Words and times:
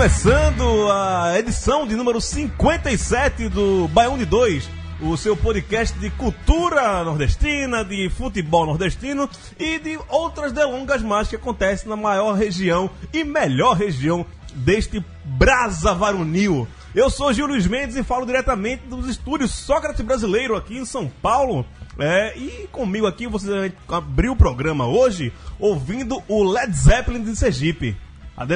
começando 0.00 0.90
a 0.90 1.38
edição 1.38 1.86
de 1.86 1.94
número 1.94 2.22
57 2.22 3.50
do 3.50 3.86
Baião 3.88 4.16
de 4.16 4.24
2, 4.24 4.66
o 5.02 5.14
seu 5.14 5.36
podcast 5.36 5.98
de 5.98 6.08
cultura 6.08 7.04
nordestina, 7.04 7.84
de 7.84 8.08
futebol 8.08 8.64
nordestino 8.64 9.28
e 9.58 9.78
de 9.78 9.98
outras 10.08 10.52
delongas 10.52 11.02
mais 11.02 11.28
que 11.28 11.36
acontecem 11.36 11.86
na 11.86 11.96
maior 11.96 12.32
região 12.32 12.88
e 13.12 13.22
melhor 13.22 13.76
região 13.76 14.24
deste 14.54 15.04
brasa 15.22 15.92
varonil. 15.92 16.66
Eu 16.94 17.10
sou 17.10 17.30
Gil 17.30 17.46
Luiz 17.46 17.66
Mendes 17.66 17.94
e 17.94 18.02
falo 18.02 18.24
diretamente 18.24 18.84
dos 18.86 19.06
estúdios 19.06 19.50
Sócrates 19.50 20.00
Brasileiro 20.00 20.56
aqui 20.56 20.78
em 20.78 20.86
São 20.86 21.12
Paulo. 21.20 21.66
É, 21.98 22.38
e 22.38 22.66
comigo 22.72 23.06
aqui 23.06 23.26
você 23.26 23.70
abriu 23.86 24.32
o 24.32 24.36
programa 24.36 24.86
hoje 24.86 25.30
ouvindo 25.58 26.22
o 26.26 26.42
Led 26.42 26.74
Zeppelin 26.74 27.22
de 27.22 27.36
Sergipe, 27.36 27.94
a 28.34 28.46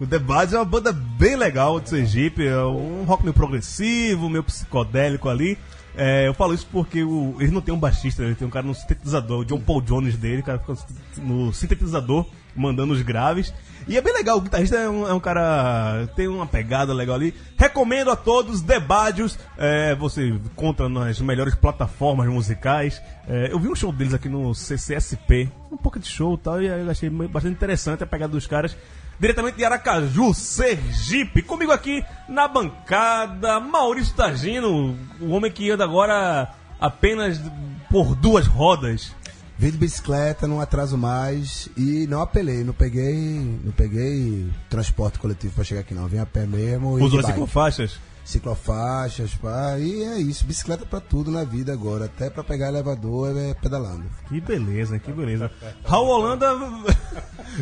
O 0.00 0.06
Debadios 0.06 0.54
é 0.54 0.58
uma 0.58 0.64
banda 0.64 0.92
bem 0.92 1.34
legal 1.34 1.80
de 1.80 1.88
Sergipe, 1.88 2.46
é 2.46 2.62
um 2.62 3.02
rock 3.04 3.24
meio 3.24 3.34
progressivo, 3.34 4.28
meio 4.28 4.44
psicodélico 4.44 5.28
ali. 5.28 5.58
É, 5.96 6.28
eu 6.28 6.34
falo 6.34 6.54
isso 6.54 6.68
porque 6.70 7.02
o, 7.02 7.34
eles 7.40 7.50
não 7.50 7.60
tem 7.60 7.74
um 7.74 7.78
baixista, 7.78 8.22
ele 8.22 8.36
tem 8.36 8.46
um 8.46 8.50
cara 8.50 8.64
no 8.64 8.74
sintetizador, 8.74 9.40
o 9.40 9.44
John 9.44 9.58
Paul 9.60 9.80
Jones 9.80 10.16
dele, 10.16 10.42
o 10.42 10.44
cara 10.44 10.60
fica 10.60 10.76
no 11.16 11.52
sintetizador 11.52 12.24
mandando 12.54 12.92
os 12.92 13.02
graves. 13.02 13.52
E 13.88 13.96
é 13.96 14.00
bem 14.00 14.12
legal, 14.12 14.36
o 14.36 14.40
guitarrista 14.40 14.76
é 14.76 14.88
um, 14.88 15.08
é 15.08 15.14
um 15.14 15.20
cara. 15.20 16.08
tem 16.14 16.28
uma 16.28 16.46
pegada 16.46 16.92
legal 16.92 17.16
ali. 17.16 17.34
Recomendo 17.56 18.10
a 18.10 18.16
todos, 18.16 18.60
Debadios. 18.60 19.38
É, 19.56 19.94
você 19.94 20.28
encontra 20.28 20.88
nas 20.88 21.20
melhores 21.20 21.54
plataformas 21.54 22.28
musicais. 22.28 23.00
É, 23.26 23.50
eu 23.50 23.58
vi 23.58 23.68
um 23.68 23.74
show 23.74 23.90
deles 23.90 24.12
aqui 24.12 24.28
no 24.28 24.54
CCSP, 24.54 25.48
um 25.72 25.76
pouco 25.76 25.98
de 25.98 26.06
show 26.06 26.34
e 26.34 26.38
tal, 26.38 26.62
e 26.62 26.66
eu 26.66 26.90
achei 26.90 27.08
bastante 27.08 27.54
interessante 27.54 28.04
a 28.04 28.06
pegada 28.06 28.32
dos 28.32 28.46
caras. 28.46 28.76
Diretamente 29.18 29.56
de 29.56 29.64
Aracaju, 29.64 30.32
Sergipe. 30.32 31.42
Comigo 31.42 31.72
aqui 31.72 32.04
na 32.28 32.46
bancada, 32.46 33.58
Maurício 33.58 34.14
Tagino, 34.14 34.96
o 35.20 35.30
homem 35.30 35.50
que 35.50 35.70
anda 35.70 35.82
agora 35.82 36.54
apenas 36.80 37.40
por 37.90 38.14
duas 38.14 38.46
rodas. 38.46 39.12
Vim 39.58 39.72
de 39.72 39.76
bicicleta, 39.76 40.46
não 40.46 40.60
atraso 40.60 40.96
mais 40.96 41.68
e 41.76 42.06
não 42.06 42.22
apelei, 42.22 42.62
não 42.62 42.72
peguei, 42.72 43.60
não 43.64 43.72
peguei 43.72 44.48
transporte 44.70 45.18
coletivo 45.18 45.52
pra 45.52 45.64
chegar 45.64 45.80
aqui 45.80 45.94
não, 45.94 46.06
vim 46.06 46.18
a 46.18 46.26
pé 46.26 46.46
mesmo. 46.46 46.90
Usou 46.90 47.20
de 47.20 47.26
bike. 47.26 47.98
Ciclofaixas. 48.28 49.34
Pá, 49.34 49.78
e 49.78 50.02
é 50.04 50.18
isso, 50.18 50.44
bicicleta 50.44 50.84
pra 50.84 51.00
tudo 51.00 51.30
na 51.30 51.44
vida 51.44 51.72
agora, 51.72 52.04
até 52.04 52.28
pra 52.30 52.44
pegar 52.44 52.68
elevador 52.68 53.36
é 53.36 53.54
pedalando. 53.54 54.04
Que 54.28 54.40
beleza, 54.40 54.98
que 54.98 55.10
beleza. 55.12 55.50
Raul 55.84 56.08
Holanda 56.08 56.46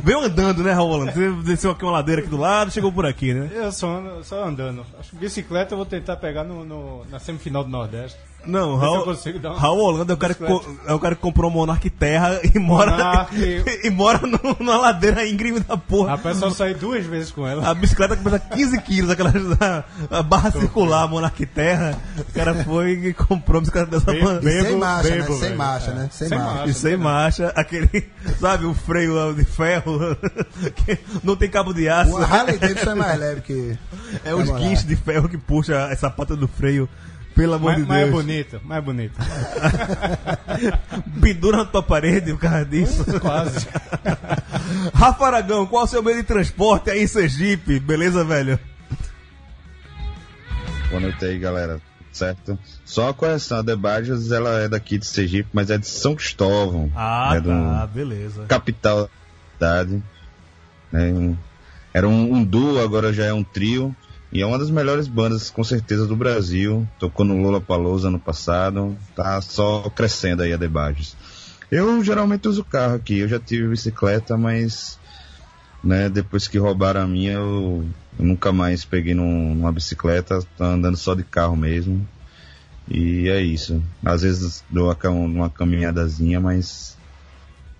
veio 0.02 0.20
andando, 0.20 0.62
né, 0.62 0.72
Raul 0.72 0.90
Holanda? 0.90 1.12
Você 1.12 1.30
desceu 1.44 1.70
aqui 1.70 1.84
uma 1.84 1.92
ladeira 1.92 2.20
aqui 2.20 2.30
do 2.30 2.36
lado, 2.36 2.70
chegou 2.70 2.92
por 2.92 3.06
aqui, 3.06 3.32
né? 3.32 3.50
Eu 3.54 3.70
só, 3.72 3.98
ando- 3.98 4.24
só 4.24 4.44
andando. 4.44 4.84
Acho 4.98 5.10
que 5.10 5.16
bicicleta 5.16 5.74
eu 5.74 5.76
vou 5.78 5.86
tentar 5.86 6.16
pegar 6.16 6.44
no, 6.44 6.64
no- 6.64 7.04
na 7.06 7.18
semifinal 7.18 7.62
do 7.64 7.70
Nordeste. 7.70 8.18
Não, 8.46 8.76
Raul, 8.76 9.04
uma 9.04 9.58
Raul 9.58 9.78
Holanda 9.80 10.12
é 10.12 10.14
o, 10.14 10.16
cara 10.16 10.34
que, 10.34 10.44
é 10.86 10.92
o 10.92 10.98
cara 10.98 11.14
que 11.14 11.20
comprou 11.20 11.50
um 11.50 11.54
Monark 11.54 11.88
Terra 11.90 12.40
e 12.42 12.58
mora, 12.58 13.26
e 13.82 13.90
mora 13.90 14.20
no- 14.26 14.56
numa 14.58 14.76
ladeira 14.76 15.26
íngreme 15.26 15.60
da 15.60 15.76
porra. 15.76 16.10
Rapaz, 16.10 16.36
só 16.38 16.50
saí 16.50 16.74
duas 16.74 17.04
vezes 17.06 17.30
com 17.30 17.46
ela. 17.46 17.68
A 17.68 17.74
bicicleta 17.74 18.16
que 18.16 18.22
pesa 18.22 18.38
15 18.38 18.80
quilos, 18.82 19.10
aquela 19.10 19.32
a 20.10 20.22
barra 20.22 20.50
circular, 20.50 21.08
Monark 21.08 21.44
Terra. 21.46 21.98
O 22.18 22.32
cara 22.32 22.54
foi 22.64 22.92
e 22.92 23.12
comprou 23.14 23.58
a 23.58 23.60
bicicleta 23.60 23.90
dessa 23.90 24.12
banda. 24.12 24.48
E 24.48 24.52
sem 24.52 24.62
Bebo, 24.64 24.78
marcha, 24.78 25.10
bebo, 25.10 25.32
né? 25.32 25.38
Sem 25.40 25.54
marcha, 25.56 25.90
né? 25.92 26.08
Sem, 26.12 26.28
Sem 26.28 26.38
marcha. 26.38 26.54
marcha. 26.54 26.70
E 26.70 26.74
sem 26.74 26.96
marcha, 26.96 27.52
aquele, 27.56 28.08
sabe, 28.40 28.64
o 28.66 28.74
freio 28.74 29.34
de 29.34 29.44
ferro, 29.44 30.16
que 30.86 30.98
não 31.22 31.36
tem 31.36 31.48
cabo 31.50 31.72
de 31.72 31.88
aço. 31.88 32.14
Uma 32.16 32.24
Harley 32.24 32.58
Davidson 32.58 32.90
é 32.90 32.94
mais 32.94 33.18
leve 33.18 33.40
que... 33.40 33.78
É 34.24 34.34
os 34.34 34.48
guinchos 34.50 34.86
de 34.86 34.96
ferro 34.96 35.28
que 35.28 35.36
puxa 35.38 35.88
essa 35.90 36.08
pata 36.10 36.36
do 36.36 36.46
freio. 36.48 36.88
Pelo 37.36 37.54
amor 37.54 37.72
Mas, 37.72 37.82
de 37.82 37.88
mas 37.88 37.98
é 37.98 38.04
Deus. 38.04 38.14
bonito, 38.24 38.60
mais 38.64 38.84
bonito. 38.84 39.14
Pendura 41.20 41.58
na 41.58 41.64
tua 41.66 41.82
parede 41.82 42.32
por 42.32 42.40
causa 42.40 42.64
disso. 42.64 43.04
Quase. 43.20 43.66
Rafa 44.94 45.26
Aragão, 45.26 45.66
qual 45.66 45.82
é 45.82 45.84
o 45.84 45.88
seu 45.88 46.02
meio 46.02 46.16
de 46.16 46.22
transporte 46.22 46.90
aí 46.90 47.02
em 47.02 47.06
Sergipe? 47.06 47.78
Beleza, 47.78 48.24
velho? 48.24 48.58
Boa 50.88 51.00
noite 51.00 51.24
aí, 51.24 51.38
galera. 51.38 51.80
Certo? 52.10 52.58
Só 52.84 53.02
uma 53.04 53.14
correção, 53.14 53.58
a 53.58 53.62
Debadios, 53.62 54.32
ela 54.32 54.60
é 54.60 54.68
daqui 54.68 54.96
de 54.96 55.06
Sergipe, 55.06 55.50
mas 55.52 55.70
é 55.70 55.76
de 55.76 55.86
São 55.86 56.14
Cristóvão. 56.14 56.90
Ah, 56.96 57.32
é 57.36 57.40
do 57.40 57.50
tá, 57.50 57.86
beleza. 57.86 58.46
capital 58.48 59.10
da 59.60 59.82
cidade. 59.82 60.02
né? 60.90 61.12
Um- 61.12 61.36
Era 61.92 62.08
um, 62.08 62.34
um 62.36 62.44
duo, 62.44 62.82
agora 62.82 63.12
já 63.12 63.26
é 63.26 63.32
um 63.34 63.44
trio. 63.44 63.94
E 64.36 64.42
é 64.42 64.44
uma 64.46 64.58
das 64.58 64.68
melhores 64.68 65.08
bandas, 65.08 65.48
com 65.48 65.64
certeza, 65.64 66.06
do 66.06 66.14
Brasil. 66.14 66.86
Tocou 66.98 67.24
no 67.24 67.40
Lola 67.40 67.58
Palousa 67.58 68.08
ano 68.08 68.20
passado. 68.20 68.94
Tá 69.14 69.40
só 69.40 69.88
crescendo 69.88 70.42
aí 70.42 70.52
a 70.52 70.58
Debadios. 70.58 71.16
Eu 71.70 72.04
geralmente 72.04 72.46
uso 72.46 72.62
carro 72.62 72.96
aqui. 72.96 73.20
Eu 73.20 73.28
já 73.28 73.40
tive 73.40 73.66
bicicleta, 73.66 74.36
mas 74.36 74.98
né, 75.82 76.10
depois 76.10 76.46
que 76.46 76.58
roubaram 76.58 77.00
a 77.00 77.06
minha, 77.06 77.32
eu, 77.32 77.82
eu 78.18 78.24
nunca 78.26 78.52
mais 78.52 78.84
peguei 78.84 79.14
num- 79.14 79.54
numa 79.54 79.72
bicicleta. 79.72 80.40
Tô 80.54 80.64
andando 80.64 80.98
só 80.98 81.14
de 81.14 81.22
carro 81.24 81.56
mesmo. 81.56 82.06
E 82.86 83.30
é 83.30 83.40
isso. 83.40 83.82
Às 84.04 84.20
vezes 84.20 84.62
dou 84.68 84.94
uma, 85.02 85.10
uma 85.10 85.48
caminhadazinha, 85.48 86.38
mas 86.40 86.94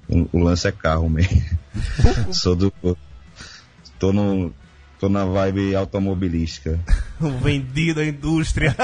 o, 0.09 0.27
o 0.33 0.39
lance 0.43 0.67
é 0.67 0.73
carro 0.73 1.11
mesmo. 1.11 1.43
Sou 2.33 2.57
do. 2.57 2.73
Tô 3.99 4.11
no. 4.11 4.55
Tô 4.99 5.09
na 5.09 5.25
vibe 5.25 5.75
automobilística. 5.75 6.81
Vendido 7.43 8.01
à 8.01 8.05
indústria. 8.05 8.75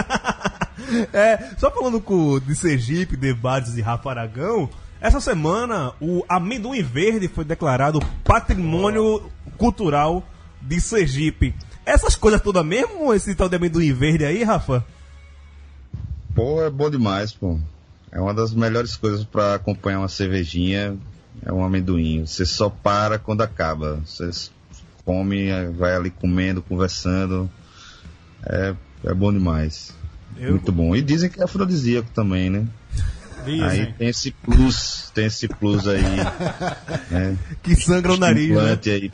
é, 1.13 1.55
só 1.59 1.71
falando 1.71 2.01
com, 2.01 2.39
de 2.39 2.55
Sergipe, 2.55 3.17
debates 3.17 3.75
de 3.75 3.81
Rafa 3.81 4.11
Aragão, 4.11 4.69
essa 5.01 5.21
semana 5.21 5.93
o 6.01 6.25
amendoim 6.29 6.83
verde 6.83 7.29
foi 7.29 7.45
declarado 7.45 7.99
patrimônio 8.23 9.31
cultural 9.57 10.23
de 10.61 10.81
Sergipe. 10.81 11.55
Essas 11.85 12.15
coisas 12.15 12.41
todas 12.41 12.65
mesmo, 12.65 13.13
esse 13.13 13.35
tal 13.35 13.49
de 13.49 13.57
amendoim 13.57 13.93
verde 13.93 14.25
aí, 14.25 14.45
Rafa? 14.45 14.85
Pô, 16.35 16.63
é 16.63 16.71
bom 16.71 16.89
demais, 16.89 17.33
pô. 17.33 17.59
É 18.13 18.21
uma 18.21 18.33
das 18.33 18.55
melhores 18.55 18.95
coisas 18.95 19.25
pra 19.25 19.55
acompanhar 19.55 19.99
uma 19.99 20.09
cervejinha. 20.09 20.97
É 21.45 21.53
um 21.53 21.65
amendoim. 21.65 22.27
Você 22.27 22.47
só 22.47 22.69
para 22.69 23.19
quando 23.19 23.41
acaba. 23.41 24.01
Você 24.05 24.31
come, 25.05 25.49
vai 25.77 25.95
ali 25.95 26.11
comendo, 26.11 26.63
conversando. 26.63 27.51
É, 28.45 28.75
é 29.05 29.15
bom 29.15 29.33
demais. 29.33 29.95
Eu- 30.37 30.53
Muito 30.53 30.73
bom. 30.73 30.95
E 30.97 31.03
dizem 31.03 31.29
que 31.31 31.41
é 31.41 31.45
afrodisíaco 31.45 32.11
também, 32.15 32.49
né? 32.51 32.67
Aí 33.45 33.59
Dizem. 33.61 33.93
tem 33.99 34.09
esse 34.09 34.31
plus, 34.31 35.11
tem 35.15 35.27
esse 35.27 35.49
plus 35.49 35.87
aí. 35.89 36.01
né? 37.11 37.37
Que 37.63 37.75
sangra 37.75 38.13
o 38.13 38.17
nariz, 38.17 38.51
né? 38.57 38.79
Aí. 38.87 39.11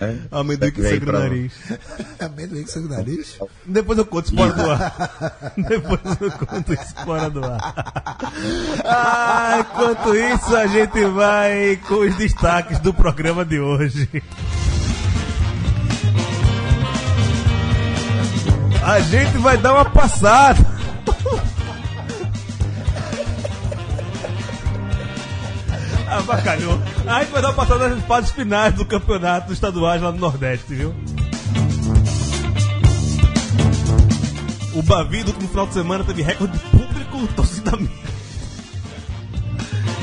Né? 0.00 0.20
Amendoim 0.30 0.70
que 0.70 0.82
sangra 0.82 1.10
o 1.10 1.20
nariz. 1.20 1.52
Amendoim 2.20 2.62
com 2.62 2.70
sangue 2.70 2.88
no 2.88 2.94
nariz? 2.94 3.38
Depois 3.66 3.98
eu 3.98 4.06
conto 4.06 4.26
isso 4.26 4.36
fora 4.36 4.52
do 4.52 4.70
ar. 4.70 5.52
Depois 5.68 6.00
eu 6.20 6.30
conto 6.32 6.72
isso 6.72 6.94
fora 7.04 7.30
do 7.30 7.44
ar. 7.44 7.58
Ah, 8.84 9.58
enquanto 9.60 10.14
isso, 10.14 10.56
a 10.56 10.66
gente 10.66 11.04
vai 11.06 11.78
com 11.86 11.96
os 11.96 12.16
destaques 12.16 12.78
do 12.78 12.92
programa 12.94 13.44
de 13.44 13.60
hoje. 13.60 14.08
A 18.82 19.00
gente 19.00 19.36
vai 19.38 19.58
dar 19.58 19.74
uma 19.74 19.84
passada. 19.84 20.64
Abacalhou. 26.10 26.80
A 27.06 27.20
gente 27.20 27.30
vai 27.30 27.42
dar 27.42 27.48
uma 27.48 27.54
passada 27.54 27.88
nas 27.88 28.04
fases 28.04 28.30
finais 28.30 28.74
do 28.74 28.84
campeonato 28.84 29.52
estaduais 29.52 30.00
lá 30.00 30.10
no 30.10 30.18
Nordeste, 30.18 30.74
viu? 30.74 30.94
O 34.74 34.82
Bavi 34.82 35.22
do 35.22 35.32
último 35.32 35.48
final 35.48 35.66
de 35.66 35.74
semana 35.74 36.04
teve 36.04 36.22
recorde 36.22 36.56
de 36.56 36.64
público, 36.70 37.26
torcida 37.34 37.76
mista. 37.76 38.08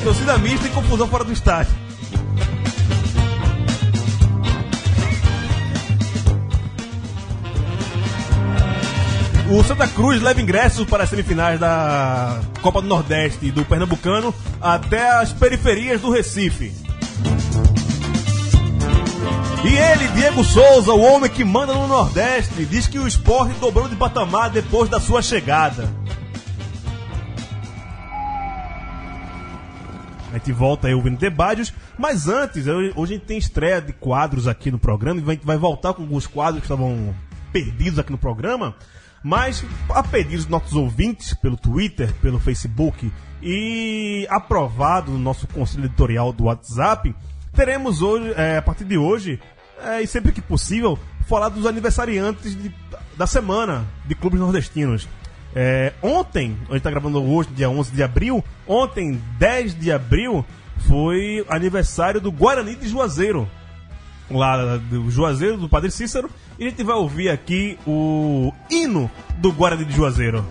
Torcida 0.03 0.37
mista 0.37 0.67
e 0.67 0.71
confusão 0.71 1.07
fora 1.07 1.23
do 1.23 1.31
estádio. 1.31 1.84
O 9.47 9.63
Santa 9.63 9.87
Cruz 9.87 10.21
leva 10.21 10.41
ingressos 10.41 10.87
para 10.87 11.03
as 11.03 11.09
semifinais 11.09 11.59
da 11.59 12.41
Copa 12.63 12.81
do 12.81 12.87
Nordeste 12.87 13.51
do 13.51 13.63
Pernambucano 13.63 14.33
até 14.59 15.07
as 15.19 15.31
periferias 15.31 16.01
do 16.01 16.09
Recife. 16.09 16.73
E 19.63 19.67
ele, 19.67 20.07
Diego 20.09 20.43
Souza, 20.43 20.91
o 20.93 21.01
homem 21.01 21.29
que 21.29 21.43
manda 21.43 21.73
no 21.73 21.87
Nordeste, 21.87 22.65
diz 22.65 22.87
que 22.87 22.97
o 22.97 23.07
esporte 23.07 23.53
dobrou 23.59 23.87
de 23.87 23.95
patamar 23.95 24.49
depois 24.49 24.89
da 24.89 24.99
sua 24.99 25.21
chegada. 25.21 25.87
A 30.31 30.37
gente 30.37 30.51
volta 30.51 30.87
aí 30.87 30.93
ouvindo 30.93 31.17
debates, 31.17 31.73
mas 31.97 32.27
antes, 32.27 32.67
hoje 32.67 32.93
a 32.95 33.05
gente 33.05 33.25
tem 33.25 33.37
estreia 33.37 33.79
de 33.79 33.93
quadros 33.93 34.47
aqui 34.47 34.69
no 34.69 34.77
programa, 34.77 35.19
e 35.19 35.23
a 35.23 35.33
gente 35.33 35.45
vai 35.45 35.57
voltar 35.57 35.93
com 35.93 36.01
alguns 36.01 36.27
quadros 36.27 36.59
que 36.59 36.65
estavam 36.65 37.15
perdidos 37.53 37.97
aqui 37.97 38.11
no 38.11 38.17
programa, 38.17 38.75
mas 39.27 39.65
a 39.89 40.03
pedidos 40.03 40.45
dos 40.45 40.51
nossos 40.51 40.73
ouvintes 40.73 41.33
pelo 41.33 41.57
Twitter, 41.57 42.13
pelo 42.21 42.39
Facebook 42.39 43.11
e 43.41 44.27
aprovado 44.29 45.11
no 45.11 45.17
nosso 45.17 45.47
conselho 45.47 45.85
editorial 45.85 46.31
do 46.31 46.43
WhatsApp, 46.43 47.15
teremos 47.51 48.03
hoje, 48.03 48.31
é, 48.37 48.57
a 48.57 48.61
partir 48.61 48.83
de 48.83 48.99
hoje, 48.99 49.39
é, 49.83 49.99
e 49.99 50.05
sempre 50.05 50.31
que 50.31 50.41
possível, 50.41 50.99
falar 51.27 51.49
dos 51.49 51.65
aniversariantes 51.65 52.55
de- 52.55 52.71
da 53.17 53.25
semana 53.25 53.83
de 54.05 54.13
clubes 54.13 54.39
nordestinos. 54.39 55.07
É, 55.55 55.91
ontem, 56.03 56.55
a 56.69 56.73
gente 56.73 56.83
tá 56.83 56.91
gravando 56.91 57.19
hoje, 57.23 57.49
dia 57.55 57.67
11 57.67 57.91
de 57.91 58.03
abril, 58.03 58.43
ontem, 58.67 59.19
10 59.39 59.73
de 59.73 59.91
abril, 59.91 60.45
foi 60.87 61.43
aniversário 61.49 62.21
do 62.21 62.31
Guarani 62.31 62.75
de 62.75 62.87
Juazeiro. 62.87 63.49
Lá 64.29 64.77
do 64.77 65.09
Juazeiro, 65.09 65.57
do 65.57 65.67
Padre 65.69 65.89
Cícero, 65.89 66.29
e 66.57 66.65
a 66.65 66.69
gente 66.69 66.83
vai 66.83 66.95
ouvir 66.95 67.29
aqui 67.29 67.77
o 67.85 68.51
hino 68.69 69.09
do 69.37 69.51
Guarani 69.51 69.85
de 69.85 69.93
Juazeiro. 69.93 70.45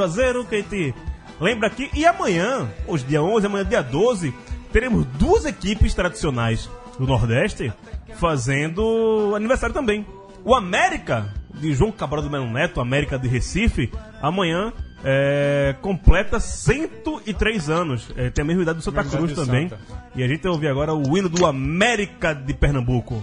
Juazeiro 0.00 0.46
que 0.46 0.54
a 0.54 0.58
gente 0.58 0.94
lembra 1.38 1.66
aqui. 1.66 1.90
E 1.92 2.06
amanhã, 2.06 2.66
hoje 2.86 3.04
dia 3.04 3.22
11, 3.22 3.44
amanhã 3.44 3.64
dia 3.66 3.82
12, 3.82 4.32
teremos 4.72 5.04
duas 5.18 5.44
equipes 5.44 5.92
tradicionais 5.92 6.70
do 6.98 7.06
Nordeste 7.06 7.70
fazendo 8.14 9.34
aniversário 9.36 9.74
também. 9.74 10.06
O 10.42 10.54
América, 10.54 11.34
de 11.52 11.74
João 11.74 11.92
Cabral 11.92 12.22
do 12.22 12.30
Melo 12.30 12.50
Neto, 12.50 12.80
América 12.80 13.18
de 13.18 13.28
Recife, 13.28 13.92
amanhã 14.22 14.72
é, 15.04 15.76
completa 15.82 16.40
103 16.40 17.68
anos. 17.68 18.10
É, 18.16 18.30
tem 18.30 18.42
a 18.42 18.46
mesma 18.46 18.62
idade 18.62 18.78
do 18.78 18.82
Santa 18.82 19.04
Cruz 19.04 19.34
também. 19.34 19.68
Santa. 19.68 19.82
E 20.16 20.22
a 20.22 20.28
gente 20.28 20.42
vai 20.42 20.52
ouvir 20.52 20.68
agora 20.68 20.94
o 20.94 21.18
hino 21.18 21.28
do 21.28 21.44
América 21.44 22.32
de 22.32 22.54
Pernambuco. 22.54 23.22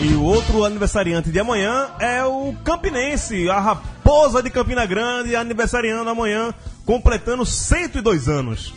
E 0.00 0.14
o 0.14 0.22
outro 0.22 0.64
aniversariante 0.64 1.28
de 1.30 1.40
amanhã 1.40 1.88
é 1.98 2.24
o 2.24 2.54
Campinense, 2.64 3.50
a 3.50 3.58
raposa 3.58 4.40
de 4.40 4.48
Campina 4.48 4.86
Grande, 4.86 5.34
aniversariando 5.34 6.08
amanhã, 6.08 6.54
completando 6.86 7.44
102 7.44 8.28
anos. 8.28 8.72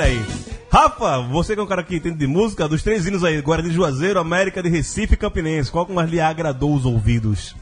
Olha 0.00 0.08
aí. 0.08 0.24
Rafa, 0.72 1.18
você 1.20 1.52
que 1.52 1.60
é 1.60 1.62
um 1.62 1.66
cara 1.66 1.82
que 1.82 1.96
entende 1.96 2.16
de 2.16 2.26
música, 2.26 2.66
dos 2.66 2.82
três 2.82 3.04
hinos 3.04 3.22
aí, 3.22 3.38
Guarani 3.42 3.68
de 3.68 3.74
Juazeiro, 3.74 4.18
América 4.18 4.62
de 4.62 4.70
Recife 4.70 5.12
e 5.12 5.16
Campinense, 5.16 5.70
qual 5.70 5.84
que 5.84 5.92
mais 5.92 6.08
lhe 6.08 6.18
agradou 6.18 6.74
os 6.74 6.86
ouvidos? 6.86 7.54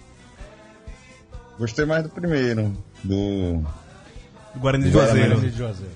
Gostei 1.59 1.85
mais 1.85 2.05
do 2.05 2.11
primeiro, 2.11 2.73
do. 3.03 3.55
Do 4.55 4.61
Guarani 4.61 4.85
de. 4.85 4.93
Juazeiro. 4.93 5.31
Guarani 5.31 5.51
de 5.51 5.59
Juazeiro. 5.59 5.93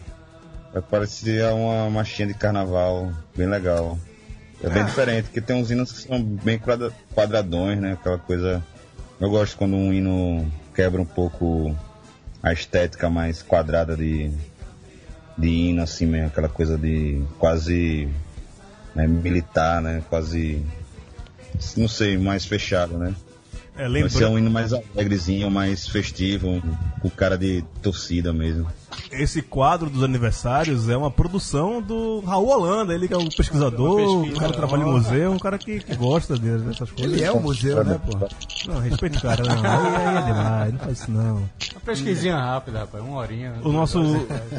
Parecia 0.90 1.54
uma 1.54 1.88
marchinha 1.90 2.26
de 2.26 2.34
carnaval, 2.34 3.12
bem 3.36 3.46
legal. 3.46 3.96
É 4.64 4.69
bem 4.69 4.84
diferente, 4.84 5.24
porque 5.26 5.40
tem 5.40 5.55
uns 5.55 5.70
hinos 5.70 5.93
que 5.93 6.00
são 6.08 6.20
bem 6.20 6.58
quadra- 6.58 6.90
quadradões, 7.14 7.78
né? 7.78 7.93
Aquela 7.93 8.19
coisa. 8.19 8.64
Eu 9.20 9.31
gosto 9.31 9.56
quando 9.56 9.76
um 9.76 9.93
hino 9.93 10.50
quebra 10.74 11.00
um 11.00 11.06
pouco 11.06 11.76
a 12.43 12.52
estética 12.52 13.08
mais 13.08 13.43
quadrada 13.43 13.96
de, 13.96 14.32
de 15.36 15.48
hino, 15.48 15.82
assim 15.82 16.06
mesmo, 16.06 16.29
aquela 16.29 16.48
coisa 16.48 16.77
de 16.77 17.22
quase 17.39 18.08
né, 18.94 19.06
militar, 19.06 19.81
né? 19.81 20.03
Quase. 20.08 20.65
Não 21.77 21.89
sei, 21.89 22.17
mais 22.19 22.44
fechado, 22.44 22.96
né? 22.98 23.15
É, 23.77 23.89
Vai 23.89 24.08
ser 24.08 24.19
lembra... 24.19 24.31
um 24.31 24.39
hino 24.39 24.51
mais 24.51 24.72
alegrezinho, 24.72 25.51
mais 25.51 25.89
festivo, 25.89 26.62
com 27.01 27.10
cara 27.10 27.39
de 27.39 27.65
torcida 27.81 28.32
mesmo. 28.32 28.67
Esse 29.12 29.42
quadro 29.42 29.90
dos 29.90 30.02
aniversários 30.02 30.88
é 30.88 30.96
uma 30.96 31.10
produção 31.10 31.82
do 31.82 32.20
Raul 32.20 32.48
Holanda, 32.48 32.94
ele 32.94 33.06
que 33.06 33.14
é 33.14 33.16
um 33.19 33.28
pesquisador, 33.28 34.00
um 34.24 34.32
cara 34.32 34.52
que 34.52 34.56
trabalha 34.56 34.82
em 34.82 34.86
museu, 34.90 35.32
um 35.32 35.38
cara 35.38 35.58
que, 35.58 35.81
que 35.81 35.94
gosta 35.96 36.38
de- 36.38 36.58
dessas 36.58 36.90
coisas. 36.90 37.12
Ele 37.12 37.22
é 37.22 37.31
um 37.31 37.40
museu, 37.40 37.84
né, 37.84 38.00
pô? 38.04 38.19
Não, 38.72 38.81
respeita 38.81 39.19
o 39.19 39.22
cara, 39.22 39.44
não. 39.44 39.54
Aí, 39.64 40.06
aí 40.06 40.16
é 40.16 40.22
demais, 40.22 40.72
não 40.72 40.78
faz 40.81 40.98
isso 41.00 41.10
não. 41.10 41.36
Uma 41.36 41.81
pesquisinha 41.84 42.36
rápida, 42.38 42.81
rapaz, 42.81 43.04
uma 43.04 43.19
horinha. 43.19 43.54
O 43.62 43.70
nosso, 43.70 44.00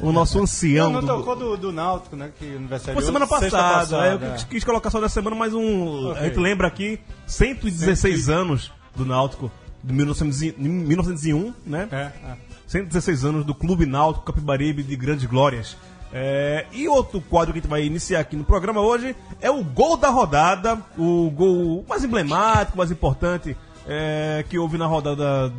o 0.01 0.11
nosso 0.11 0.39
ancião. 0.39 0.91
Não, 0.91 1.01
não 1.01 1.07
do- 1.07 1.17
tocou 1.19 1.35
do, 1.35 1.57
do 1.57 1.71
Náutico, 1.71 2.15
né? 2.15 2.31
Que 2.37 2.55
aniversário 2.55 2.93
Foi 2.93 3.03
semana 3.03 3.25
passada, 3.27 4.01
aí 4.01 4.11
eu 4.13 4.19
quis, 4.33 4.43
quis 4.43 4.63
colocar 4.63 4.89
só 4.91 4.99
da 5.01 5.09
semana 5.09 5.35
mais 5.35 5.53
um. 5.53 6.09
Ok. 6.11 6.21
A 6.21 6.25
gente 6.27 6.39
lembra 6.39 6.67
aqui, 6.67 6.99
116 7.25 8.29
anos 8.29 8.71
do 8.95 9.05
Náutico, 9.05 9.51
de 9.83 9.93
1900 9.93 10.41
e- 10.43 10.55
1901, 10.57 11.53
né? 11.65 11.87
É, 11.91 11.95
é. 11.97 12.52
116 12.73 13.23
anos 13.23 13.45
do 13.45 13.53
Clube 13.53 13.85
Náutico 13.85 14.25
Capibaribe 14.25 14.81
de 14.81 14.95
Grandes 14.95 15.25
Glórias. 15.25 15.77
É, 16.11 16.65
e 16.71 16.87
outro 16.87 17.21
quadro 17.21 17.53
que 17.53 17.59
a 17.59 17.61
gente 17.61 17.69
vai 17.69 17.83
iniciar 17.83 18.19
aqui 18.19 18.35
no 18.35 18.43
programa 18.43 18.81
hoje 18.81 19.15
é 19.39 19.51
o 19.51 19.63
gol 19.63 19.95
da 19.95 20.09
rodada, 20.09 20.79
o 20.97 21.29
gol 21.29 21.85
mais 21.87 22.03
emblemático, 22.03 22.75
mais 22.75 22.89
importante 22.89 23.55
é, 23.87 24.43
que 24.49 24.57
houve 24.57 24.79
na 24.79 24.87
rodada 24.87 25.53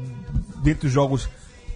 dentre 0.56 0.88
os 0.88 0.92
jogos 0.92 1.28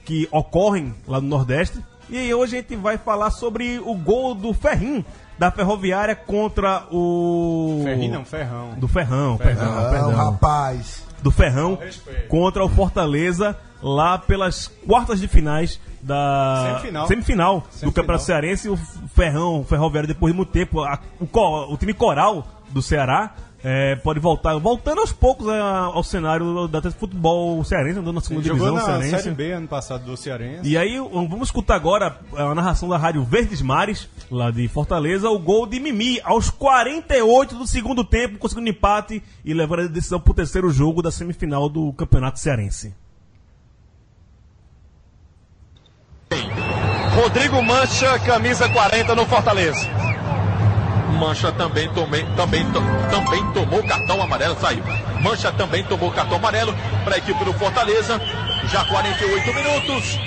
que 0.05 0.27
ocorrem 0.33 0.93
lá 1.07 1.21
no 1.21 1.29
Nordeste. 1.29 1.79
E 2.11 2.19
aí 2.19 2.35
hoje 2.35 2.57
a 2.57 2.61
gente 2.61 2.75
vai 2.75 2.99
falar 2.99 3.31
sobre 3.31 3.79
o 3.79 3.95
gol 3.95 4.35
do 4.35 4.53
Ferrim, 4.53 5.05
da 5.39 5.53
Ferroviária 5.53 6.17
contra 6.17 6.83
o. 6.91 7.83
Ferrinho 7.85 8.15
não, 8.15 8.25
Ferrão. 8.25 8.71
Do 8.77 8.89
Ferrão, 8.89 9.37
perdão, 9.37 9.79
Ah, 9.79 9.89
perdão 9.89 10.15
rapaz. 10.17 11.07
do 11.23 11.31
Ferrão 11.31 11.79
contra 12.29 12.65
o 12.65 12.69
Fortaleza 12.69 13.57
lá 13.83 14.19
pelas 14.19 14.69
quartas 14.87 15.21
de 15.21 15.29
finais 15.29 15.81
da 16.03 16.77
Semifinal. 16.81 17.07
semifinal 17.07 17.67
do. 17.83 17.93
Campeonato 17.93 18.25
Cearense. 18.25 18.69
O 18.69 18.77
Ferrão, 19.15 19.61
o 19.61 19.65
Ferroviário, 19.65 20.07
depois 20.09 20.33
de 20.33 20.37
muito 20.37 20.51
tempo, 20.53 20.81
a- 20.83 20.99
o, 21.21 21.73
o 21.73 21.77
time 21.77 21.93
coral 21.93 22.47
do 22.71 22.81
Ceará 22.83 23.35
é, 23.65 23.97
pode 23.97 24.21
voltar, 24.21 24.57
voltando 24.59 25.01
aos 25.01 25.13
poucos 25.13 25.49
é, 25.49 25.59
ao 25.59 26.03
cenário 26.05 26.69
da 26.69 26.81
futebol 26.93 27.63
cearense, 27.65 27.99
andando 27.99 28.15
na 28.15 28.21
segunda 28.21 28.47
Jogou 28.47 28.67
divisão 28.69 28.77
na 28.77 29.01
cearense. 29.01 29.23
Série 29.25 29.35
B 29.35 29.51
ano 29.53 29.67
passado 29.67 30.05
do 30.05 30.17
Cearense. 30.17 30.69
E 30.69 30.79
aí, 30.79 30.97
vamos 30.99 31.49
escutar 31.49 31.75
agora 31.75 32.19
a 32.37 32.55
narração 32.55 32.89
da 32.89 32.97
rádio 32.97 33.25
Verdes 33.25 33.61
Mares, 33.61 34.09
lá 34.31 34.53
de 34.53 34.69
Fortaleza, 34.69 35.29
o 35.29 35.39
gol 35.41 35.67
de 35.67 35.81
Mimi, 35.81 36.21
aos 36.23 36.51
48 36.51 37.57
do 37.57 37.67
segundo 37.67 38.05
tempo, 38.05 38.39
conseguindo 38.39 38.69
empate 38.71 39.21
e 39.45 39.53
levando 39.53 39.81
a 39.81 39.87
decisão 39.89 40.21
pro 40.21 40.33
terceiro 40.35 40.71
jogo 40.71 41.03
da 41.03 41.11
semifinal 41.11 41.69
do 41.69 41.93
Campeonato 41.95 42.39
Cearense. 42.39 42.95
Rodrigo 47.21 47.61
Mancha, 47.63 48.19
camisa 48.21 48.69
40 48.69 49.15
no 49.15 49.27
Fortaleza. 49.27 49.89
Mancha 51.19 51.51
também, 51.51 51.89
tomei, 51.91 52.25
também, 52.37 52.65
to- 52.71 52.81
também 53.11 53.45
tomou 53.53 53.83
cartão 53.83 54.23
amarelo, 54.23 54.57
saiu. 54.61 54.85
Mancha 55.21 55.51
também 55.51 55.83
tomou 55.85 56.13
cartão 56.13 56.37
amarelo 56.37 56.73
para 57.05 57.17
a 57.17 57.19
equipe 57.19 57.45
do 57.45 57.53
Fortaleza. 57.55 58.21
Já 58.71 58.85
48 58.85 59.53
minutos. 59.55 60.19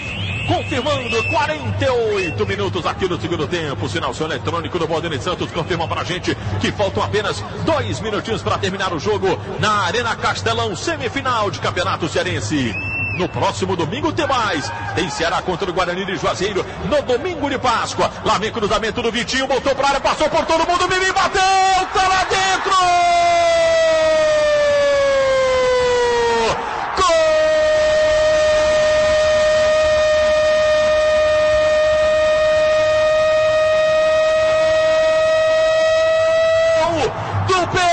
Confirmando 0.48 1.24
48 1.29 2.45
minutos 2.45 2.86
aqui 2.86 3.07
no 3.07 3.19
segundo 3.21 3.48
tempo. 3.48 3.88
Sinal 3.88 4.13
seu 4.13 4.25
eletrônico 4.25 4.77
do 4.77 4.86
Valdene 4.88 5.17
Santos 5.21 5.50
confirma 5.51 5.88
pra 5.88 6.03
gente 6.03 6.36
que 6.60 6.71
faltam 6.74 7.01
apenas 7.03 7.41
dois 7.63 8.01
minutinhos 8.01 8.41
para 8.41 8.57
terminar 8.57 8.91
o 8.91 9.00
jogo 9.00 9.39
na 9.60 9.83
Arena 9.86 10.13
Castelão, 10.15 10.75
semifinal 10.75 11.50
de 11.50 11.60
Campeonato 11.60 12.10
Cearense. 12.10 12.74
No 13.18 13.27
próximo 13.30 13.75
domingo 13.75 14.12
tem 14.12 14.27
mais. 14.27 14.72
Tem 14.96 15.10
Ceará 15.10 15.41
contra 15.41 15.70
o 15.70 15.74
Guarani 15.74 16.06
de 16.06 16.15
Juazeiro 16.15 16.65
no 16.86 17.01
domingo 17.01 17.50
de 17.50 17.58
Páscoa. 17.58 18.12
Lá 18.24 18.38
vem 18.38 18.51
cruzamento 18.51 19.01
do 19.01 19.12
Vitinho, 19.12 19.48
voltou 19.48 19.75
pra 19.75 19.89
área, 19.89 20.00
passou 20.00 20.30
por 20.30 20.46
todo 20.46 20.68
mundo, 20.68 20.88
Mimi 20.88 21.12
bateu, 21.12 21.41
tá 21.94 22.08
lá 22.08 22.24
dentro! 22.25 22.72
Gol 36.77 37.12
do 37.48 37.60
Peixe! 37.68 37.91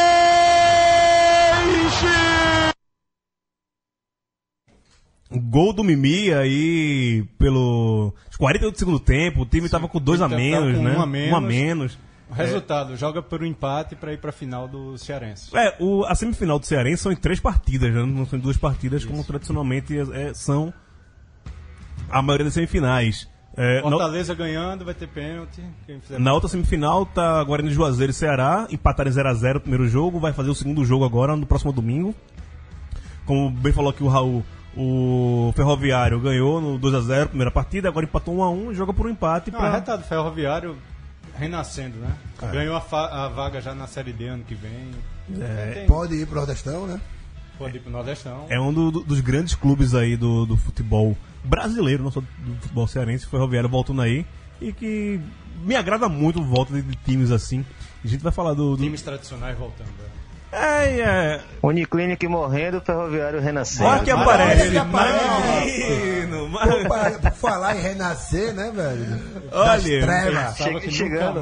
O 4.71 5.18
gol 5.31 5.73
do 5.73 5.85
Mimi 5.85 6.33
aí, 6.33 7.25
pelo 7.39 8.15
48 8.39 8.73
do 8.73 8.79
segundo 8.79 9.01
tempo, 9.01 9.43
o 9.43 9.47
time 9.47 9.69
tava 9.69 9.89
com 9.89 10.01
dois 10.01 10.23
a 10.23 10.27
Ele 10.27 10.51
tava 10.53 10.67
menos, 10.67 10.81
né? 10.81 10.97
um 10.97 11.03
a 11.03 11.07
menos. 11.07 11.33
Um 11.33 11.37
a 11.37 11.41
menos. 11.41 11.99
O 12.31 12.35
resultado, 12.35 12.95
joga 12.95 13.23
por 13.23 13.43
um 13.43 13.47
empate 13.47 13.97
para 13.97 14.13
ir 14.13 14.19
para 14.19 14.31
a 14.31 14.33
final 14.33 14.69
do 14.69 14.99
Cearense. 14.99 15.51
É, 15.57 15.75
o, 15.81 16.05
a 16.05 16.15
semifinal 16.15 16.59
do 16.59 16.67
Cearense 16.67 17.03
são 17.03 17.11
em 17.11 17.17
três 17.17 17.41
partidas, 17.41 17.93
né? 17.93 18.05
não 18.05 18.27
são 18.27 18.39
em 18.39 18.43
duas 18.43 18.57
partidas, 18.57 19.05
como 19.05 19.25
tradicionalmente 19.25 19.99
é- 19.99 20.29
é- 20.29 20.35
são 20.35 20.73
a 22.11 22.21
maioria 22.21 22.45
das 22.45 22.55
semifinais. 22.55 23.29
É, 23.57 23.77
na, 23.83 23.91
Fortaleza 23.91 24.35
ganhando, 24.35 24.85
vai 24.85 24.95
ter 24.95 25.09
pênalti. 25.09 25.63
Na 26.11 26.33
outra 26.33 26.49
semifinal 26.49 27.05
tá 27.07 27.43
Guarani 27.43 27.71
Juazeiro 27.71 28.11
e 28.11 28.15
Ceará, 28.15 28.69
empataram 28.71 29.11
em 29.11 29.15
0x0 29.15 29.57
o 29.57 29.61
primeiro 29.61 29.89
jogo, 29.89 30.21
vai 30.21 30.33
fazer 30.33 30.51
o 30.51 30.55
segundo 30.55 30.85
jogo 30.85 31.05
agora 31.05 31.35
no 31.35 31.47
próximo 31.47 31.73
domingo. 31.73 32.15
Como 33.25 33.51
bem 33.51 33.73
falou 33.73 33.91
aqui 33.91 34.03
o 34.03 34.09
Raul, 34.09 34.45
o 34.77 35.53
Ferroviário 35.57 36.21
ganhou 36.21 36.61
no 36.61 36.79
2x0 36.79 37.29
primeira 37.29 37.51
partida, 37.51 37.89
agora 37.89 38.05
empatou 38.07 38.37
1x1 38.37 38.73
e 38.73 38.75
joga 38.75 38.93
por 38.93 39.07
um 39.07 39.11
empate. 39.11 39.51
Não, 39.51 39.59
pra- 39.59 39.69
a 39.69 39.73
reta 39.73 39.97
do 39.99 40.05
Ferroviário 40.05 40.77
renascendo, 41.37 41.99
né? 41.99 42.15
É. 42.43 42.47
Ganhou 42.51 42.77
a, 42.77 43.25
a 43.25 43.29
vaga 43.29 43.61
já 43.61 43.75
na 43.75 43.87
Série 43.87 44.13
D 44.13 44.27
ano 44.29 44.45
que 44.45 44.55
vem. 44.55 44.91
Tem- 45.75 45.87
Pode 45.87 46.15
ir 46.15 46.27
pro 46.27 46.37
Nordestão, 46.37 46.87
né? 46.87 47.01
Pode 47.59 47.77
ir 47.77 47.81
pro 47.81 47.91
Nordestão. 47.91 48.47
É 48.49 48.61
um 48.61 48.73
do- 48.73 48.91
do- 48.91 49.01
dos 49.05 49.21
grandes 49.21 49.55
clubes 49.55 49.95
aí 49.95 50.17
do, 50.17 50.47
do 50.47 50.57
futebol 50.57 51.17
brasileiro, 51.45 52.03
não 52.05 52.11
só 52.11 52.21
do 52.21 52.55
futebol 52.61 52.87
cearense, 52.87 53.27
o 53.27 53.29
Ferroviário 53.31 53.69
voltando 53.69 54.01
aí. 54.03 54.25
E 54.61 54.73
que 54.73 55.21
me 55.63 55.75
agrada 55.77 56.09
muito 56.09 56.41
a 56.41 56.43
volta 56.43 56.73
de, 56.73 56.83
de 56.83 56.97
times 57.05 57.31
assim. 57.31 57.65
A 58.05 58.09
gente 58.09 58.23
vai 58.23 58.33
falar 58.33 58.55
do. 58.55 58.77
do... 58.77 58.83
Times 58.83 59.03
tradicionais 59.03 59.57
voltando. 59.59 59.89
né? 59.89 60.09
É, 60.51 61.01
é. 61.01 61.41
Uniclinic 61.63 62.27
morrendo, 62.27 62.81
ferroviário 62.81 63.41
renascendo. 63.41 63.89
Olha 63.89 64.03
que 64.03 64.11
aparece. 64.11 64.71
que 64.71 64.79
Menino, 65.67 66.49
mas- 66.49 66.87
Pra, 66.89 67.11
pra 67.11 67.31
falar 67.33 67.77
em 67.77 67.81
renascer, 67.83 68.55
né, 68.55 68.73
velho? 68.75 69.21
Olha, 69.53 69.79
que 70.81 70.91
chegando. 70.91 71.41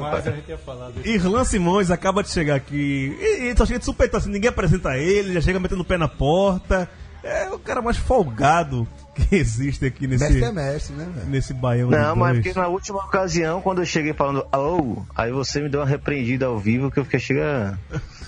Irlan 1.05 1.43
Simões 1.45 1.89
acaba 1.91 2.21
de 2.21 2.29
chegar 2.29 2.55
aqui. 2.55 3.17
E, 3.19 3.49
e 3.49 3.57
só 3.57 3.65
chega 3.65 3.79
de 3.79 3.85
supetão 3.85 4.17
assim, 4.19 4.29
ninguém 4.29 4.49
apresenta 4.49 4.97
ele, 4.97 5.33
já 5.33 5.41
chega 5.41 5.59
metendo 5.59 5.81
o 5.81 5.85
pé 5.85 5.97
na 5.97 6.07
porta. 6.07 6.89
É 7.23 7.49
o 7.49 7.59
cara 7.59 7.81
mais 7.81 7.97
folgado 7.97 8.87
que 9.17 9.35
existe 9.35 9.85
aqui 9.85 10.07
nesse, 10.07 10.23
Mestre 10.23 10.43
é 10.43 10.51
mestre, 10.51 10.95
né, 10.95 11.07
velho? 11.13 11.27
nesse 11.27 11.53
baião 11.53 11.89
Não, 11.89 12.15
mas 12.15 12.33
dois. 12.33 12.45
porque 12.45 12.59
na 12.59 12.67
última 12.67 12.99
ocasião, 12.99 13.61
quando 13.61 13.79
eu 13.81 13.85
cheguei 13.85 14.13
falando 14.13 14.45
alô, 14.51 15.05
aí 15.15 15.31
você 15.31 15.61
me 15.61 15.69
deu 15.69 15.81
uma 15.81 15.85
repreendida 15.85 16.45
ao 16.45 16.57
vivo 16.57 16.89
que 16.91 16.99
eu 16.99 17.03
fiquei 17.03 17.19
chega 17.19 17.77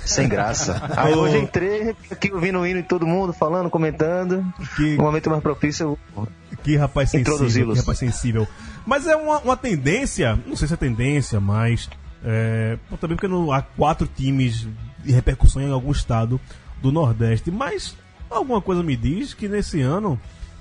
sem 0.05 0.27
graça. 0.27 0.81
Aí 0.97 1.13
hoje 1.13 1.35
eu 1.35 1.41
entrei 1.43 1.95
aqui 2.09 2.31
ouvindo 2.33 2.57
o 2.59 2.65
hino 2.65 2.81
de 2.81 2.87
todo 2.87 3.05
mundo, 3.05 3.31
falando, 3.31 3.69
comentando. 3.69 4.43
Que- 4.75 4.97
No 4.97 5.03
momento 5.03 5.29
mais 5.29 5.41
propício, 5.43 5.97
eu 6.15 6.27
Que 6.63 6.75
rapaz 6.75 7.11
sensível. 7.11 7.73
Que 7.73 7.79
rapaz 7.79 7.99
sensível. 7.99 8.47
Mas 8.85 9.05
é 9.05 9.15
uma, 9.15 9.37
uma 9.39 9.55
tendência, 9.57 10.37
não 10.47 10.55
sei 10.55 10.67
se 10.67 10.73
é 10.73 10.77
tendência, 10.77 11.39
mas. 11.39 11.87
É, 12.25 12.77
também 12.99 13.15
porque 13.15 13.27
não, 13.27 13.51
há 13.51 13.61
quatro 13.61 14.07
times 14.07 14.67
de 15.03 15.11
repercussão 15.11 15.61
em 15.61 15.71
algum 15.71 15.91
estado 15.91 16.41
do 16.81 16.91
Nordeste. 16.91 17.51
Mas 17.51 17.95
alguma 18.29 18.61
coisa 18.61 18.81
me 18.81 18.95
diz 18.95 19.33
que 19.35 19.47
nesse 19.47 19.79
ano 19.81 20.19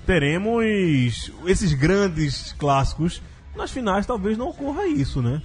teremos 0.09 1.31
esses 1.45 1.71
grandes 1.73 2.51
clássicos. 2.53 3.21
Nas 3.55 3.69
finais 3.69 4.07
talvez 4.07 4.39
não 4.39 4.49
ocorra 4.49 4.87
isso, 4.87 5.21
né? 5.21 5.39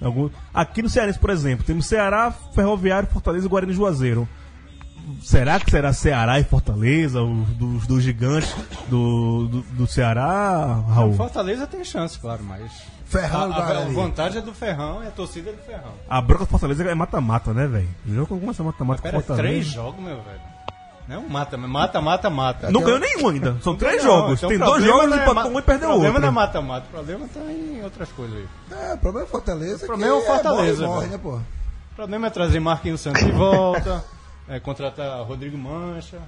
Algum, 0.00 0.28
aqui 0.52 0.82
no 0.82 0.88
Cearense, 0.88 1.20
por 1.20 1.30
exemplo, 1.30 1.64
temos 1.64 1.86
Ceará, 1.86 2.32
Ferroviário, 2.52 3.08
Fortaleza 3.08 3.46
e 3.46 3.48
Guarani 3.48 3.72
Juazeiro. 3.72 4.28
Será 5.22 5.60
que 5.60 5.70
será 5.70 5.92
Ceará 5.92 6.40
e 6.40 6.44
Fortaleza, 6.44 7.22
os 7.22 7.48
dos, 7.50 7.86
dos 7.86 8.02
gigantes 8.02 8.52
do, 8.88 9.46
do, 9.46 9.62
do 9.62 9.86
Ceará, 9.86 10.82
Raul? 10.88 11.14
Fortaleza 11.14 11.64
tem 11.68 11.84
chance, 11.84 12.18
claro, 12.18 12.42
mas. 12.42 12.72
Ferrão 13.04 13.52
a, 13.52 13.56
a, 13.56 13.84
vantagem 13.84 14.42
é 14.42 14.44
do 14.44 14.52
Ferrão 14.52 15.02
e 15.02 15.06
a 15.06 15.10
torcida 15.12 15.50
é 15.50 15.52
do 15.52 15.62
Ferrão. 15.62 15.94
A 16.10 16.20
bronca 16.20 16.44
do 16.44 16.50
Fortaleza 16.50 16.82
é 16.82 16.94
mata-mata, 16.94 17.54
né, 17.54 17.68
velho? 17.68 17.88
O 18.04 18.12
jogo 18.12 18.40
começa 18.40 18.64
mata-mata 18.64 19.00
com 19.00 19.10
Fortaleza. 19.10 19.42
três 19.42 19.66
jogos, 19.66 20.04
meu 20.04 20.16
velho. 20.16 20.40
Não, 21.08 21.26
mata, 21.26 21.56
mata, 21.56 22.00
mata, 22.02 22.28
mata. 22.30 22.70
Não 22.70 22.82
ganhou 22.82 22.98
nenhum 23.00 23.28
ainda. 23.30 23.56
São 23.62 23.74
três 23.74 24.04
Não, 24.04 24.10
jogos. 24.10 24.38
então 24.38 24.48
Tem 24.50 24.58
dois 24.58 24.84
jogos, 24.84 25.08
não 25.08 25.16
é 25.18 25.22
empatou 25.22 25.50
um 25.52 25.58
e 25.58 25.62
perdeu 25.62 25.88
O 25.88 25.92
problema 25.92 26.08
outro. 26.16 26.20
não 26.20 26.28
é 26.28 26.30
mata-mata, 26.30 26.86
o 26.86 26.90
problema 26.90 27.28
tá 27.32 27.40
em 27.50 27.82
outras 27.82 28.08
coisas 28.12 28.36
aí. 28.36 28.48
É, 28.90 28.94
o 28.94 28.98
problema 28.98 29.26
é 29.26 29.30
Fortaleza. 29.30 29.84
O 29.84 29.86
problema 29.86 30.14
é 30.14 30.18
o 30.18 30.20
Fortaleza, 30.20 30.86
morre, 30.86 31.00
velho. 31.06 31.12
né, 31.12 31.18
pô? 31.22 31.36
O 31.36 31.96
problema 31.96 32.26
é 32.26 32.30
trazer 32.30 32.60
Marquinhos 32.60 33.00
Santos 33.00 33.24
de 33.24 33.32
volta, 33.32 34.04
é, 34.48 34.60
contratar 34.60 35.22
Rodrigo 35.24 35.56
Mancha. 35.56 36.18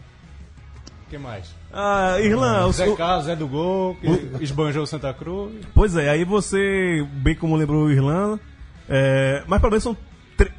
O 1.06 1.10
que 1.10 1.18
mais? 1.18 1.54
Ah, 1.72 2.18
Irlan, 2.20 2.66
o, 2.66 2.72
Zé 2.72 2.90
Carlos, 2.96 3.26
Zé 3.26 3.36
do 3.36 3.46
Gol, 3.48 3.96
que 3.96 4.42
esbanjou 4.42 4.84
o 4.84 4.86
Santa 4.86 5.12
Cruz. 5.12 5.52
Pois 5.74 5.94
é, 5.96 6.08
aí 6.08 6.24
você, 6.24 7.06
bem 7.12 7.34
como 7.34 7.54
lembrou 7.56 7.84
o 7.84 7.90
Irlanda, 7.90 8.40
é, 8.88 9.42
mas 9.46 9.60
pelo 9.60 9.70
menos 9.72 9.82
são 9.84 9.96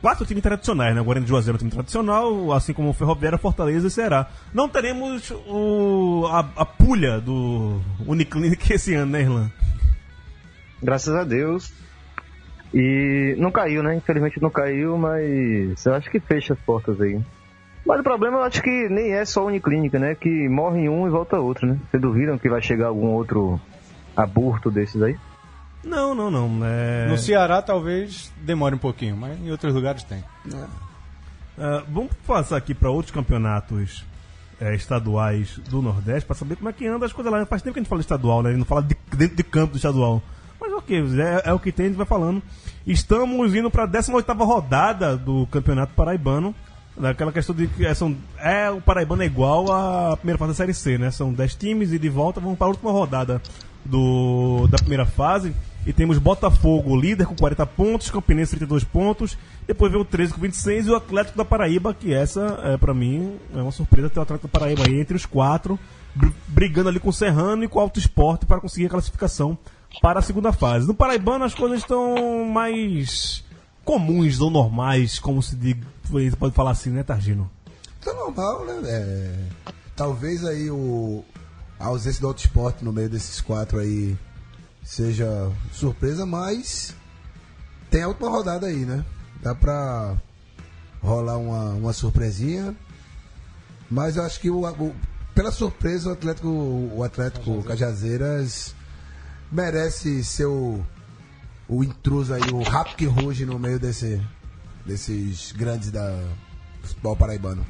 quatro 0.02 0.26
times 0.26 0.44
tradicionais, 0.44 0.94
né? 0.94 1.02
O 1.02 1.04
Guarani 1.04 1.26
de 1.26 1.30
Juazeiro 1.30 1.56
é 1.56 1.58
um 1.58 1.60
time 1.60 1.72
tradicional, 1.72 2.52
assim 2.52 2.74
como 2.74 2.90
o 2.90 2.94
Ferroviário, 2.94 3.38
Fortaleza 3.38 3.88
e 3.88 3.92
Ceará. 3.92 4.28
Não 4.54 4.70
teremos 4.70 5.32
o, 5.48 6.28
a, 6.30 6.40
a 6.56 6.66
pulha 6.66 7.20
do 7.20 7.80
Uniclinic 8.06 8.72
esse 8.74 8.94
ano, 8.94 9.12
né, 9.12 9.22
Irlan? 9.22 9.52
graças 10.82 11.14
a 11.14 11.24
Deus. 11.24 11.72
E 12.74 13.36
não 13.38 13.52
caiu, 13.52 13.84
né? 13.84 13.96
Infelizmente 13.96 14.42
não 14.42 14.50
caiu, 14.50 14.98
mas 14.98 15.86
eu 15.86 15.94
acho 15.94 16.10
que 16.10 16.20
fecha 16.20 16.54
as 16.54 16.60
portas 16.60 17.00
aí. 17.02 17.20
Mas 17.86 18.00
o 18.00 18.04
problema 18.04 18.38
eu 18.38 18.44
acho 18.44 18.62
que 18.62 18.88
nem 18.90 19.14
é 19.14 19.26
só 19.26 19.42
a 19.42 19.46
Uniclínica, 19.46 20.00
né? 20.00 20.16
Que 20.16 20.48
morre 20.48 20.88
um 20.88 21.06
e 21.06 21.10
volta 21.10 21.40
outro, 21.40 21.68
né? 21.68 21.78
Vocês 21.90 22.02
duvidam 22.02 22.38
que 22.38 22.50
vai 22.50 22.62
chegar 22.62 22.88
algum 22.88 23.08
outro 23.08 23.60
aborto 24.16 24.72
desses 24.72 25.02
aí? 25.02 25.18
Não, 25.84 26.14
não, 26.14 26.30
não. 26.30 26.60
É... 26.64 27.08
No 27.08 27.18
Ceará 27.18 27.62
talvez 27.62 28.32
demore 28.42 28.76
um 28.76 28.80
pouquinho, 28.80 29.18
mas 29.18 29.40
em 29.40 29.52
outros 29.52 29.74
lugares 29.74 30.04
tem. 30.04 30.24
Ah, 31.58 31.84
vamos 31.88 32.12
passar 32.26 32.58
aqui 32.58 32.74
para 32.74 32.90
outros 32.90 33.14
campeonatos 33.14 34.04
eh, 34.60 34.74
estaduais 34.76 35.60
do 35.70 35.82
Nordeste 35.82 36.26
para 36.26 36.36
saber 36.36 36.56
como 36.56 36.70
é 36.70 36.74
que 36.74 36.88
anda 36.88 37.06
as 37.06 37.14
coisas 37.14 37.32
lá. 37.32 37.46
Faz 37.46 37.62
tempo 37.62 37.74
que 37.74 37.80
a 37.80 37.84
gente 37.84 37.90
fala 37.90 38.02
estadual, 38.02 38.42
né? 38.42 38.50
A 38.50 38.52
gente 38.52 38.60
não 38.60 38.66
fala 38.66 38.82
de, 38.82 38.96
dentro 39.16 39.36
de 39.36 39.44
campo 39.44 39.74
do 39.74 39.78
estadual. 39.78 40.22
Mas 40.60 40.72
ok, 40.74 41.04
é, 41.20 41.50
é 41.50 41.54
o 41.54 41.60
que 41.60 41.72
tem, 41.72 41.86
a 41.86 41.90
gente 41.90 41.98
vai 41.98 42.06
falando. 42.06 42.42
Estamos 42.86 43.54
indo 43.56 43.70
para 43.70 43.84
a 43.84 43.88
18 43.88 44.32
rodada 44.34 45.18
do 45.18 45.48
Campeonato 45.48 45.94
Paraibano. 45.94 46.56
Daquela 46.98 47.32
questão 47.32 47.56
de 47.56 47.68
que 47.68 47.86
é, 47.86 47.94
são, 47.94 48.16
é, 48.38 48.70
o 48.70 48.82
Paraibano 48.82 49.24
é 49.24 49.26
igual 49.26 49.72
à 49.72 50.18
primeira 50.18 50.38
fase 50.38 50.52
da 50.52 50.56
Série 50.56 50.74
C, 50.74 50.98
né? 50.98 51.10
São 51.10 51.32
10 51.34 51.56
times 51.56 51.94
e 51.94 52.00
de 52.00 52.10
volta 52.10 52.40
vamos 52.40 52.58
para 52.58 52.68
a 52.68 52.70
última 52.70 52.92
rodada 52.92 53.42
do, 53.86 54.68
da 54.68 54.78
primeira 54.78 55.06
fase. 55.06 55.54
E 55.86 55.92
temos 55.92 56.20
Botafogo, 56.20 56.96
líder 56.96 57.26
com 57.26 57.36
40 57.36 57.66
pontos, 57.66 58.12
Campinense 58.12 58.52
32 58.56 58.84
pontos, 58.84 59.36
depois 59.66 59.92
vem 59.92 60.00
o 60.00 60.06
13 60.06 60.34
com 60.34 60.40
26 60.42 60.86
e 60.86 60.90
o 60.92 60.96
Atlético 60.96 61.38
da 61.38 61.44
Paraíba, 61.46 61.92
que 61.94 62.14
essa, 62.14 62.60
é, 62.64 62.78
para 62.78 62.94
mim, 62.94 63.36
é 63.56 63.62
uma 63.62 63.72
surpresa 63.72 64.08
ter 64.10 64.20
o 64.20 64.22
Atlético 64.22 64.48
da 64.48 64.60
Paraíba 64.60 64.84
aí 64.88 65.00
entre 65.00 65.16
os 65.16 65.26
quatro, 65.26 65.80
br- 66.14 66.30
brigando 66.48 66.90
ali 66.90 67.00
com 67.00 67.10
o 67.10 67.14
Serrano 67.14 67.64
e 67.64 67.68
com 67.68 67.80
o 67.80 67.82
Alto 67.82 67.98
Esporte 68.00 68.46
para 68.46 68.62
conseguir 68.62 68.86
a 68.86 68.90
classificação 68.90 69.58
para 70.04 70.20
a 70.20 70.22
segunda 70.22 70.54
fase. 70.54 70.86
No 70.86 70.94
Paraibano 70.94 71.46
as 71.46 71.56
coisas 71.56 71.80
estão 71.80 72.46
mais 72.46 73.44
comuns 73.84 74.40
ou 74.40 74.52
normais, 74.52 75.18
como 75.18 75.42
se 75.42 75.56
você 76.08 76.36
pode 76.36 76.54
falar 76.54 76.72
assim, 76.72 76.92
né, 76.92 77.02
Targino? 77.02 77.50
Tá 78.06 78.14
normal, 78.14 78.66
né? 78.68 78.82
É, 78.86 79.36
talvez 79.96 80.46
aí 80.46 80.70
o, 80.70 81.24
a 81.80 81.88
ausência 81.88 82.22
do 82.22 82.28
Auto 82.28 82.40
Esporte 82.40 82.86
no 82.86 82.94
meio 82.94 83.10
desses 83.10 83.42
quatro 83.42 83.80
aí 83.80 84.16
seja 84.92 85.50
surpresa, 85.72 86.26
mas 86.26 86.94
tem 87.90 88.04
a 88.04 88.10
última 88.10 88.30
rodada 88.30 88.68
aí, 88.68 88.86
né? 88.86 89.06
Dá 89.42 89.56
pra 89.56 90.18
rolar 91.02 91.38
uma, 91.38 91.70
uma 91.76 91.94
surpresinha. 91.94 92.76
Mas 93.90 94.18
eu 94.18 94.24
acho 94.24 94.38
que 94.42 94.50
o, 94.50 94.66
o- 94.68 94.96
pela 95.34 95.50
surpresa 95.50 96.10
o 96.10 96.12
Atlético, 96.12 96.48
o 96.50 97.04
Atlético 97.06 97.64
Cajazeiras 97.64 98.76
merece 99.50 100.26
ser 100.26 100.46
o, 100.48 100.84
intruso 101.70 102.34
aí, 102.34 102.42
o 102.52 102.62
rato 102.62 102.94
que 102.98 103.06
ruge 103.06 103.46
no 103.46 103.58
meio 103.58 103.80
desse, 103.80 104.22
desses 104.86 105.54
grandes 105.54 105.90
da 105.90 106.22
futebol 106.84 107.16
paraibano. 107.16 107.66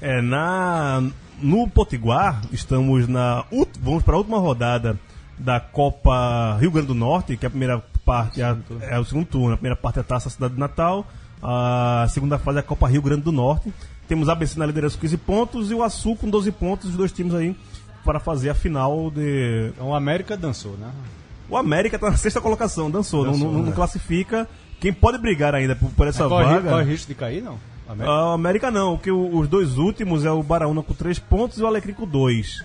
É, 0.00 0.20
na, 0.22 1.02
no 1.40 1.68
Potiguar, 1.68 2.40
estamos 2.52 3.08
na. 3.08 3.44
Vamos 3.80 4.04
para 4.04 4.14
a 4.14 4.18
última 4.18 4.38
rodada 4.38 4.98
da 5.42 5.60
Copa 5.60 6.56
Rio 6.60 6.70
Grande 6.70 6.88
do 6.88 6.94
Norte, 6.94 7.36
que 7.36 7.44
é 7.44 7.48
a 7.48 7.50
primeira 7.50 7.82
parte 8.04 8.40
é, 8.40 8.44
a- 8.44 8.56
é 8.82 8.98
o 8.98 9.04
segundo 9.04 9.26
turno. 9.26 9.54
A 9.54 9.56
primeira 9.56 9.76
parte 9.76 9.98
é 9.98 10.00
a 10.00 10.04
Taça 10.04 10.30
Cidade 10.30 10.54
de 10.54 10.60
Natal, 10.60 11.06
a 11.42 12.06
segunda 12.10 12.38
fase 12.38 12.58
é 12.58 12.60
a 12.60 12.64
Copa 12.64 12.86
Rio 12.88 13.02
Grande 13.02 13.22
do 13.22 13.32
Norte. 13.32 13.72
Temos 14.08 14.28
a 14.28 14.32
ABC 14.32 14.58
na 14.58 14.66
liderança 14.66 14.96
com 14.96 15.00
15 15.02 15.16
pontos 15.18 15.70
e 15.70 15.74
o 15.74 15.82
Açu 15.82 16.14
com 16.16 16.28
12 16.28 16.50
pontos, 16.52 16.90
os 16.90 16.96
dois 16.96 17.12
times 17.12 17.34
aí 17.34 17.56
para 18.04 18.18
fazer 18.20 18.50
a 18.50 18.54
final 18.54 19.10
de. 19.10 19.70
Então 19.74 19.88
o 19.88 19.94
América 19.94 20.36
dançou, 20.36 20.72
né? 20.76 20.88
O 21.48 21.56
América 21.56 21.96
está 21.96 22.10
na 22.10 22.16
sexta 22.16 22.40
colocação, 22.40 22.90
dançou, 22.90 23.24
não- 23.24 23.32
Dançou, 23.32 23.52
não, 23.52 23.58
não 23.60 23.66
né? 23.66 23.72
classifica. 23.72 24.48
Quem 24.80 24.92
pode 24.92 25.18
brigar 25.18 25.54
ainda 25.54 25.76
por, 25.76 25.90
por 25.90 26.06
essa 26.08 26.26
corre, 26.28 26.44
vaga. 26.44 26.70
corre 26.70 26.84
risco 26.84 27.06
de 27.08 27.14
cair, 27.14 27.42
não? 27.42 27.58
América? 27.88 28.12
A 28.14 28.34
América 28.34 28.70
não, 28.70 28.96
que 28.98 29.10
o- 29.10 29.38
os 29.38 29.46
dois 29.48 29.76
últimos 29.78 30.24
é 30.24 30.30
o 30.30 30.42
Baraúna 30.42 30.82
com 30.82 30.92
3 30.94 31.18
pontos 31.18 31.58
e 31.58 31.62
o 31.62 31.66
Alecrim 31.66 31.92
com 31.92 32.06
2. 32.06 32.64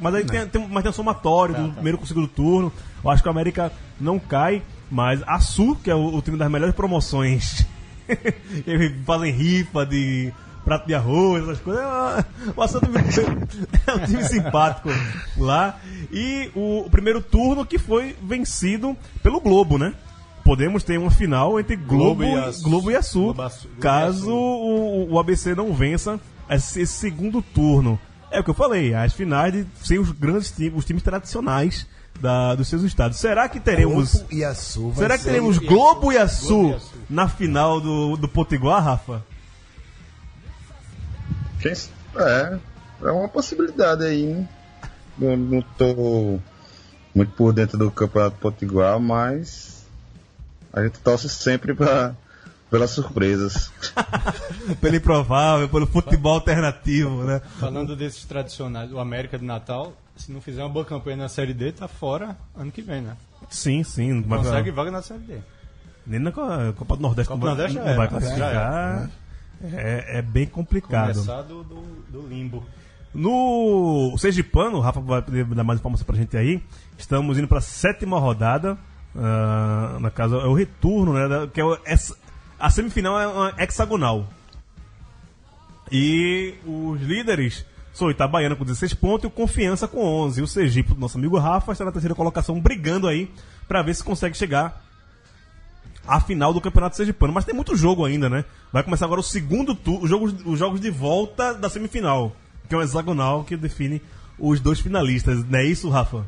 Mas 0.00 0.14
aí 0.14 0.24
tem, 0.24 0.46
tem, 0.46 0.68
mas 0.68 0.82
tem 0.82 0.90
um 0.90 0.94
somatório 0.94 1.54
do 1.54 1.72
primeiro 1.72 1.98
com 1.98 2.04
o 2.04 2.06
segundo 2.06 2.28
turno. 2.28 2.72
Eu 3.02 3.10
acho 3.10 3.22
que 3.22 3.28
o 3.28 3.32
América 3.32 3.72
não 4.00 4.18
cai, 4.18 4.62
mas 4.90 5.22
a 5.26 5.40
Sul, 5.40 5.76
que 5.82 5.90
é 5.90 5.94
o, 5.94 6.14
o 6.16 6.22
time 6.22 6.36
das 6.36 6.50
melhores 6.50 6.74
promoções, 6.74 7.66
eles 8.66 8.92
fazem 9.04 9.32
rifa 9.32 9.84
de 9.86 10.32
prato 10.64 10.86
de 10.86 10.94
arroz, 10.94 11.42
essas 11.44 11.60
coisas. 11.60 11.82
É, 11.82 11.86
uma- 11.86 12.24
o 12.56 12.62
Açu 12.62 12.78
é 13.86 13.94
um 13.94 14.04
time- 14.06 14.24
simpático 14.24 14.88
lá. 15.36 15.78
E 16.12 16.50
o, 16.54 16.80
o 16.86 16.90
primeiro 16.90 17.20
turno 17.22 17.64
que 17.64 17.78
foi 17.78 18.16
vencido 18.22 18.96
pelo 19.22 19.40
Globo, 19.40 19.78
né? 19.78 19.94
Podemos 20.44 20.82
ter 20.82 20.98
uma 20.98 21.10
final 21.10 21.60
entre 21.60 21.76
Globo, 21.76 22.22
Globo 22.22 22.24
e 22.24 22.30
e, 22.32 22.38
Açu. 22.38 22.62
Globo 22.62 22.90
e 22.90 22.96
Açu, 22.96 23.20
Globo 23.22 23.42
Açu. 23.42 23.66
Globo 23.68 23.80
caso 23.80 24.32
o, 24.34 25.12
o 25.12 25.18
ABC 25.18 25.54
não 25.54 25.72
vença 25.72 26.18
esse, 26.48 26.80
esse 26.80 26.92
segundo 26.94 27.40
turno. 27.42 27.98
É 28.30 28.38
o 28.40 28.44
que 28.44 28.50
eu 28.50 28.54
falei, 28.54 28.94
as 28.94 29.12
finais 29.12 29.52
de 29.52 29.66
ser 29.82 29.98
os 29.98 30.10
grandes 30.12 30.50
times, 30.52 30.74
os 30.78 30.84
times 30.84 31.02
tradicionais 31.02 31.86
da, 32.20 32.54
dos 32.54 32.68
seus 32.68 32.82
estados. 32.82 33.18
Será 33.18 33.48
que 33.48 33.58
teremos. 33.58 34.14
Globo 34.14 34.28
e 34.32 34.44
Açu 34.44 34.88
vai 34.90 34.96
Será 34.98 35.16
que 35.18 35.24
ser- 35.24 35.30
teremos 35.30 35.58
Globo 35.58 36.12
e 36.12 36.18
Açu 36.18 36.46
Globo 36.48 36.70
e 36.70 36.74
Açu. 36.74 36.90
na 37.08 37.28
final 37.28 37.80
do, 37.80 38.16
do 38.16 38.28
Potiguar, 38.28 38.82
Rafa? 38.84 39.22
Quem 41.60 41.72
é, 42.16 42.58
é 43.02 43.10
uma 43.10 43.28
possibilidade 43.28 44.04
aí, 44.04 44.24
né? 44.26 44.48
Não, 45.18 45.36
não 45.36 45.62
tô 45.76 46.38
muito 47.14 47.32
por 47.32 47.52
dentro 47.52 47.76
do 47.76 47.90
Campeonato 47.90 48.36
Potiguar, 48.36 48.98
mas 48.98 49.84
a 50.72 50.82
gente 50.82 50.98
torce 51.00 51.28
sempre 51.28 51.74
pra, 51.74 52.14
pelas 52.70 52.90
surpresas. 52.90 53.72
Pelo 54.80 54.96
improvável, 54.96 55.68
pelo 55.68 55.86
futebol 55.86 56.34
alternativo, 56.34 57.24
né? 57.24 57.40
Falando 57.58 57.96
desses 57.96 58.24
tradicionais, 58.24 58.92
o 58.92 58.98
América 59.00 59.38
de 59.38 59.44
Natal, 59.44 59.92
se 60.16 60.30
não 60.30 60.40
fizer 60.40 60.62
uma 60.62 60.68
boa 60.68 60.84
campanha 60.84 61.16
na 61.16 61.28
Série 61.28 61.52
D, 61.52 61.72
tá 61.72 61.88
fora 61.88 62.36
ano 62.56 62.70
que 62.70 62.80
vem, 62.82 63.00
né? 63.00 63.16
Sim, 63.48 63.82
sim. 63.82 64.12
Não 64.12 64.22
vai, 64.22 64.38
Consegue 64.38 64.70
vaga 64.70 64.90
na 64.90 65.02
Série 65.02 65.20
D. 65.20 65.38
nem 66.06 66.20
na 66.20 66.30
Co- 66.30 66.42
Copa 66.76 66.96
do 66.96 67.02
Nordeste 67.02 67.28
Copa 67.32 67.46
não 67.46 67.56
do 67.56 67.56
vai, 67.62 67.66
Nordeste 67.72 67.78
não 67.78 67.96
vai 67.96 68.06
era, 68.06 68.08
classificar. 68.08 69.10
É, 69.62 70.18
é 70.18 70.22
bem 70.22 70.46
complicado. 70.46 71.12
Começar 71.14 71.42
do, 71.42 71.64
do, 71.64 71.82
do 72.10 72.26
limbo. 72.28 72.64
No 73.12 74.14
Sergipano, 74.18 74.78
o 74.78 74.80
Rafa 74.80 75.00
vai 75.00 75.20
poder 75.20 75.44
dar 75.46 75.64
mais 75.64 75.80
informação 75.80 76.06
pra 76.06 76.16
gente 76.16 76.36
aí. 76.36 76.62
Estamos 76.96 77.38
indo 77.38 77.48
pra 77.48 77.60
sétima 77.60 78.18
rodada. 78.20 78.78
ah, 79.16 79.98
na 80.00 80.10
casa, 80.10 80.36
é 80.36 80.46
o 80.46 80.54
retorno, 80.54 81.12
né? 81.14 81.26
da- 81.28 81.48
Que 81.48 81.60
é 81.60 81.64
o- 81.64 81.76
essa- 81.84 82.14
a 82.60 82.70
semifinal 82.70 83.18
é 83.18 83.26
uma 83.26 83.54
hexagonal. 83.58 84.28
E 85.90 86.54
os 86.64 87.00
líderes 87.00 87.64
são 87.92 88.08
o 88.08 88.10
Itabaiana 88.10 88.54
com 88.54 88.64
16 88.64 88.94
pontos 88.94 89.24
e 89.24 89.26
o 89.26 89.30
Confiança 89.30 89.88
com 89.88 90.04
11. 90.04 90.42
O 90.42 90.46
Sergipe, 90.46 90.94
nosso 90.96 91.18
amigo 91.18 91.38
Rafa, 91.38 91.72
está 91.72 91.84
na 91.84 91.90
terceira 91.90 92.14
colocação, 92.14 92.60
brigando 92.60 93.08
aí 93.08 93.30
pra 93.66 93.82
ver 93.82 93.94
se 93.94 94.04
consegue 94.04 94.36
chegar 94.36 94.84
à 96.06 96.20
final 96.20 96.52
do 96.52 96.60
Campeonato 96.60 96.96
Sergipano. 96.96 97.32
Mas 97.32 97.44
tem 97.44 97.54
muito 97.54 97.74
jogo 97.74 98.04
ainda, 98.04 98.28
né? 98.28 98.44
Vai 98.72 98.84
começar 98.84 99.06
agora 99.06 99.20
o 99.20 99.24
segundo 99.24 99.74
turno, 99.74 100.04
os 100.04 100.10
jogos, 100.10 100.34
os 100.44 100.58
jogos 100.58 100.80
de 100.80 100.90
volta 100.90 101.54
da 101.54 101.68
semifinal, 101.68 102.36
que 102.68 102.74
é 102.74 102.78
o 102.78 102.82
hexagonal 102.82 103.42
que 103.42 103.56
define 103.56 104.00
os 104.38 104.60
dois 104.60 104.78
finalistas. 104.78 105.44
Não 105.44 105.58
é 105.58 105.64
isso, 105.64 105.88
Rafa? 105.88 106.24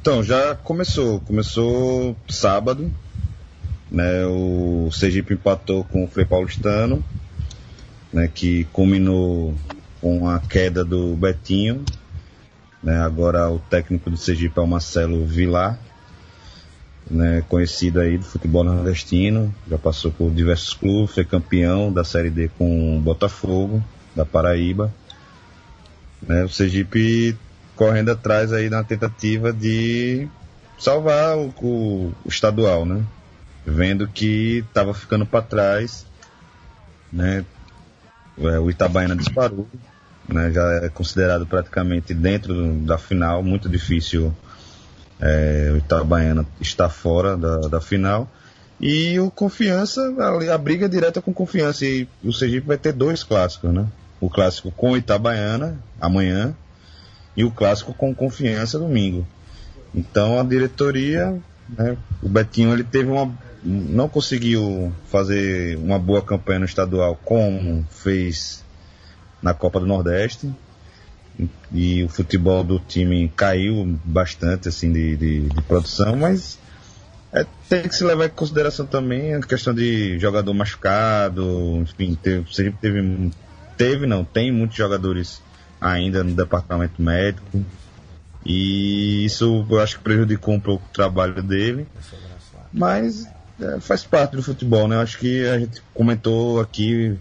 Então, 0.00 0.22
já 0.22 0.54
começou. 0.56 1.20
Começou 1.20 2.16
sábado. 2.28 2.92
Né, 3.90 4.24
o 4.26 4.90
Sergipe 4.90 5.34
empatou 5.34 5.84
com 5.84 6.04
o 6.04 6.08
Frei 6.08 6.24
Paulistano, 6.24 7.04
né, 8.12 8.28
que 8.32 8.64
culminou 8.72 9.54
com 10.00 10.28
a 10.28 10.40
queda 10.40 10.84
do 10.84 11.14
Betinho. 11.14 11.84
Né, 12.82 12.98
agora 13.00 13.50
o 13.50 13.58
técnico 13.58 14.10
do 14.10 14.16
Sergipe 14.16 14.58
é 14.58 14.62
o 14.62 14.66
Marcelo 14.66 15.24
Vilar, 15.24 15.78
né, 17.10 17.42
conhecido 17.48 18.00
aí 18.00 18.18
do 18.18 18.24
futebol 18.24 18.64
nordestino. 18.64 19.54
Já 19.70 19.78
passou 19.78 20.10
por 20.10 20.30
diversos 20.30 20.74
clubes, 20.74 21.14
foi 21.14 21.24
campeão 21.24 21.92
da 21.92 22.04
Série 22.04 22.30
D 22.30 22.50
com 22.58 22.96
o 22.96 23.00
Botafogo, 23.00 23.82
da 24.14 24.24
Paraíba. 24.24 24.92
Né, 26.22 26.44
o 26.44 26.48
Sergipe 26.48 27.36
correndo 27.76 28.10
atrás 28.10 28.52
aí 28.52 28.68
na 28.70 28.82
tentativa 28.84 29.52
de 29.52 30.26
salvar 30.78 31.36
o, 31.36 31.48
o- 31.60 32.12
o 32.24 32.28
estadual, 32.28 32.84
né? 32.84 33.02
Vendo 33.66 34.06
que 34.06 34.64
estava 34.68 34.92
ficando 34.92 35.24
para 35.24 35.42
trás, 35.42 36.06
né? 37.12 37.44
É, 38.38 38.58
O 38.58 38.68
Itabaiana 38.68 39.16
disparou, 39.16 39.66
né? 40.28 40.50
Já 40.52 40.84
é 40.84 40.88
considerado 40.88 41.46
praticamente 41.46 42.12
dentro 42.12 42.74
da 42.80 42.98
final, 42.98 43.42
muito 43.42 43.68
difícil 43.68 44.34
é, 45.20 45.70
o 45.72 45.76
Itabaiana 45.78 46.46
estar 46.60 46.88
fora 46.88 47.36
da, 47.36 47.58
da 47.68 47.80
final. 47.80 48.30
E 48.80 49.18
o 49.20 49.30
Confiança, 49.30 50.00
a, 50.18 50.54
a 50.54 50.58
briga 50.58 50.88
direta 50.88 51.22
com 51.22 51.32
Confiança. 51.32 51.86
E 51.86 52.08
o 52.22 52.32
Sergipe 52.32 52.66
vai 52.66 52.76
ter 52.76 52.92
dois 52.92 53.22
clássicos, 53.22 53.72
né? 53.72 53.86
O 54.20 54.28
clássico 54.28 54.70
com 54.70 54.92
o 54.92 54.96
Itabaiana 54.96 55.78
amanhã 56.00 56.54
e 57.36 57.44
o 57.44 57.50
clássico 57.50 57.94
com 57.94 58.14
Confiança 58.14 58.78
domingo. 58.78 59.26
Então 59.94 60.38
a 60.38 60.42
diretoria, 60.42 61.38
né, 61.68 61.96
o 62.22 62.28
Betinho 62.28 62.72
ele 62.72 62.84
teve 62.84 63.10
uma 63.10 63.32
não 63.64 64.08
conseguiu 64.08 64.92
fazer 65.06 65.76
uma 65.78 65.98
boa 65.98 66.20
campanha 66.20 66.60
no 66.60 66.64
estadual 66.66 67.18
como 67.24 67.84
fez 67.90 68.62
na 69.42 69.54
Copa 69.54 69.80
do 69.80 69.86
Nordeste. 69.86 70.52
E 71.72 72.04
o 72.04 72.08
futebol 72.08 72.62
do 72.62 72.78
time 72.78 73.32
caiu 73.34 73.98
bastante 74.04 74.68
assim 74.68 74.92
de, 74.92 75.16
de, 75.16 75.40
de 75.48 75.62
produção, 75.62 76.14
mas 76.14 76.58
é, 77.32 77.44
tem 77.68 77.82
que 77.82 77.96
se 77.96 78.04
levar 78.04 78.26
em 78.26 78.28
consideração 78.28 78.86
também 78.86 79.34
a 79.34 79.40
questão 79.40 79.74
de 79.74 80.16
jogador 80.20 80.54
machucado, 80.54 81.78
enfim, 81.82 82.14
teve, 82.14 82.44
teve, 82.80 83.32
teve 83.76 84.06
não, 84.06 84.24
tem 84.24 84.52
muitos 84.52 84.76
jogadores 84.76 85.42
ainda 85.80 86.22
no 86.22 86.32
departamento 86.32 87.02
médico. 87.02 87.64
E 88.46 89.24
isso 89.24 89.66
eu 89.68 89.80
acho 89.80 89.96
que 89.98 90.04
prejudicou 90.04 90.54
um 90.54 90.60
pouco 90.60 90.84
o 90.86 90.92
trabalho 90.92 91.42
dele, 91.42 91.88
mas 92.72 93.26
é, 93.60 93.80
faz 93.80 94.04
parte 94.04 94.36
do 94.36 94.42
futebol, 94.42 94.88
né? 94.88 94.96
Eu 94.96 95.00
acho 95.00 95.18
que 95.18 95.46
a 95.46 95.58
gente 95.58 95.82
comentou 95.92 96.60
aqui 96.60 97.16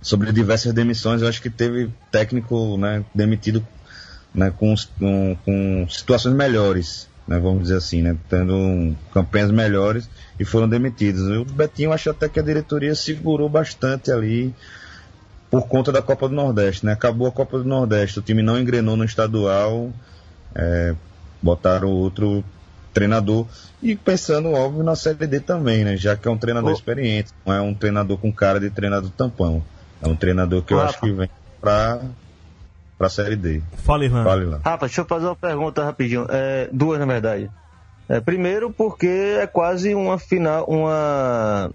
sobre 0.00 0.30
diversas 0.30 0.72
demissões, 0.72 1.20
eu 1.20 1.28
acho 1.28 1.42
que 1.42 1.50
teve 1.50 1.90
técnico 2.12 2.76
né, 2.76 3.04
demitido 3.12 3.66
né, 4.32 4.52
com, 4.56 4.72
com, 4.98 5.36
com 5.44 5.86
situações 5.88 6.34
melhores, 6.34 7.08
né, 7.26 7.38
vamos 7.40 7.62
dizer 7.62 7.78
assim, 7.78 8.02
né, 8.02 8.16
tendo 8.28 8.94
campanhas 9.12 9.50
melhores 9.50 10.08
e 10.38 10.44
foram 10.44 10.68
demitidos. 10.68 11.22
O 11.22 11.44
Betinho 11.44 11.92
acho 11.92 12.08
até 12.08 12.28
que 12.28 12.38
a 12.38 12.42
diretoria 12.42 12.94
segurou 12.94 13.48
bastante 13.48 14.12
ali 14.12 14.54
por 15.50 15.66
conta 15.66 15.90
da 15.90 16.02
Copa 16.02 16.28
do 16.28 16.34
Nordeste, 16.34 16.84
né? 16.84 16.92
Acabou 16.92 17.26
a 17.26 17.32
Copa 17.32 17.58
do 17.58 17.64
Nordeste, 17.64 18.18
o 18.18 18.22
time 18.22 18.42
não 18.42 18.58
engrenou 18.58 18.96
no 18.96 19.04
estadual, 19.04 19.92
é, 20.54 20.94
botaram 21.40 21.88
outro 21.88 22.44
treinador 22.96 23.46
e 23.82 23.94
pensando 23.94 24.52
óbvio 24.52 24.82
na 24.82 24.96
Série 24.96 25.26
D 25.26 25.38
também, 25.40 25.84
né? 25.84 25.98
Já 25.98 26.16
que 26.16 26.26
é 26.26 26.30
um 26.30 26.38
treinador 26.38 26.70
oh. 26.70 26.74
experiente, 26.74 27.30
não 27.44 27.54
é 27.54 27.60
um 27.60 27.74
treinador 27.74 28.16
com 28.16 28.32
cara 28.32 28.58
de 28.58 28.70
treinador 28.70 29.10
tampão, 29.10 29.62
é 30.00 30.08
um 30.08 30.16
treinador 30.16 30.62
que 30.62 30.72
eu 30.72 30.80
acho 30.80 30.98
que 30.98 31.12
vem 31.12 31.28
para 31.60 32.00
para 32.96 33.08
a 33.08 33.10
Série 33.10 33.36
D. 33.36 33.60
Fale, 33.84 34.06
Irlan. 34.06 34.24
Fale, 34.24 34.42
Irlan. 34.44 34.60
Rafa, 34.64 34.86
deixa 34.86 35.02
eu 35.02 35.04
fazer 35.04 35.26
uma 35.26 35.36
pergunta 35.36 35.84
rapidinho. 35.84 36.26
É, 36.30 36.70
duas, 36.72 36.98
na 36.98 37.04
verdade. 37.04 37.50
É, 38.08 38.20
primeiro, 38.20 38.70
porque 38.70 39.06
é 39.06 39.46
quase 39.46 39.94
uma 39.94 40.18
final, 40.18 40.64
uma 40.66 41.70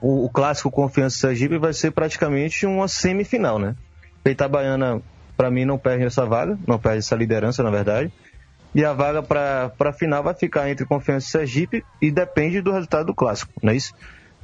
o, 0.00 0.26
o 0.26 0.30
clássico 0.30 0.70
Confiança 0.70 1.18
Sergipe 1.18 1.58
vai 1.58 1.72
ser 1.72 1.90
praticamente 1.90 2.64
uma 2.64 2.86
semifinal, 2.86 3.58
né? 3.58 3.74
A 4.24 4.30
Itabaiana, 4.30 5.02
para 5.36 5.50
mim, 5.50 5.64
não 5.64 5.78
perde 5.78 6.04
essa 6.04 6.24
vaga, 6.24 6.56
não 6.64 6.78
perde 6.78 6.98
essa 6.98 7.16
liderança, 7.16 7.64
na 7.64 7.70
verdade. 7.70 8.12
E 8.74 8.84
a 8.84 8.92
vaga 8.92 9.22
para 9.22 9.72
a 9.78 9.92
final 9.92 10.22
vai 10.22 10.34
ficar 10.34 10.68
entre 10.68 10.84
Confiança 10.84 11.26
e 11.26 11.30
Sergipe 11.30 11.84
e 12.00 12.10
depende 12.10 12.60
do 12.60 12.72
resultado 12.72 13.06
do 13.06 13.14
clássico, 13.14 13.52
não 13.62 13.72
é 13.72 13.76
isso? 13.76 13.94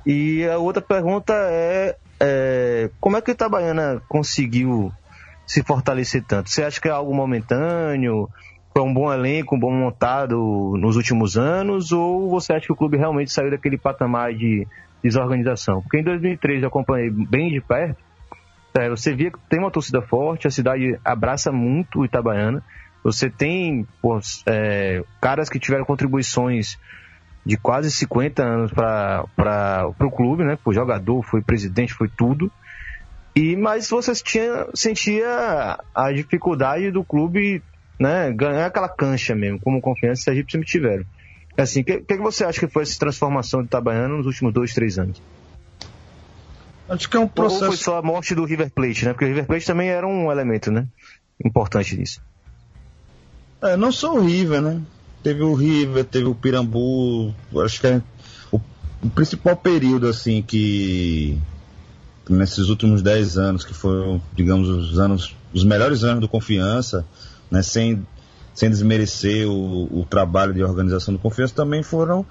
E 0.06 0.44
a 0.48 0.58
outra 0.58 0.82
pergunta 0.82 1.32
é, 1.34 1.96
é 2.18 2.90
como 3.00 3.16
é 3.16 3.20
que 3.20 3.30
a 3.30 3.34
Itabaiana 3.34 4.02
conseguiu 4.08 4.92
se 5.46 5.62
fortalecer 5.62 6.24
tanto? 6.24 6.50
Você 6.50 6.64
acha 6.64 6.80
que 6.80 6.88
é 6.88 6.90
algo 6.90 7.14
momentâneo? 7.14 8.28
Foi 8.72 8.82
um 8.82 8.92
bom 8.92 9.12
elenco, 9.12 9.54
um 9.54 9.58
bom 9.58 9.70
montado 9.70 10.74
nos 10.78 10.96
últimos 10.96 11.36
anos? 11.36 11.92
Ou 11.92 12.30
você 12.30 12.54
acha 12.54 12.66
que 12.66 12.72
o 12.72 12.76
clube 12.76 12.96
realmente 12.96 13.30
saiu 13.30 13.50
daquele 13.50 13.76
patamar 13.76 14.32
de 14.32 14.66
desorganização? 15.02 15.82
Porque 15.82 15.98
em 15.98 16.02
2003 16.02 16.62
eu 16.62 16.68
acompanhei 16.68 17.10
bem 17.10 17.50
de 17.50 17.60
perto. 17.60 18.02
É, 18.74 18.88
você 18.88 19.14
via 19.14 19.30
que 19.30 19.38
tem 19.50 19.58
uma 19.58 19.70
torcida 19.70 20.00
forte, 20.00 20.46
a 20.46 20.50
cidade 20.50 20.98
abraça 21.04 21.52
muito 21.52 22.00
o 22.00 22.04
Itabaiana. 22.04 22.64
Você 23.02 23.28
tem 23.28 23.86
pô, 24.00 24.18
é, 24.46 25.02
caras 25.20 25.48
que 25.48 25.58
tiveram 25.58 25.84
contribuições 25.84 26.78
de 27.44 27.56
quase 27.56 27.90
50 27.90 28.42
anos 28.42 28.72
para 28.72 29.86
o 29.98 30.10
clube, 30.10 30.44
né? 30.44 30.56
Foi 30.62 30.74
jogador, 30.74 31.22
foi 31.22 31.42
presidente, 31.42 31.92
foi 31.92 32.08
tudo. 32.08 32.50
E 33.34 33.56
mas 33.56 33.88
você 33.88 34.12
tinha, 34.14 34.66
sentia 34.74 35.78
a 35.94 36.12
dificuldade 36.12 36.90
do 36.90 37.02
clube, 37.02 37.62
né, 37.98 38.30
ganhar 38.32 38.66
aquela 38.66 38.88
cancha 38.88 39.34
mesmo, 39.34 39.58
como 39.60 39.80
confiança 39.80 40.30
a 40.30 40.34
gente 40.34 40.52
sempre 40.52 40.66
tiveram. 40.66 41.04
Assim, 41.56 41.80
o 41.80 41.84
que, 41.84 42.00
que, 42.00 42.16
você 42.16 42.44
acha 42.44 42.60
que 42.60 42.68
foi 42.68 42.82
essa 42.82 42.98
transformação 42.98 43.60
do 43.60 43.66
Itabaiana 43.66 44.08
nos 44.08 44.26
últimos 44.26 44.52
dois, 44.52 44.72
três 44.72 44.98
anos? 44.98 45.20
Acho 46.88 47.08
que 47.08 47.16
é 47.16 47.20
um 47.20 47.28
processo. 47.28 47.64
Ou 47.64 47.70
foi 47.70 47.76
só 47.76 47.98
a 47.98 48.02
morte 48.02 48.34
do 48.34 48.44
River 48.44 48.70
Plate, 48.70 49.04
né? 49.04 49.12
Porque 49.12 49.24
o 49.24 49.28
River 49.28 49.46
Plate 49.46 49.66
também 49.66 49.88
era 49.88 50.06
um 50.06 50.30
elemento, 50.30 50.70
né? 50.70 50.86
Importante 51.44 51.96
nisso. 51.96 52.22
É, 53.62 53.76
não 53.76 53.92
só 53.92 54.14
o 54.14 54.20
River, 54.20 54.60
né? 54.60 54.80
Teve 55.22 55.42
o 55.42 55.54
River, 55.54 56.04
teve 56.04 56.26
o 56.26 56.34
Pirambu. 56.34 57.32
Acho 57.64 57.80
que 57.80 57.86
é 57.86 58.02
o, 58.50 58.60
o 59.02 59.10
principal 59.10 59.56
período, 59.56 60.08
assim, 60.08 60.42
que 60.42 61.38
nesses 62.28 62.68
últimos 62.68 63.02
10 63.02 63.38
anos, 63.38 63.64
que 63.64 63.72
foram, 63.72 64.20
digamos, 64.34 64.68
os 64.68 64.98
anos, 64.98 65.36
os 65.54 65.64
melhores 65.64 66.02
anos 66.02 66.20
do 66.20 66.28
Confiança, 66.28 67.06
né, 67.50 67.62
sem, 67.62 68.04
sem 68.52 68.68
desmerecer 68.68 69.48
o, 69.48 70.00
o 70.00 70.06
trabalho 70.08 70.52
de 70.52 70.62
organização 70.62 71.14
do 71.14 71.20
Confiança, 71.20 71.54
também 71.54 71.82
foram 71.82 72.26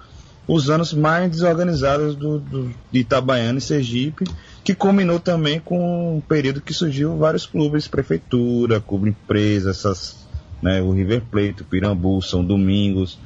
os 0.48 0.70
anos 0.70 0.94
mais 0.94 1.32
desorganizados 1.32 2.16
do, 2.16 2.40
do, 2.40 2.74
de 2.92 3.00
Itabaiana 3.00 3.60
e 3.60 3.62
Sergipe, 3.62 4.26
que 4.64 4.74
culminou 4.74 5.20
também 5.20 5.60
com 5.60 6.18
um 6.18 6.22
período 6.22 6.62
que 6.62 6.74
surgiu 6.74 7.18
vários 7.18 7.46
clubes, 7.46 7.88
prefeitura, 7.88 8.82
clube 8.82 9.10
empresa, 9.10 9.70
essas, 9.70 10.21
né, 10.62 10.82
o 10.82 10.92
River 10.92 11.24
Plate, 11.30 11.62
o 11.62 11.66
Pirambu, 11.66 12.22
São 12.22 12.44
Domingos, 12.44 13.18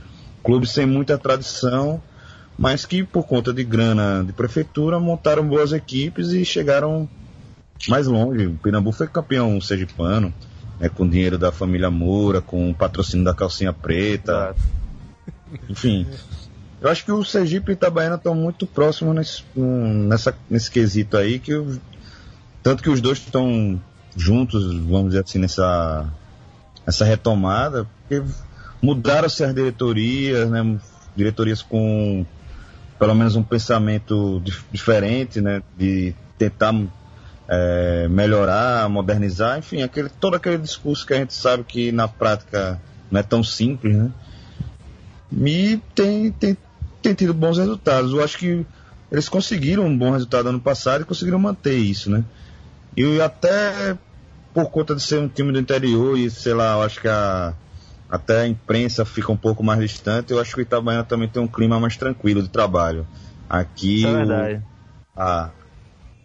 clubes 0.43 0.71
sem 0.71 0.85
muita 0.85 1.17
tradição, 1.17 2.01
mas 2.57 2.85
que 2.85 3.03
por 3.03 3.25
conta 3.27 3.51
de 3.51 3.63
grana 3.63 4.23
de 4.25 4.31
prefeitura 4.31 4.99
montaram 4.99 5.47
boas 5.47 5.73
equipes 5.73 6.29
e 6.29 6.45
chegaram 6.45 7.09
mais 7.87 8.07
longe. 8.07 8.47
O 8.47 8.55
Pirambu 8.55 8.91
foi 8.91 9.07
campeão 9.07 9.59
sergipano, 9.59 10.33
né, 10.79 10.87
com 10.87 11.07
dinheiro 11.07 11.37
da 11.37 11.51
família 11.51 11.89
Moura, 11.89 12.41
com 12.41 12.69
o 12.69 12.75
patrocínio 12.75 13.25
da 13.25 13.33
calcinha 13.33 13.73
preta. 13.73 14.55
Enfim, 15.69 16.07
eu 16.81 16.89
acho 16.89 17.03
que 17.03 17.11
o 17.11 17.23
Sergipe 17.23 17.71
e 17.71 17.73
Itabaiana 17.73 18.15
estão 18.15 18.35
muito 18.35 18.65
próximos 18.67 19.15
nesse, 19.15 19.43
nessa, 19.55 20.35
nesse 20.49 20.69
quesito 20.69 21.17
aí, 21.17 21.39
que 21.39 21.51
eu, 21.51 21.77
tanto 22.61 22.83
que 22.83 22.89
os 22.89 23.01
dois 23.01 23.17
estão 23.17 23.81
juntos, 24.15 24.63
vamos 24.79 25.07
dizer 25.07 25.23
assim, 25.23 25.39
nessa 25.39 26.07
essa 26.85 27.05
retomada, 27.05 27.87
porque 28.01 28.23
mudaram-se 28.81 29.43
as 29.43 29.53
diretorias, 29.53 30.49
né, 30.49 30.79
diretorias 31.15 31.61
com 31.61 32.25
pelo 32.99 33.15
menos 33.15 33.35
um 33.35 33.43
pensamento 33.43 34.41
diferente, 34.71 35.41
né, 35.41 35.61
de 35.77 36.15
tentar 36.37 36.73
é, 37.47 38.07
melhorar, 38.07 38.89
modernizar, 38.89 39.57
enfim, 39.57 39.81
aquele, 39.81 40.09
todo 40.09 40.35
aquele 40.35 40.57
discurso 40.57 41.05
que 41.05 41.13
a 41.13 41.17
gente 41.17 41.33
sabe 41.33 41.63
que 41.63 41.91
na 41.91 42.07
prática 42.07 42.79
não 43.11 43.19
é 43.19 43.23
tão 43.23 43.43
simples, 43.43 43.95
né? 43.95 44.11
E 45.31 45.79
tem, 45.93 46.31
tem, 46.31 46.57
tem 47.01 47.13
tido 47.13 47.33
bons 47.33 47.57
resultados. 47.57 48.13
Eu 48.13 48.23
acho 48.23 48.37
que 48.37 48.65
eles 49.11 49.29
conseguiram 49.29 49.85
um 49.85 49.97
bom 49.97 50.11
resultado 50.11 50.49
ano 50.49 50.59
passado 50.59 51.01
e 51.01 51.05
conseguiram 51.05 51.39
manter 51.39 51.75
isso, 51.75 52.09
né? 52.09 52.23
E 52.95 53.21
até 53.21 53.97
por 54.55 54.71
conta 54.71 54.95
de 54.95 55.03
ser 55.03 55.19
um 55.19 55.27
time 55.27 55.51
do 55.51 55.59
interior 55.59 56.17
e, 56.17 56.31
sei 56.31 56.53
lá, 56.53 56.75
eu 56.75 56.81
acho 56.83 57.01
que 57.01 57.09
a, 57.09 57.53
até 58.09 58.43
a 58.43 58.47
imprensa 58.47 59.03
fica 59.03 59.29
um 59.29 59.35
pouco 59.35 59.61
mais 59.61 59.77
distante, 59.81 60.31
eu 60.31 60.39
acho 60.39 60.55
que 60.55 60.61
o 60.61 60.63
Itabaiana 60.63 61.03
também 61.03 61.27
tem 61.27 61.43
um 61.43 61.47
clima 61.47 61.77
mais 61.77 61.97
tranquilo 61.97 62.41
de 62.41 62.47
trabalho. 62.47 63.05
Aqui. 63.49 64.05
É 64.05 64.13
verdade. 64.13 64.63
O, 65.13 65.19
a, 65.19 65.51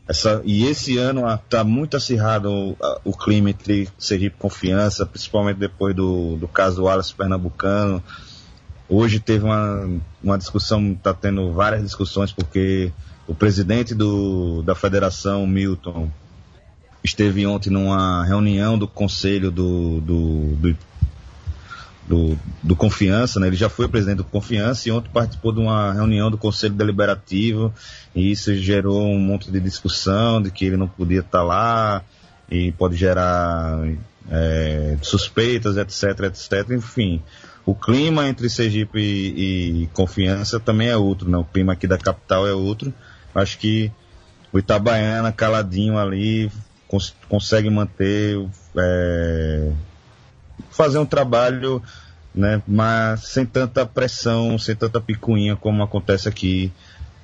essa, 0.06 0.40
e 0.44 0.64
esse 0.64 0.96
ano 0.96 1.28
está 1.34 1.64
muito 1.64 1.96
acirrado 1.96 2.52
o, 2.52 2.76
a, 2.80 3.00
o, 3.04 3.12
clima 3.12 3.50
entre 3.50 3.88
Sergipe 3.98 4.36
e 4.36 4.40
Confiança, 4.40 5.04
principalmente 5.04 5.56
depois 5.56 5.94
do, 5.94 6.36
do 6.36 6.46
caso 6.46 6.84
Wallace 6.84 7.12
Pernambucano. 7.12 8.00
Hoje 8.88 9.18
teve 9.18 9.44
uma, 9.44 9.90
uma 10.22 10.38
discussão, 10.38 10.92
está 10.92 11.12
tendo 11.12 11.52
várias 11.52 11.82
discussões, 11.82 12.30
porque 12.30 12.92
o 13.26 13.34
presidente 13.34 13.92
do, 13.92 14.62
da 14.62 14.76
federação, 14.76 15.44
Milton, 15.48 16.08
esteve 17.02 17.46
ontem 17.46 17.70
numa 17.70 18.24
reunião 18.24 18.78
do 18.78 18.86
conselho 18.86 19.50
do, 19.50 20.00
do, 20.00 20.56
do 20.56 20.76
do, 22.10 22.36
do 22.60 22.74
Confiança, 22.74 23.38
né? 23.38 23.46
Ele 23.46 23.56
já 23.56 23.68
foi 23.68 23.86
presidente 23.86 24.16
do 24.16 24.24
Confiança 24.24 24.88
e 24.88 24.92
ontem 24.92 25.08
participou 25.12 25.52
de 25.52 25.60
uma 25.60 25.92
reunião 25.92 26.28
do 26.28 26.36
Conselho 26.36 26.74
Deliberativo 26.74 27.72
e 28.12 28.32
isso 28.32 28.52
gerou 28.56 29.06
um 29.06 29.18
monte 29.20 29.48
de 29.48 29.60
discussão 29.60 30.42
de 30.42 30.50
que 30.50 30.64
ele 30.64 30.76
não 30.76 30.88
podia 30.88 31.20
estar 31.20 31.44
lá 31.44 32.02
e 32.50 32.72
pode 32.72 32.96
gerar 32.96 33.78
é, 34.28 34.96
suspeitas, 35.02 35.76
etc, 35.76 36.24
etc. 36.24 36.70
Enfim, 36.70 37.22
o 37.64 37.76
clima 37.76 38.26
entre 38.26 38.50
Sergipe 38.50 38.98
e, 38.98 39.82
e, 39.84 39.86
Confiança 39.88 40.58
também 40.58 40.88
é 40.88 40.96
outro, 40.96 41.30
né? 41.30 41.38
O 41.38 41.44
clima 41.44 41.74
aqui 41.74 41.86
da 41.86 41.96
capital 41.96 42.44
é 42.44 42.52
outro. 42.52 42.92
Acho 43.32 43.56
que 43.56 43.92
o 44.52 44.58
Itabaiana 44.58 45.30
caladinho 45.30 45.96
ali 45.96 46.50
cons 46.90 47.14
consegue 47.28 47.70
manter 47.70 48.44
é, 48.76 49.70
fazer 50.70 50.98
um 50.98 51.06
trabalho, 51.06 51.80
né, 52.34 52.60
mas 52.66 53.28
sem 53.28 53.46
tanta 53.46 53.86
pressão, 53.86 54.58
sem 54.58 54.74
tanta 54.74 55.00
picuinha 55.00 55.54
como 55.54 55.84
acontece 55.84 56.28
aqui 56.28 56.72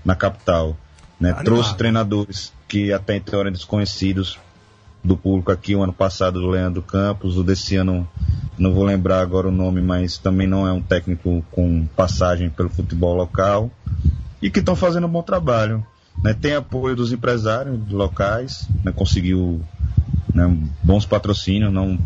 na 0.04 0.14
capital. 0.14 0.76
Né? 1.18 1.32
Trouxe 1.44 1.76
treinadores 1.76 2.52
que 2.68 2.92
até 2.92 3.16
então 3.16 3.40
eram 3.40 3.50
desconhecidos 3.50 4.38
do 5.02 5.16
público 5.16 5.50
aqui 5.50 5.74
o 5.74 5.82
ano 5.82 5.92
passado 5.92 6.40
do 6.40 6.48
Leandro 6.48 6.82
Campos, 6.82 7.36
o 7.36 7.42
desse 7.42 7.76
ano 7.76 8.08
não 8.58 8.72
vou 8.72 8.84
lembrar 8.84 9.20
agora 9.20 9.48
o 9.48 9.52
nome, 9.52 9.80
mas 9.80 10.16
também 10.16 10.46
não 10.46 10.66
é 10.66 10.72
um 10.72 10.80
técnico 10.80 11.44
com 11.50 11.86
passagem 11.96 12.50
pelo 12.50 12.68
futebol 12.68 13.14
local 13.14 13.70
e 14.40 14.50
que 14.50 14.60
estão 14.60 14.76
fazendo 14.76 15.06
um 15.06 15.10
bom 15.10 15.22
trabalho. 15.22 15.84
Né? 16.26 16.34
Tem 16.34 16.54
apoio 16.54 16.96
dos 16.96 17.12
empresários 17.12 17.88
locais, 17.88 18.68
né? 18.82 18.90
conseguiu 18.90 19.62
né, 20.34 20.58
bons 20.82 21.06
patrocínios, 21.06 21.72
não 21.72 21.96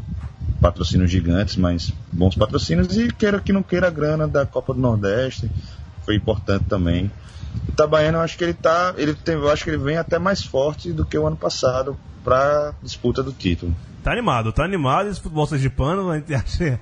patrocínios 0.61 1.11
gigantes, 1.11 1.57
mas 1.57 1.91
bons 2.13 2.37
patrocínios 2.37 2.95
e 2.99 3.11
queira 3.11 3.41
que 3.41 3.51
não 3.51 3.63
queira 3.63 3.87
a 3.87 3.91
grana 3.91 4.29
da 4.29 4.45
Copa 4.45 4.75
do 4.75 4.81
Nordeste, 4.81 5.51
foi 6.05 6.17
importante 6.17 6.67
também. 6.67 7.11
O 7.67 7.71
Itabaiana, 7.71 8.19
eu 8.19 8.23
acho 8.23 8.37
que 8.37 8.45
ele 8.45 8.53
tá, 8.53 8.93
ele 8.99 9.15
tem, 9.15 9.37
eu 9.37 9.51
acho 9.51 9.65
que 9.65 9.71
ele 9.71 9.79
vem 9.79 9.97
até 9.97 10.19
mais 10.19 10.45
forte 10.45 10.93
do 10.93 11.07
que 11.07 11.17
o 11.17 11.27
ano 11.27 11.37
passado 11.37 11.97
para 12.23 12.75
disputa 12.83 13.23
do 13.23 13.33
título. 13.33 13.75
Tá 14.05 14.13
animado, 14.13 14.53
tá 14.53 14.65
animado 14.65 15.09
esse 15.09 15.19
futebol 15.19 15.47
sergipano. 15.47 16.11
A 16.11 16.19
gente 16.19 16.35
acha, 16.35 16.79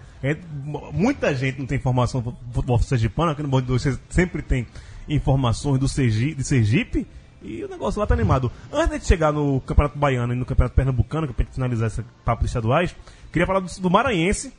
muita 0.92 1.32
gente 1.36 1.60
não 1.60 1.66
tem 1.66 1.78
informação 1.78 2.20
do 2.20 2.36
futebol 2.52 2.80
sergipano. 2.80 3.30
Aqui 3.30 3.42
no 3.42 3.48
Bom 3.48 3.60
de 3.60 3.78
sempre 4.08 4.42
tem 4.42 4.66
informações 5.08 5.78
do 5.78 5.86
Sergi, 5.86 6.34
de 6.34 6.42
Sergipe. 6.42 7.06
E 7.42 7.64
o 7.64 7.68
negócio 7.68 8.00
lá 8.00 8.06
tá 8.06 8.14
animado. 8.14 8.50
Antes 8.72 9.00
de 9.00 9.06
chegar 9.06 9.32
no 9.32 9.60
Campeonato 9.60 9.98
Baiano 9.98 10.32
e 10.32 10.36
no 10.36 10.44
Campeonato 10.44 10.74
Pernambucano, 10.74 11.26
que 11.26 11.32
é 11.32 11.34
pra 11.34 11.44
gente 11.44 11.54
finalizar 11.54 11.86
esse 11.86 12.02
papo 12.24 12.42
de 12.42 12.48
estaduais, 12.48 12.94
queria 13.32 13.46
falar 13.46 13.60
do, 13.60 13.80
do 13.80 13.90
Maranhense, 13.90 14.52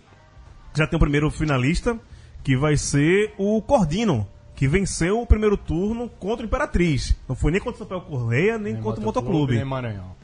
que 0.74 0.80
já 0.80 0.88
tem 0.88 0.98
o 0.98 1.00
primeiro 1.00 1.30
finalista, 1.30 2.00
que 2.44 2.56
vai 2.56 2.78
ser 2.78 3.34
o 3.38 3.62
Cordino, 3.62 4.28
que 4.56 4.68
venceu 4.68 5.22
o 5.22 5.26
primeiro 5.26 5.58
turno 5.58 6.10
contra 6.10 6.44
o 6.44 6.48
Imperatriz. 6.48 7.16
Não 7.28 7.36
foi 7.36 7.52
nem 7.52 7.60
contra 7.60 7.76
o 7.76 7.80
Sampaio 7.80 8.02
Correia, 8.02 8.58
nem, 8.58 8.76
contra 8.78 9.02
o 9.02 9.04
Motoclube. 9.04 9.56
Nem 9.56 9.66
Maranhão. 9.66 10.16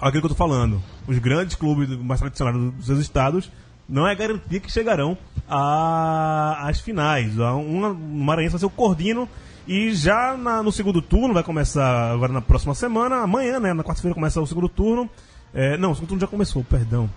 Aquilo 0.00 0.22
que 0.22 0.26
eu 0.26 0.30
tô 0.30 0.36
falando. 0.36 0.82
Os 1.06 1.18
grandes 1.18 1.56
clubes 1.56 1.88
mais 1.98 2.20
tradicionais 2.20 2.56
dos 2.56 2.86
seus 2.86 3.00
estados 3.00 3.50
não 3.88 4.06
é 4.06 4.14
garantia 4.14 4.60
que 4.60 4.70
chegarão 4.70 5.18
às 5.48 6.80
finais. 6.80 7.38
A 7.40 7.54
Uma, 7.54 7.88
o 7.88 7.94
Maranhense 7.94 8.52
vai 8.52 8.60
ser 8.60 8.66
o 8.66 8.70
Cordino. 8.70 9.28
E 9.68 9.94
já 9.94 10.34
na- 10.34 10.62
no 10.62 10.72
segundo 10.72 11.02
turno, 11.02 11.34
vai 11.34 11.42
começar 11.42 12.10
agora 12.10 12.32
na 12.32 12.40
próxima 12.40 12.74
semana, 12.74 13.16
amanhã, 13.16 13.60
né? 13.60 13.74
Na 13.74 13.84
quarta-feira 13.84 14.14
começa 14.14 14.40
o 14.40 14.46
segundo 14.46 14.68
turno. 14.68 15.08
É, 15.52 15.76
não, 15.76 15.90
o 15.90 15.94
segundo 15.94 16.08
turno 16.08 16.20
já 16.22 16.26
começou, 16.26 16.64
perdão. 16.64 17.08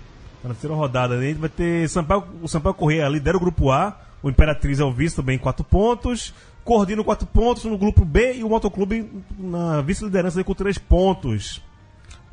Tá 0.41 0.49
na 0.49 0.53
terceira 0.53 0.75
rodada. 0.75 1.19
Gente 1.21 1.37
vai 1.37 1.49
ter 1.49 1.87
Sampaio, 1.89 2.25
o 2.41 2.47
Sampaio 2.49 2.75
Correia 2.75 3.07
lidera 3.07 3.37
o 3.37 3.39
grupo 3.39 3.71
A. 3.71 3.97
O 4.21 4.29
Imperatriz 4.29 4.79
é 4.79 4.83
o 4.83 4.91
vice 4.91 5.15
também, 5.15 5.37
4 5.39 5.63
pontos. 5.63 6.33
Cordino, 6.65 7.03
4 7.05 7.25
pontos 7.25 7.63
no 7.63 7.77
grupo 7.77 8.03
B. 8.03 8.33
E 8.35 8.43
o 8.43 8.49
Motoclube 8.49 9.09
na 9.39 9.81
vice-liderança 9.81 10.43
com 10.43 10.53
3 10.53 10.77
pontos. 10.77 11.61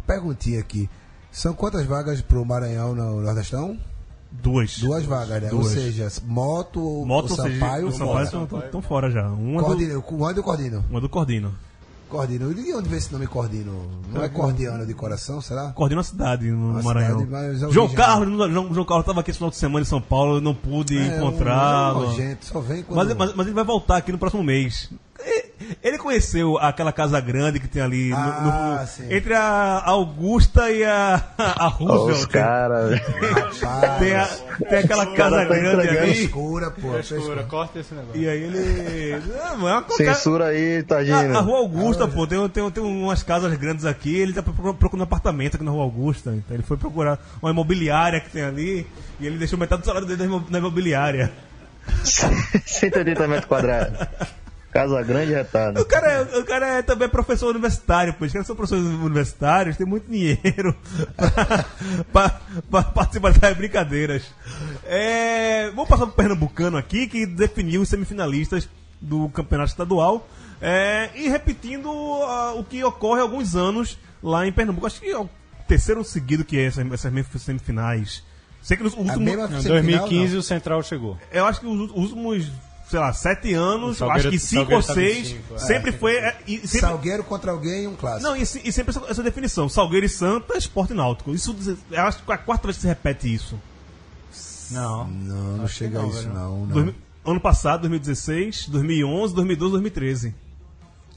Perguntinha 0.06 0.58
aqui. 0.60 0.90
São 1.30 1.54
quantas 1.54 1.86
vagas 1.86 2.20
pro 2.20 2.44
Maranhão 2.44 2.94
no 2.94 3.20
Nordestão? 3.20 3.78
Duas. 4.30 4.78
Duas 4.78 5.04
vagas, 5.04 5.42
né? 5.42 5.48
Duas. 5.48 5.66
Ou 5.66 5.72
seja, 5.72 6.08
moto, 6.26 6.80
Moto, 7.06 7.32
o 7.32 7.36
Sampaio, 7.36 7.88
o 7.88 7.92
Sampaio 7.92 8.24
estão, 8.64 8.82
fora 8.82 9.10
já. 9.10 9.28
Uma 9.28 9.60
do, 9.62 9.66
Cordino, 9.66 9.98
o 9.98 10.32
do 10.32 10.42
Cordino. 10.42 10.84
uma 10.90 11.00
do 11.00 11.08
Cordino. 11.08 11.54
Cordino. 12.08 12.50
E 12.52 12.54
de 12.54 12.74
onde 12.74 12.88
vem 12.88 12.98
esse 12.98 13.12
nome 13.12 13.26
Cordino? 13.26 13.86
Não 14.12 14.22
é 14.22 14.28
cordiano 14.28 14.86
de 14.86 14.94
coração, 14.94 15.40
será? 15.40 15.72
Cordino 15.72 15.98
é 15.98 16.00
uma 16.00 16.04
cidade 16.04 16.50
no 16.50 16.70
Uma 16.70 16.82
Maranhão. 16.82 17.20
cidade, 17.20 17.64
a 17.64 17.68
João 17.68 17.88
Carlos, 17.88 18.28
João, 18.50 18.72
João 18.74 18.86
Carlos 18.86 19.02
estava 19.04 19.20
aqui 19.20 19.30
esse 19.30 19.38
final 19.38 19.50
de 19.50 19.56
semana 19.56 19.82
em 19.82 19.86
São 19.86 20.00
Paulo, 20.00 20.36
eu 20.36 20.40
não 20.40 20.54
pude 20.54 20.96
É, 20.96 21.16
encontrá-lo. 21.18 22.00
um 22.00 22.06
nojento, 22.06 22.46
só 22.46 22.60
vem 22.60 22.82
quando... 22.82 22.96
Mas, 22.96 23.14
mas, 23.16 23.34
mas 23.34 23.46
ele 23.46 23.54
vai 23.54 23.64
voltar 23.64 23.98
aqui 23.98 24.10
no 24.10 24.18
próximo 24.18 24.42
mês. 24.42 24.90
Ele 25.82 25.98
conheceu 25.98 26.58
aquela 26.58 26.92
casa 26.92 27.20
grande 27.20 27.58
que 27.60 27.68
tem 27.68 27.82
ali 27.82 28.10
no- 28.10 28.16
Ah, 28.16 28.78
no- 28.80 28.86
sim. 28.86 29.12
entre 29.14 29.34
a 29.34 29.82
Augusta 29.84 30.70
e 30.70 30.84
a, 30.84 31.22
a 31.38 31.66
Roosevelt. 31.68 32.18
os 32.20 32.26
caras. 32.26 33.00
Tem, 33.98 34.14
a- 34.14 34.28
tem 34.68 34.78
aquela 34.78 35.06
casa 35.14 35.36
tá 35.36 35.44
grande 35.44 35.88
ali. 35.88 36.14
frescura, 36.14 36.70
pô. 36.70 36.92
Frescura, 36.92 37.02
frescura. 37.02 37.42
corta 37.44 37.78
esse 37.80 37.94
negócio. 37.94 38.20
E 38.20 38.28
aí 38.28 38.42
ele. 38.42 39.22
Não, 39.26 39.68
é 39.68 39.72
uma 39.78 39.84
Censura 39.90 40.46
aí, 40.46 40.78
A, 40.78 40.80
a 40.80 40.84
Tadinho. 40.84 41.40
Rua 41.40 41.58
Augusta, 41.58 42.06
pô, 42.08 42.26
tem, 42.26 42.48
tem, 42.48 42.70
tem 42.70 42.82
umas 42.82 43.22
casas 43.22 43.52
grandes 43.56 43.84
aqui, 43.84 44.16
ele 44.16 44.32
tá 44.32 44.42
procurando, 44.42 45.02
apartamento 45.02 45.56
aqui 45.56 45.64
na 45.64 45.70
Rua 45.70 45.84
Augusta. 45.84 46.30
Então 46.34 46.54
ele 46.56 46.62
foi 46.62 46.76
procurar 46.76 47.18
uma 47.42 47.50
imobiliária 47.50 48.20
que 48.20 48.30
tem 48.30 48.42
ali 48.42 48.86
e 49.20 49.26
ele 49.26 49.38
deixou 49.38 49.58
metade 49.58 49.82
do 49.82 49.84
salário 49.86 50.06
dele 50.06 50.26
na 50.26 50.40
na 50.50 50.58
imobiliária. 50.58 51.32
180 52.04 53.26
metros 53.28 53.46
quadrados. 53.46 53.98
Casa 54.72 55.02
grande 55.02 55.32
e 55.32 55.34
O 55.34 55.38
retada. 55.38 55.84
cara, 55.86 56.06
é, 56.12 56.38
o 56.38 56.44
cara 56.44 56.66
é 56.78 56.82
também 56.82 57.08
professor 57.08 57.48
universitário, 57.50 58.12
pô. 58.14 58.24
Os 58.26 58.32
caras 58.32 58.46
são 58.46 58.54
professores 58.54 58.84
universitários, 58.84 59.76
tem 59.76 59.86
muito 59.86 60.10
dinheiro 60.10 60.76
pra, 61.16 61.64
pra- 62.12 62.40
pra 62.70 62.82
participar 62.82 63.32
das 63.32 63.56
brincadeiras. 63.56 64.24
É, 64.84 65.70
vamos 65.70 65.88
passar 65.88 66.06
pro 66.06 66.14
Pernambucano 66.14 66.76
aqui, 66.76 67.06
que 67.06 67.24
definiu 67.26 67.80
os 67.80 67.88
semifinalistas 67.88 68.68
do 69.00 69.28
campeonato 69.30 69.70
estadual. 69.70 70.28
É, 70.60 71.10
e 71.14 71.28
repetindo 71.28 71.88
ah, 72.24 72.52
o 72.56 72.64
que 72.64 72.82
ocorre 72.82 73.20
há 73.20 73.22
alguns 73.22 73.54
anos 73.54 73.96
lá 74.22 74.46
em 74.46 74.52
Pernambuco. 74.52 74.86
Acho 74.86 75.00
que 75.00 75.08
é 75.08 75.18
o 75.18 75.28
terceiro 75.66 76.02
seguido 76.04 76.44
que 76.44 76.58
é 76.58 76.64
essas, 76.64 76.84
essas 76.92 77.42
semifinais. 77.42 78.22
Sei 78.60 78.76
que 78.76 78.82
nos 78.82 78.92
últimos. 78.94 79.16
Em 79.16 79.24
semifinal, 79.24 79.48
2015 80.08 80.36
o 80.36 80.42
Central 80.42 80.82
chegou. 80.82 81.16
Eu 81.32 81.46
acho 81.46 81.60
que 81.60 81.66
os 81.66 81.90
últimos, 81.92 82.50
sei 82.88 82.98
lá, 82.98 83.12
sete 83.12 83.52
anos, 83.54 84.00
acho 84.00 84.30
que 84.30 84.38
cinco 84.38 84.74
ou 84.74 84.82
seis, 84.82 85.28
25, 85.30 85.54
é. 85.54 85.58
sempre 85.58 85.92
foi. 85.92 86.16
é, 86.16 86.36
e 86.46 86.58
sempre, 86.66 86.88
Salgueiro 86.88 87.24
contra 87.24 87.50
alguém 87.52 87.84
e 87.84 87.86
um 87.86 87.94
clássico. 87.94 88.22
não, 88.28 88.36
e, 88.36 88.42
e 88.42 88.46
sempre 88.72 88.90
essa, 88.90 89.02
essa 89.08 89.22
definição: 89.22 89.68
Salgueiro 89.68 90.06
e 90.06 90.08
Santa, 90.08 90.56
esporte 90.56 90.94
náutico. 90.94 91.32
Isso, 91.32 91.56
eu 91.90 92.02
acho 92.02 92.22
que 92.22 92.30
é 92.30 92.34
a 92.34 92.38
quarta 92.38 92.66
vez 92.66 92.76
que 92.76 92.82
se 92.82 92.88
repete 92.88 93.32
isso. 93.32 93.58
Não. 94.70 95.06
Não, 95.06 95.56
não 95.58 95.68
chega 95.68 95.98
a 95.98 96.02
não, 96.02 96.08
isso, 96.10 96.22
velho. 96.22 96.34
não. 96.34 96.66
Não, 96.66 96.84
mil- 96.84 96.94
ano 97.24 97.40
passado, 97.40 97.80
2016, 97.80 98.68
2011, 98.68 99.34
2012, 99.34 99.72
2013. 99.72 100.34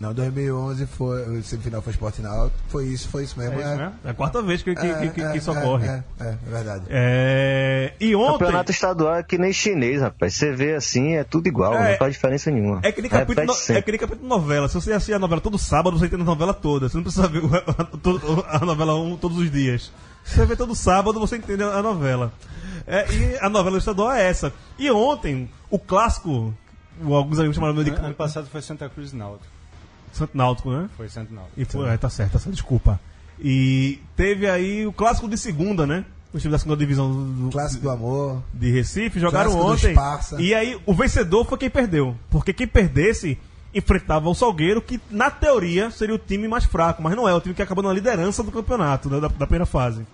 Não 0.02 0.14
2011 0.16 0.86
foi, 0.88 1.38
o 1.38 1.44
semifinal 1.44 1.82
foi 1.82 1.92
Esporte 1.92 2.22
Náutico. 2.24 2.58
Foi 2.70 2.86
isso, 2.88 3.08
foi 3.08 3.24
isso 3.24 3.38
mesmo. 3.38 3.54
É 3.54 3.60
isso 3.62 3.78
mesmo? 3.78 3.94
É 4.04 4.10
a 4.10 4.14
quarta 4.16 4.42
vez 4.42 4.64
que, 4.64 4.74
que, 4.74 4.86
É, 4.86 4.94
que, 4.96 5.10
que- 5.12 5.22
é, 5.22 5.38
isso 5.38 5.52
é, 5.52 5.60
ocorre. 5.60 5.88
É, 5.88 6.04
é, 6.20 6.24
é 6.28 6.38
verdade. 6.50 6.86
É, 6.90 7.94
E 8.00 8.16
ontem. 8.16 8.32
Campeonato 8.40 8.72
estadual 8.72 9.16
é 9.18 9.24
que 9.24 9.38
nem 9.38 9.54
chinês, 9.54 10.02
rapaz. 10.02 10.34
Você 10.34 10.52
vê 10.54 10.74
assim, 10.74 11.14
é 11.16 11.24
tudo 11.24 11.46
igual, 11.48 11.76
É, 11.76 11.92
não 11.92 11.98
faz 12.00 12.14
diferença 12.14 12.50
nenhuma. 12.50 12.80
É 12.84 12.92
que, 12.92 13.02
nem 13.02 13.12
capítulo, 13.12 13.46
no- 13.48 13.76
é 13.76 13.82
que 13.82 13.92
nem 13.92 14.00
capítulo 14.00 14.24
de 14.24 14.28
novela. 14.30 14.68
Se 14.68 14.74
você 14.76 14.92
assistir 14.92 15.14
a 15.14 15.20
novela 15.20 15.40
todo 15.40 15.58
sábado, 15.60 15.98
você 16.00 16.08
entende 16.08 16.24
a 16.24 16.26
novela 16.26 16.54
toda. 16.54 16.90
Você 16.90 16.98
não 16.98 17.04
precisa 17.04 17.28
ver 17.28 17.42
a, 18.50 18.66
novela 18.66 18.96
um, 18.96 19.16
todos 19.16 19.38
os 19.38 19.52
dias. 19.52 19.92
Se 20.24 20.36
você 20.36 20.46
vê 20.48 20.56
todo 20.56 20.74
sábado, 20.76 21.20
você 21.20 21.38
entende 21.38 21.64
a 21.64 21.82
novela. 21.82 22.34
É, 22.88 23.06
e 23.14 23.38
a 23.40 23.50
novela 23.50 23.78
estadual 23.78 24.12
é 24.12 24.28
essa. 24.28 24.52
E 24.80 24.90
ontem, 24.90 25.48
o 25.70 25.78
clássico, 25.78 26.54
alguns 27.04 27.38
amigos 27.38 27.56
chamaram 27.56 27.84
de 27.84 27.92
Ano 27.92 28.14
passado 28.16 28.48
foi 28.52 28.62
Santa 28.64 28.90
Cruz 28.90 29.14
e 29.14 29.16
Náutico. 29.16 29.61
Santo 30.14 30.38
Náutico, 30.38 30.72
né? 30.72 30.90
Foi 30.98 31.10
Santo 31.10 31.34
Náutico. 31.34 31.60
E 31.60 31.66
foi, 31.66 31.90
é, 31.90 31.98
tá 31.98 32.10
certo, 32.10 32.34
tá 32.34 32.40
certo, 32.40 32.54
desculpa. 32.54 33.00
E 33.40 34.00
teve 34.16 34.48
aí 34.48 34.86
o 34.86 34.94
clássico 34.94 35.28
de 35.28 35.38
segunda, 35.38 35.88
né? 35.88 36.06
Os 36.34 36.42
times 36.42 36.54
da 36.54 36.60
segunda 36.60 36.78
divisão 36.78 37.12
do, 37.12 37.50
Clássico 37.50 37.84
do 37.84 37.90
amor. 37.90 38.42
de 38.54 38.72
Recife 38.72 39.20
jogaram 39.20 39.58
ontem. 39.60 39.94
E 40.40 40.54
aí 40.54 40.80
o 40.86 40.94
vencedor 40.94 41.46
foi 41.46 41.58
quem 41.58 41.70
perdeu. 41.70 42.16
Porque 42.30 42.54
quem 42.54 42.68
perdesse 42.68 43.38
enfrentava 43.74 44.30
o 44.30 44.36
Salgueiro, 44.36 44.82
que 44.82 45.00
na 45.10 45.30
teoria 45.30 45.92
seria 45.92 46.16
o 46.16 46.20
time 46.20 46.48
mais 46.48 46.64
fraco, 46.64 47.02
mas 47.02 47.16
não 47.16 47.28
é, 47.28 47.34
o 47.34 47.42
time 47.42 47.56
que 47.56 47.62
acabou 47.62 47.84
na 47.84 47.92
liderança 47.92 48.44
do 48.44 48.52
campeonato, 48.52 49.10
né, 49.10 49.20
da, 49.20 49.28
da 49.28 49.46
primeira 49.46 49.66
fase. 49.66 50.06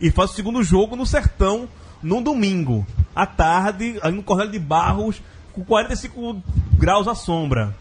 E 0.00 0.10
faz 0.10 0.30
o 0.30 0.34
segundo 0.34 0.62
jogo 0.62 0.96
no 0.96 1.06
Sertão, 1.06 1.68
num 2.02 2.22
domingo, 2.22 2.86
à 3.14 3.26
tarde, 3.26 3.98
ali 4.02 4.16
no 4.16 4.22
Cornélio 4.22 4.52
de 4.52 4.58
Barros, 4.58 5.22
com 5.52 5.64
45 5.64 6.42
graus 6.78 7.06
à 7.06 7.14
sombra. 7.14 7.76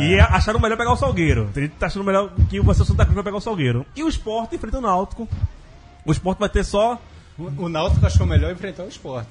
E 0.00 0.18
acharam 0.20 0.60
melhor 0.60 0.76
pegar 0.76 0.92
o 0.92 0.96
Salgueiro. 0.96 1.48
Que 1.52 1.68
tá 1.68 1.86
achando 1.86 2.04
melhor 2.04 2.30
que 2.48 2.60
o 2.60 2.74
Santa 2.74 3.04
Cruz 3.04 3.14
vai 3.14 3.24
pegar 3.24 3.36
o 3.36 3.40
Salgueiro. 3.40 3.86
E 3.96 4.02
o 4.02 4.08
Sport 4.08 4.52
enfrenta 4.52 4.78
o 4.78 4.80
Náutico. 4.80 5.28
O 6.04 6.12
Sport 6.12 6.38
vai 6.38 6.48
ter 6.48 6.64
só. 6.64 7.00
O, 7.38 7.64
o 7.64 7.68
Náutico 7.68 8.04
achou 8.04 8.26
melhor 8.26 8.52
enfrentar 8.52 8.84
o 8.84 8.88
esporte. 8.88 9.28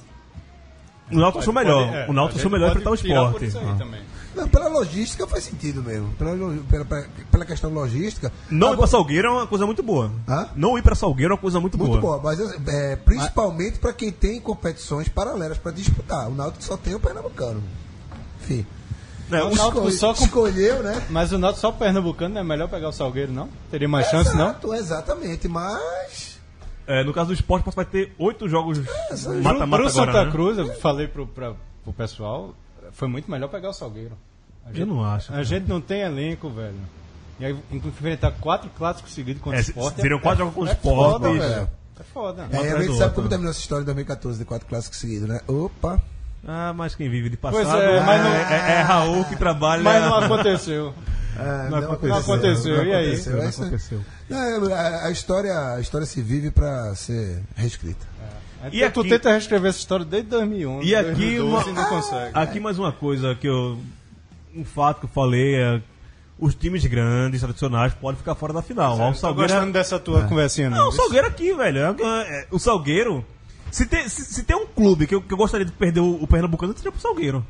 O 1.12 1.16
Náutico 1.18 1.40
achou 1.40 1.54
melhor. 1.54 1.86
Pode- 1.86 1.98
é, 1.98 2.06
o 2.08 2.14
Náutico 2.14 2.40
achou 2.40 2.52
melhor 2.52 2.70
enfrentar 2.70 2.92
o 2.92 2.94
Sport. 2.96 3.32
por 3.34 3.44
isso 3.44 3.58
aí 3.60 3.66
Ah. 3.68 3.88
Não, 4.36 4.48
pela 4.48 4.68
logística 4.70 5.26
faz 5.28 5.44
sentido 5.44 5.82
mesmo. 5.82 6.14
Pela, 6.14 6.32
pela, 6.70 6.86
pela, 7.32 7.46
questão 7.46 7.72
logística. 7.72 8.32
Não 8.50 8.68
ir 8.68 8.72
Agora- 8.74 8.78
pra 8.78 8.88
Salgueiro 8.88 9.28
é 9.28 9.32
uma 9.32 9.48
coisa 9.48 9.66
muito 9.66 9.82
boa. 9.82 10.12
Hã? 10.28 10.50
Não 10.56 10.78
ir 10.78 10.84
pra 10.84 10.94
Salgueiro 10.94 11.34
é 11.34 11.36
uma 11.36 11.42
coisa 11.42 11.60
muito, 11.60 11.78
Muito 11.80 12.00
boa. 12.00 12.20
boa, 12.20 12.22
mas 12.24 12.40
é, 12.68 12.96
principalmente 12.96 13.80
para 13.80 13.92
quem 13.92 14.12
tem 14.12 14.40
competições 14.40 15.10
paralelas 15.10 15.58
para 15.58 15.72
disputar. 15.72 16.28
O 16.28 16.36
Náutico 16.36 16.64
só 16.64 16.78
tem 16.78 16.94
o 16.94 17.00
Pernambucano. 17.00 17.62
Enfim. 18.44 18.66
É, 19.32 19.44
O 19.44 19.48
o- 19.50 19.56
Náutico 19.56 19.88
escolhe- 19.90 19.92
só 19.94 20.14
com- 20.14 20.24
escolheu, 20.26 20.84
né? 20.84 21.06
Mas 21.10 21.32
o 21.32 21.38
Náutico 21.38 21.62
só 21.62 21.70
o 21.70 21.74
Pernambucano 21.74 22.34
não 22.34 22.42
é 22.42 22.44
melhor 22.44 22.68
pegar 22.68 22.90
o 22.90 22.92
Salgueiro, 22.92 23.32
não? 23.32 23.50
Teria 23.70 23.88
mais 23.88 24.08
chance, 24.08 24.36
não? 24.36 24.46
Exato, 24.50 24.74
exatamente, 24.74 25.48
mas. 25.48 26.40
é, 26.88 27.04
no 27.04 27.14
caso 27.14 27.28
do 27.28 27.34
Sport, 27.34 27.64
vai 27.76 27.86
ter 27.86 28.14
oito 28.18 28.50
jogos 28.50 28.80
Pro, 28.80 29.42
mata-mata 29.44 29.68
pro 29.68 29.76
agora. 29.76 29.90
Santa 29.90 30.26
né? 30.26 30.32
Cruz, 30.32 30.58
eu 30.58 30.74
falei 30.80 31.08
pro, 31.08 31.28
pra, 31.28 31.54
pro 31.84 31.94
pessoal, 31.94 32.56
foi 32.92 33.08
muito 33.08 33.30
melhor 33.30 33.48
pegar 33.50 33.70
o 33.70 33.74
Salgueiro. 33.74 34.18
A 34.66 34.78
Eu 34.78 34.86
não 34.86 35.04
acho. 35.06 35.34
A 35.34 35.44
gente 35.44 35.68
não 35.68 35.80
tem 35.82 36.02
elenco, 36.02 36.50
velho. 36.50 36.76
E 37.40 37.46
aí 37.46 37.58
enfrentar 37.72 38.32
quatro 38.32 38.70
clássicos 38.78 39.14
seguidos 39.14 39.42
contra 39.42 39.60
É, 39.60 39.62
o 39.62 39.64
Sport. 39.64 39.96
seriam 39.96 40.20
quatro 40.20 40.40
jogos 40.40 40.54
contra 40.56 40.70
o 40.70 40.74
é 40.74 40.76
Sport, 40.76 41.12
Foda, 41.12 41.32
velho. 41.34 41.70
É 42.00 42.04
foda. 42.04 42.48
É, 42.52 42.58
a 42.58 42.62
gente 42.82 42.88
sabe 42.94 42.94
outro. 43.04 43.14
como 43.16 43.30
terminou 43.30 43.52
essa 43.52 43.60
história 43.60 43.82
em 43.84 43.86
2014 43.86 44.40
de 44.40 44.46
quatro 44.46 44.68
clássicos 44.68 44.98
seguidos, 45.00 45.28
né? 45.28 45.40
Opa! 45.48 46.02
Ah, 46.48 46.74
mas 46.74 46.96
quem 46.96 47.10
vive 47.10 47.30
de 47.30 47.38
passado 47.38 47.64
Pois 47.64 47.82
é, 47.84 48.00
mas 48.02 48.24
não- 48.24 48.34
é, 48.34 48.72
é 48.78 48.82
Raul 48.82 49.26
que 49.26 49.36
trabalha. 49.36 49.84
Mas 49.84 50.02
não 50.04 50.16
aconteceu. 50.16 50.94
É, 51.38 51.70
Não 51.70 51.78
aconteceu. 51.78 52.10
Não 52.10 52.18
aconteceu, 52.18 52.86
e 52.86 52.94
aí? 52.94 53.06
aconteceu. 53.08 53.36
Não 53.38 53.44
É 53.44 53.50
isso 53.50 53.62
aí. 53.62 53.68
aconteceu. 53.68 54.02
Não, 54.30 54.74
a, 54.74 55.06
a 55.06 55.12
história, 55.12 55.74
a 55.76 55.80
história 55.80 56.06
se 56.06 56.22
vive 56.22 56.52
para 56.52 56.94
ser 56.96 57.42
reescrita. 57.56 58.06
E 58.74 58.82
E 58.84 58.90
tu 58.90 59.00
aqui- 59.02 59.10
tenta 59.10 59.32
reescrever 59.32 59.70
essa 59.70 59.80
história 59.80 60.04
desde 60.04 60.30
2011. 60.30 60.86
E 60.88 60.96
aqui 60.96 61.06
2012 61.38 61.70
uma- 61.70 61.70
e 61.70 61.74
não 61.74 61.86
consegue. 61.90 62.32
Aqui 62.34 62.60
mais 62.60 62.78
uma 62.80 62.92
coisa 62.92 63.36
que 63.36 63.48
eu. 63.48 63.78
Um 64.54 64.66
fato 64.66 65.00
que 65.00 65.06
eu 65.06 65.10
falei 65.10 65.56
é. 65.56 65.82
os 66.38 66.56
times 66.56 66.86
grandes, 66.86 67.42
tradicionais, 67.42 67.94
podem 67.94 68.18
ficar 68.18 68.34
fora 68.36 68.52
da 68.54 68.62
final. 68.62 68.98
Ó, 68.98 69.10
o 69.10 69.14
Tô 69.14 69.20
Salgueiro 69.20 69.54
gostando 69.54 69.72
dessa 69.74 70.00
tua 70.00 70.24
conversinha, 70.24 70.70
Não, 70.70 70.78
não. 70.78 70.88
o 70.90 70.92
Salgueiro 70.92 71.28
aqui, 71.28 71.54
velho. 71.54 71.80
é- 71.80 71.96
é- 72.02 72.48
o 72.52 72.58
Salgueiro. 72.60 73.26
Se 73.72 73.86
tem, 73.86 74.08
se, 74.10 74.24
se 74.26 74.44
tem 74.44 74.56
um 74.56 74.66
clube 74.68 75.06
que 75.08 75.16
eu, 75.16 75.22
que 75.22 75.34
eu 75.34 75.38
gostaria 75.38 75.66
de 75.66 75.72
perder 75.72 76.00
o, 76.00 76.24
o 76.24 76.28
Pernambucano, 76.28 76.74
seria 76.76 76.92
pro 76.92 77.02
Salgueiro. 77.02 77.46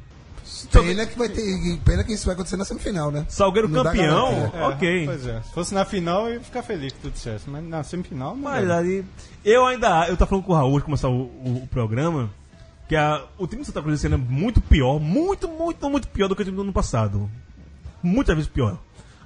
Pena 0.71 1.05
que 1.05 1.17
vai 1.17 1.29
ter. 1.29 1.77
Pena 1.85 2.03
que 2.03 2.11
isso 2.13 2.25
vai 2.25 2.33
acontecer 2.33 2.57
na 2.57 2.65
semifinal, 2.65 3.11
né? 3.11 3.25
Salgueiro 3.29 3.67
Não 3.69 3.83
campeão. 3.83 4.51
É, 4.53 4.67
ok. 4.67 5.05
Pois 5.05 5.25
é. 5.27 5.41
Se 5.41 5.51
fosse 5.53 5.73
na 5.73 5.85
final, 5.85 6.27
eu 6.27 6.35
ia 6.35 6.41
ficar 6.41 6.63
feliz 6.63 6.91
que 6.91 6.99
tudo 6.99 7.17
certo. 7.17 7.49
Mas 7.49 7.63
na 7.63 7.83
semifinal, 7.83 8.35
não. 8.35 8.43
Mas 8.43 8.69
aí, 8.69 9.05
eu 9.45 9.65
ainda. 9.65 10.07
Eu 10.07 10.17
tava 10.17 10.29
falando 10.29 10.43
com 10.45 10.51
o 10.51 10.55
Raul 10.55 10.69
antes 10.71 10.79
de 10.81 10.85
começar 10.85 11.07
o, 11.09 11.21
o- 11.21 11.61
o 11.63 11.67
programa. 11.67 12.29
Que 12.87 12.95
a- 12.95 13.23
o 13.37 13.45
time 13.47 13.61
do 13.61 13.65
Santa 13.65 13.81
Cruz 13.81 13.99
esse 13.99 14.07
ano 14.07 14.15
é 14.15 14.17
muito 14.17 14.59
pior, 14.59 14.99
muito, 14.99 15.47
muito, 15.47 15.89
muito 15.89 16.07
pior 16.07 16.27
do 16.27 16.35
que 16.35 16.41
o 16.41 16.45
time 16.45 16.55
do 16.57 16.63
ano 16.63 16.73
passado. 16.73 17.29
Muitas 18.01 18.35
vezes 18.35 18.49
pior. 18.51 18.77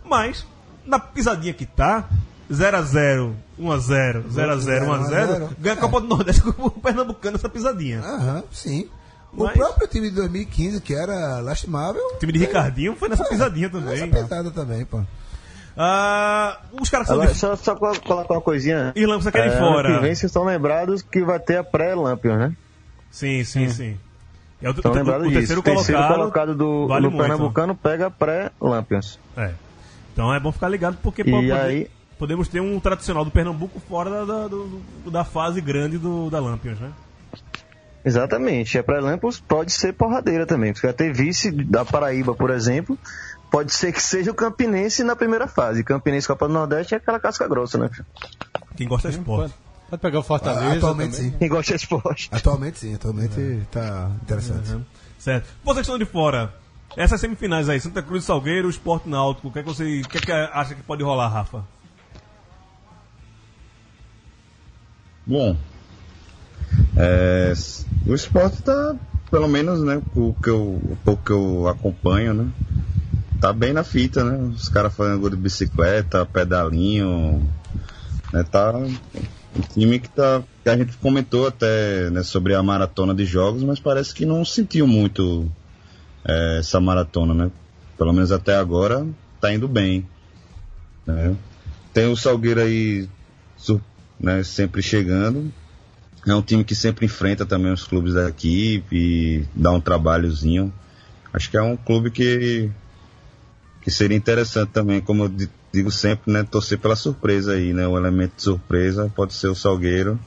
Mas, 0.06 0.46
na 0.86 1.00
pisadinha 1.00 1.54
que 1.54 1.66
tá, 1.66 2.10
0x0, 2.52 3.34
1x0, 3.60 4.24
0x0, 4.30 4.86
1x0, 4.86 5.50
ganha 5.60 5.74
a 5.76 5.78
Copa 5.78 6.02
do 6.02 6.08
Nordeste 6.08 6.42
com 6.42 6.68
o 6.68 6.72
Pernambucano 6.72 7.36
essa 7.38 7.50
pisadinha. 7.50 8.00
Aham, 8.00 8.44
sim. 8.52 8.88
O 9.36 9.46
Mas- 9.46 9.54
próprio 9.54 9.88
time 9.88 10.10
de 10.10 10.16
2015, 10.16 10.80
que 10.82 10.94
era 10.94 11.40
lastimável. 11.40 12.02
O 12.16 12.18
time 12.20 12.32
de 12.34 12.40
Ricardinho 12.40 12.96
foi 12.96 13.10
nessa 13.10 13.24
pisadinha 13.26 13.68
Essa 13.68 13.80
também. 13.80 14.10
pesada 14.12 14.52
também, 14.52 14.86
pô. 14.86 15.02
Ah, 15.76 16.60
os 16.80 16.88
caras 16.90 17.08
são 17.08 17.16
Agora, 17.16 17.32
de 17.34 17.40
só, 17.40 17.56
só 17.56 17.76
colo- 17.76 18.00
colocar 18.02 18.36
uma 18.36 18.42
coisinha. 18.42 18.94
Irlanda, 18.96 19.24
você 19.24 19.32
quer 19.32 19.48
ir 19.48 19.54
É, 19.54 19.58
fora. 19.58 19.88
ano 19.90 19.96
que 19.98 20.02
vem 20.04 20.14
vocês 20.16 20.30
estão 20.30 20.44
lembrados 20.44 21.02
que 21.02 21.24
vai 21.24 21.40
ter 21.40 21.58
a 21.58 21.64
pré-Lampions, 21.64 22.38
né? 22.38 22.54
Sim, 23.10 23.44
sim, 23.44 23.68
sim. 23.70 23.98
É 24.62 24.70
o, 24.70 24.72
Estão 24.72 24.92
o- 24.92 24.94
o 24.94 24.98
lembrados 24.98 25.24
disso. 25.28 25.40
terceiro 25.40 25.62
O 25.62 25.64
terceiro 25.64 26.00
colocado, 26.02 26.20
colocado 26.20 26.56
do, 26.56 26.88
vale 26.88 27.08
do 27.08 27.12
muito. 27.12 27.22
Pernambucano 27.28 27.76
pega 27.76 28.06
a 28.08 28.12
pré-Lampions. 28.12 29.20
É. 29.36 29.52
Então 30.14 30.32
é 30.32 30.40
bom 30.40 30.52
ficar 30.52 30.70
ligado 30.70 30.96
porque 31.02 31.24
E 31.24 31.26
pô, 31.26 31.32
pode- 31.38 31.52
aí- 31.52 31.90
podemos 32.18 32.48
ter 32.48 32.60
um 32.62 32.80
tradicional 32.80 33.24
do 33.26 33.32
Pernambuco 33.32 33.80
fora 33.88 34.10
da, 34.10 34.24
da, 34.26 34.48
do- 34.48 34.82
da 35.12 35.24
fase 35.24 35.60
grande 35.62 35.98
do, 35.98 36.30
da 36.30 36.40
Lampions, 36.40 36.80
né? 36.80 36.92
Exatamente. 38.06 38.78
A 38.78 38.84
pré-Lampions 38.84 39.40
pode 39.40 39.72
ser 39.72 39.94
porradeira 39.94 40.46
também. 40.46 40.74
Porque 40.74 40.92
ter 40.94 41.14
vice 41.14 41.52
da 41.52 41.86
Paraíba, 41.86 42.34
por 42.36 42.50
exemplo. 42.50 42.98
Pode 43.50 43.72
ser 43.74 43.92
que 43.94 44.02
seja 44.02 44.32
o 44.32 44.34
Campinense 44.34 45.04
na 45.04 45.16
primeira 45.16 45.48
fase. 45.48 45.84
Campinense 45.84 46.28
Copa 46.28 46.48
do 46.48 46.54
Nordeste 46.54 46.96
é 46.96 46.98
aquela 46.98 47.20
casca 47.20 47.48
grossa, 47.48 47.78
né? 47.78 47.90
Quem 48.76 48.88
gosta 48.88 49.10
de 49.10 49.18
esporte. 49.20 49.54
Pode, 49.90 50.02
pegar 50.02 50.20
o 50.20 50.24
Fortaleza. 50.24 50.78
Atualmente 50.78 51.16
também. 51.18 51.32
sim. 51.32 51.38
Quem 51.38 51.48
gosta 51.50 51.72
de 51.78 51.84
esporte. 51.84 52.30
Atualmente 52.32 52.80
sim, 52.80 52.96
atualmente 52.96 53.62
tá 53.72 54.10
interessante. 54.24 54.72
Uhum. 54.74 54.84
Certo. 55.20 55.48
Vocês 55.64 55.82
estão 55.86 56.00
de 56.00 56.06
fora. 56.06 56.52
Essas 56.98 57.22
semifinais 57.22 57.70
aí, 57.70 57.80
Santa 57.80 58.02
Cruz, 58.02 58.24
Salgueiro, 58.26 58.70
Esporte 58.70 59.08
Náutico, 59.08 59.48
o 59.48 59.52
que 59.52 59.60
é 59.60 59.64
que 59.64 59.70
você 59.70 60.02
o 60.02 60.10
que 60.10 60.18
é 60.18 60.22
que 60.22 60.32
acha 60.32 60.74
que 60.76 60.82
pode 60.84 61.04
rolar, 61.04 61.28
Rafa? 61.28 61.64
Bom, 65.26 65.56
é, 66.98 67.54
o 68.06 68.14
esporte 68.14 68.62
tá, 68.62 68.96
pelo 69.32 69.48
menos, 69.48 69.82
né, 69.82 70.02
o, 70.16 70.36
que 70.42 70.50
eu, 70.50 70.62
o 70.62 70.98
pouco 71.04 71.24
que 71.24 71.32
eu 71.32 71.68
acompanho, 71.70 72.34
né, 72.34 72.52
tá 73.40 73.54
bem 73.54 73.72
na 73.72 73.86
fita, 73.86 74.22
né, 74.24 74.38
os 74.54 74.68
caras 74.68 74.94
fazendo 74.94 75.22
gol 75.22 75.30
de 75.30 75.38
bicicleta, 75.38 76.26
pedalinho, 76.26 77.42
né, 78.34 78.44
tá 78.44 78.74
um 78.76 79.62
time 79.74 79.98
que 79.98 80.10
tá, 80.10 80.44
que 80.62 80.70
a 80.70 80.76
gente 80.78 80.98
comentou 80.98 81.48
até, 81.48 82.10
né, 82.10 82.22
sobre 82.22 82.54
a 82.54 82.62
maratona 82.62 83.16
de 83.16 83.24
jogos, 83.26 83.64
mas 83.64 83.80
parece 83.80 84.14
que 84.14 84.26
não 84.26 84.44
sentiu 84.44 84.86
muito 84.86 85.50
é, 86.26 86.60
essa 86.60 86.82
maratona, 86.82 87.34
né, 87.34 87.52
pelo 87.98 88.12
menos 88.12 88.32
até 88.32 88.58
agora 88.58 89.08
tá 89.40 89.54
indo 89.54 89.70
bem, 89.70 90.06
né, 91.08 91.34
tem 91.94 92.08
o 92.08 92.16
Salgueiro 92.18 92.60
aí 92.60 93.08
né, 94.24 94.42
sempre 94.44 94.82
chegando. 94.82 95.52
É 96.26 96.34
um 96.34 96.42
time 96.42 96.64
que 96.64 96.74
sempre 96.74 97.06
enfrenta 97.06 97.46
também 97.46 97.72
os 97.74 97.84
clubes 97.84 98.14
daqui 98.14 98.82
e 98.90 99.44
dá 99.54 99.72
um 99.72 99.82
trabalhozinho. 99.82 100.74
Acho 101.34 101.52
que 101.52 101.58
é 101.58 101.62
um 101.62 101.76
clube 101.76 102.10
que, 102.10 102.72
que 103.82 103.92
seria 103.92 104.16
interessante 104.16 104.70
também, 104.70 105.02
como 105.02 105.26
eu 105.26 105.30
di- 105.30 105.50
digo 105.74 105.92
sempre, 105.92 106.32
né, 106.32 106.44
torcer 106.44 106.78
pela 106.80 106.96
surpresa 106.96 107.54
aí, 107.54 107.74
né? 107.74 107.86
O 107.86 107.98
elemento 107.98 108.36
de 108.38 108.44
surpresa 108.44 109.12
pode 109.14 109.34
ser 109.34 109.48
o 109.48 109.56
Salgueiro 109.56 110.18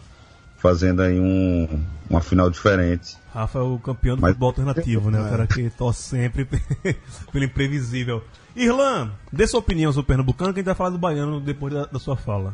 fazendo 0.58 1.00
aí 1.00 1.18
um, 1.18 1.82
uma 2.10 2.20
final 2.20 2.50
diferente. 2.50 3.16
Rafa 3.32 3.58
é 3.58 3.62
o 3.62 3.78
campeão 3.78 4.16
do 4.16 4.22
Mas- 4.22 4.32
futebol 4.32 4.48
alternativo, 4.48 5.10
né? 5.10 5.20
O 5.22 5.30
cara 5.30 5.46
que 5.46 5.70
torce 5.70 6.02
sempre 6.02 6.44
pelo 7.32 7.44
imprevisível. 7.44 8.22
Irlan, 8.54 9.10
dê 9.32 9.46
sua 9.46 9.60
opinião 9.60 9.92
sobre 9.92 10.04
o 10.04 10.06
Pernambucano, 10.08 10.52
que 10.52 10.58
a 10.58 10.60
gente 10.60 10.66
vai 10.66 10.74
falar 10.74 10.90
do 10.90 10.98
Baiano 10.98 11.40
depois 11.40 11.72
da, 11.72 11.86
da 11.86 11.98
sua 11.98 12.16
fala. 12.16 12.52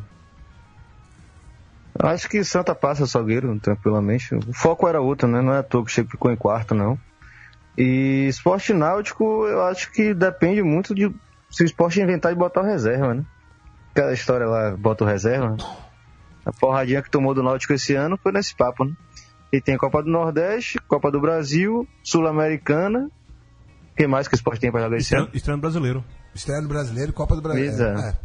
Acho 1.99 2.27
que 2.27 2.43
Santa 2.43 2.73
passa 2.73 3.05
Salgueiro, 3.05 3.59
tranquilamente. 3.59 4.33
O 4.35 4.53
foco 4.53 4.87
era 4.87 4.99
outro, 4.99 5.27
né? 5.27 5.41
Não 5.41 5.53
é 5.53 5.59
à 5.59 5.63
toa 5.63 5.85
que 5.85 5.91
Chico 5.91 6.11
ficou 6.11 6.31
em 6.31 6.35
quarto, 6.35 6.73
não. 6.73 6.97
E 7.77 8.27
esporte 8.27 8.73
náutico, 8.73 9.45
eu 9.45 9.63
acho 9.63 9.91
que 9.91 10.13
depende 10.13 10.61
muito 10.61 10.93
de 10.93 11.13
se 11.49 11.63
o 11.63 11.65
esporte 11.65 12.01
inventar 12.01 12.33
de 12.33 12.39
botar 12.39 12.61
o 12.61 12.65
reserva, 12.65 13.13
né? 13.13 13.23
Aquela 13.91 14.13
história 14.13 14.47
lá, 14.47 14.75
bota 14.75 15.03
o 15.03 15.07
reserva. 15.07 15.55
A 16.45 16.51
porradinha 16.51 17.01
que 17.01 17.11
tomou 17.11 17.33
do 17.33 17.43
Náutico 17.43 17.73
esse 17.73 17.93
ano 17.93 18.17
foi 18.17 18.31
nesse 18.31 18.55
papo, 18.55 18.83
né? 18.85 18.93
E 19.51 19.61
tem 19.61 19.77
Copa 19.77 20.01
do 20.01 20.09
Nordeste, 20.09 20.79
Copa 20.87 21.11
do 21.11 21.21
Brasil, 21.21 21.87
Sul-Americana. 22.03 23.09
O 23.91 23.95
que 23.95 24.07
mais 24.07 24.27
que 24.27 24.33
o 24.33 24.35
esporte 24.35 24.59
tem 24.59 24.71
pra 24.71 24.81
jogar 24.81 24.97
esse 24.97 25.05
Estranho, 25.05 25.25
ano? 25.25 25.35
estranho 25.35 25.59
brasileiro. 25.59 26.03
Estreia 26.33 26.61
no 26.61 26.67
Brasileiro 26.67 27.11
e 27.11 27.13
Copa 27.13 27.35
do 27.35 27.41
Brasil. 27.41 27.65
Pois 27.65 27.79
é. 27.79 28.17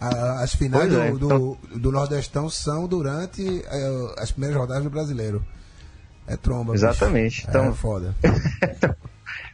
É. 0.00 0.04
A- 0.04 0.40
As 0.42 0.54
finais 0.54 0.92
é, 0.92 1.10
do, 1.12 1.18
do, 1.18 1.58
do 1.78 1.92
Nordestão 1.92 2.48
são 2.48 2.86
durante 2.86 3.62
eh, 3.66 4.14
as 4.18 4.30
primeiras 4.30 4.58
rodadas 4.58 4.84
do 4.84 4.90
Brasileiro. 4.90 5.44
É 6.26 6.36
tromba. 6.36 6.72
bicho. 6.72 6.84
Exatamente. 6.84 7.46
É 7.46 7.50
Então- 7.50 7.74
foda. 7.74 8.14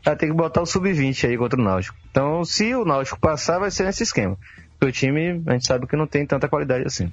Vai 0.04 0.16
ter 0.16 0.26
que 0.26 0.32
botar 0.34 0.60
o 0.62 0.66
sub-20 0.66 1.28
aí 1.28 1.38
contra 1.38 1.58
o 1.58 1.64
Náutico. 1.64 1.96
Então, 2.10 2.44
se 2.44 2.74
o 2.74 2.84
Náutico 2.84 3.18
passar, 3.18 3.58
vai 3.58 3.70
ser 3.70 3.84
nesse 3.84 4.02
esquema. 4.02 4.36
Porque 4.78 4.86
o 4.86 4.92
time, 4.92 5.42
a 5.46 5.52
gente 5.52 5.66
sabe 5.66 5.86
que 5.86 5.96
não 5.96 6.06
tem 6.06 6.26
tanta 6.26 6.46
qualidade 6.48 6.84
assim. 6.86 7.10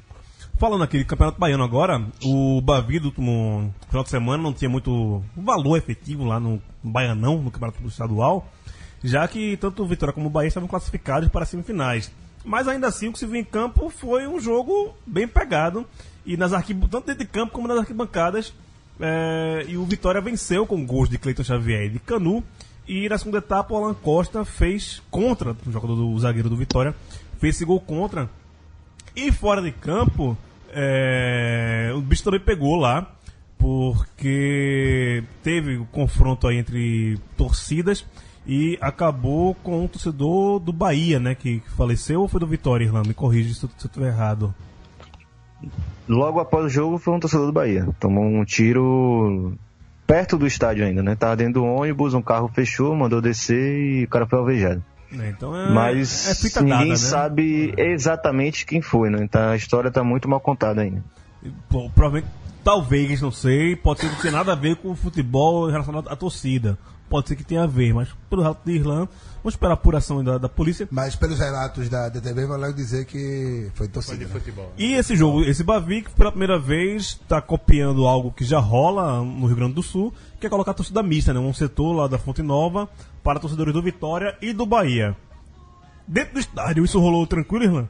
Falando 0.59 0.83
aqui 0.83 0.97
de 0.97 1.05
Campeonato 1.05 1.39
Baiano 1.39 1.63
agora, 1.63 2.05
o 2.23 2.61
Bavi 2.61 2.99
do 2.99 3.05
último 3.07 3.73
final 3.87 4.03
de 4.03 4.09
semana 4.09 4.43
não 4.43 4.53
tinha 4.53 4.69
muito 4.69 5.23
valor 5.35 5.77
efetivo 5.77 6.23
lá 6.25 6.39
no 6.39 6.61
Baianão, 6.83 7.41
no 7.41 7.49
Campeonato 7.49 7.87
Estadual, 7.87 8.47
já 9.03 9.27
que 9.27 9.57
tanto 9.57 9.81
o 9.83 9.87
Vitória 9.87 10.13
como 10.13 10.27
o 10.27 10.29
Bahia 10.29 10.49
estavam 10.49 10.67
classificados 10.69 11.29
para 11.29 11.43
as 11.43 11.49
semifinais. 11.49 12.11
Mas 12.43 12.67
ainda 12.67 12.87
assim, 12.87 13.07
o 13.07 13.13
que 13.13 13.19
se 13.19 13.25
viu 13.25 13.35
em 13.35 13.43
campo 13.43 13.89
foi 13.89 14.27
um 14.27 14.39
jogo 14.39 14.95
bem 15.05 15.27
pegado, 15.27 15.85
e 16.25 16.35
nas 16.35 16.53
arqui... 16.53 16.73
tanto 16.73 17.07
dentro 17.07 17.23
de 17.23 17.25
campo 17.25 17.53
como 17.53 17.67
nas 17.67 17.77
arquibancadas, 17.77 18.53
é, 18.99 19.65
e 19.67 19.77
o 19.77 19.85
Vitória 19.85 20.21
venceu 20.21 20.65
com 20.65 20.85
gols 20.85 21.09
de 21.09 21.17
Cleiton 21.17 21.43
Xavier 21.43 21.85
e 21.85 21.89
de 21.89 21.99
Canu, 21.99 22.43
e 22.87 23.07
na 23.07 23.17
segunda 23.17 23.37
etapa 23.37 23.73
o 23.73 23.77
Alan 23.77 23.93
Costa 23.93 24.43
fez 24.43 25.01
contra, 25.11 25.55
o 25.65 25.71
jogador 25.71 25.95
do 25.95 26.09
o 26.09 26.19
zagueiro 26.19 26.49
do 26.49 26.55
Vitória, 26.57 26.95
fez 27.39 27.55
esse 27.55 27.65
gol 27.65 27.79
contra, 27.79 28.29
e 29.15 29.31
fora 29.31 29.61
de 29.61 29.71
campo, 29.71 30.37
é, 30.69 31.91
o 31.95 32.01
bicho 32.01 32.23
também 32.23 32.39
pegou 32.39 32.75
lá, 32.75 33.13
porque 33.57 35.23
teve 35.43 35.77
o 35.77 35.85
confronto 35.85 36.47
aí 36.47 36.57
entre 36.57 37.19
torcidas 37.37 38.05
e 38.45 38.77
acabou 38.81 39.55
com 39.55 39.85
o 39.85 39.87
torcedor 39.87 40.59
do 40.59 40.73
Bahia, 40.73 41.19
né? 41.19 41.35
Que, 41.35 41.61
faleceu 41.75 42.21
ou 42.21 42.27
foi 42.27 42.39
do 42.39 42.47
Vitória, 42.47 42.85
Irlanda? 42.85 43.07
Me 43.07 43.13
corrija 43.13 43.53
se 43.53 43.63
eu 43.63 43.69
estiver 43.77 44.07
errado. 44.07 44.53
Logo 46.07 46.39
após 46.39 46.65
o 46.65 46.69
jogo, 46.69 46.97
foi 46.97 47.13
um 47.13 47.19
torcedor 47.19 47.45
do 47.45 47.53
Bahia. 47.53 47.87
Tomou 47.99 48.23
um 48.25 48.43
tiro 48.43 49.53
perto 50.07 50.37
do 50.37 50.47
estádio 50.47 50.85
ainda, 50.85 51.01
né? 51.01 51.15
Tava 51.15 51.35
dentro 51.35 51.61
do 51.61 51.65
ônibus, 51.65 52.13
um 52.13 52.21
carro 52.21 52.49
fechou, 52.53 52.95
mandou 52.95 53.21
descer 53.21 54.01
e 54.01 54.03
o 54.03 54.07
cara 54.09 54.25
foi 54.25 54.39
alvejado. 54.39 54.83
né? 55.11 55.29
Então 55.29 55.55
é, 55.55 55.69
Mas 55.69 56.45
é 56.57 56.61
ninguém 56.61 56.77
dada, 56.77 56.89
né? 56.89 56.95
sabe 56.97 57.73
exatamente 57.77 58.65
quem 58.65 58.81
foi, 58.81 59.09
né? 59.09 59.19
Então 59.21 59.49
a 59.49 59.55
história 59.55 59.91
tá 59.91 60.03
muito 60.03 60.27
mal 60.27 60.39
contada 60.39 60.81
ainda. 60.81 61.03
Pô, 61.69 61.89
provavelmente, 61.91 62.27
talvez, 62.63 63.21
não 63.21 63.31
sei, 63.31 63.75
pode 63.75 64.01
ser 64.01 64.09
que 64.09 64.15
não 64.15 64.21
tenha 64.21 64.33
nada 64.33 64.51
a 64.51 64.55
ver 64.55 64.75
com 64.77 64.89
o 64.89 64.95
futebol 64.95 65.69
relacionado 65.69 66.09
à 66.09 66.15
torcida. 66.15 66.77
Pode 67.11 67.27
ser 67.27 67.35
que 67.35 67.43
tenha 67.43 67.63
a 67.63 67.67
ver, 67.67 67.93
mas 67.93 68.07
pelo 68.29 68.41
relato 68.41 68.61
de 68.63 68.71
Irlanda, 68.71 69.09
vamos 69.43 69.53
esperar 69.53 69.71
a 69.71 69.73
apuração 69.73 70.23
da, 70.23 70.37
da 70.37 70.47
polícia. 70.47 70.87
Mas 70.89 71.13
pelos 71.13 71.37
relatos 71.39 71.89
da 71.89 72.07
DTV, 72.07 72.45
logo 72.45 72.71
dizer 72.71 73.03
que 73.03 73.69
foi 73.73 73.89
torcida. 73.89 74.25
né? 74.25 74.41
E 74.77 74.93
esse 74.93 75.13
jogo, 75.17 75.43
esse 75.43 75.61
Bavi, 75.61 76.03
que 76.03 76.11
pela 76.11 76.31
primeira 76.31 76.57
vez 76.57 77.19
está 77.21 77.41
copiando 77.41 78.07
algo 78.07 78.31
que 78.31 78.45
já 78.45 78.59
rola 78.59 79.21
no 79.25 79.45
Rio 79.45 79.57
Grande 79.57 79.73
do 79.73 79.83
Sul, 79.83 80.13
que 80.39 80.47
é 80.47 80.49
colocar 80.49 80.71
a 80.71 80.73
torcida 80.73 81.03
mista, 81.03 81.33
né? 81.33 81.39
Um 81.41 81.53
setor 81.53 81.91
lá 81.91 82.07
da 82.07 82.17
Fonte 82.17 82.41
Nova 82.41 82.87
para 83.21 83.41
torcedores 83.41 83.73
do 83.73 83.81
Vitória 83.81 84.37
e 84.41 84.53
do 84.53 84.65
Bahia. 84.65 85.13
Dentro 86.07 86.35
do 86.35 86.39
estádio, 86.39 86.85
isso 86.85 86.97
rolou 86.97 87.27
tranquilo, 87.27 87.65
Irlan? 87.65 87.89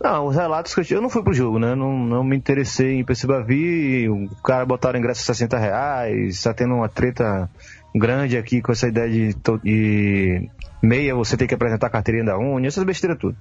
Não, 0.00 0.26
os 0.26 0.36
relatos 0.36 0.74
que 0.74 0.80
eu 0.80 0.98
eu 0.98 1.02
não 1.02 1.10
fui 1.10 1.22
pro 1.22 1.32
jogo, 1.32 1.58
né? 1.58 1.74
Não, 1.74 1.98
não 1.98 2.22
me 2.22 2.36
interessei 2.36 3.00
em 3.00 3.04
Percebavi, 3.04 4.08
o 4.08 4.28
cara 4.44 4.64
botaram 4.64 4.98
ingresso 4.98 5.22
a 5.22 5.34
60 5.34 5.58
reais, 5.58 6.36
está 6.36 6.54
tendo 6.54 6.74
uma 6.74 6.88
treta 6.88 7.50
grande 7.94 8.36
aqui 8.36 8.62
com 8.62 8.70
essa 8.70 8.86
ideia 8.86 9.08
de, 9.08 9.36
de 9.62 10.48
meia, 10.80 11.14
você 11.14 11.36
tem 11.36 11.48
que 11.48 11.54
apresentar 11.54 11.88
a 11.88 11.90
carteirinha 11.90 12.26
da 12.26 12.38
Uni, 12.38 12.68
essas 12.68 12.84
besteiras 12.84 13.18
tudo. 13.18 13.36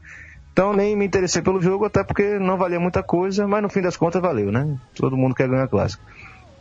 Então 0.52 0.74
nem 0.74 0.96
me 0.96 1.06
interessei 1.06 1.44
pelo 1.44 1.62
jogo, 1.62 1.86
até 1.86 2.04
porque 2.04 2.40
não 2.40 2.58
valia 2.58 2.80
muita 2.80 3.04
coisa, 3.04 3.48
mas 3.48 3.62
no 3.62 3.70
fim 3.70 3.82
das 3.82 3.96
contas 3.96 4.20
valeu, 4.20 4.52
né? 4.52 4.78
Todo 4.96 5.16
mundo 5.16 5.36
quer 5.36 5.48
ganhar 5.48 5.68
clássico. 5.68 6.04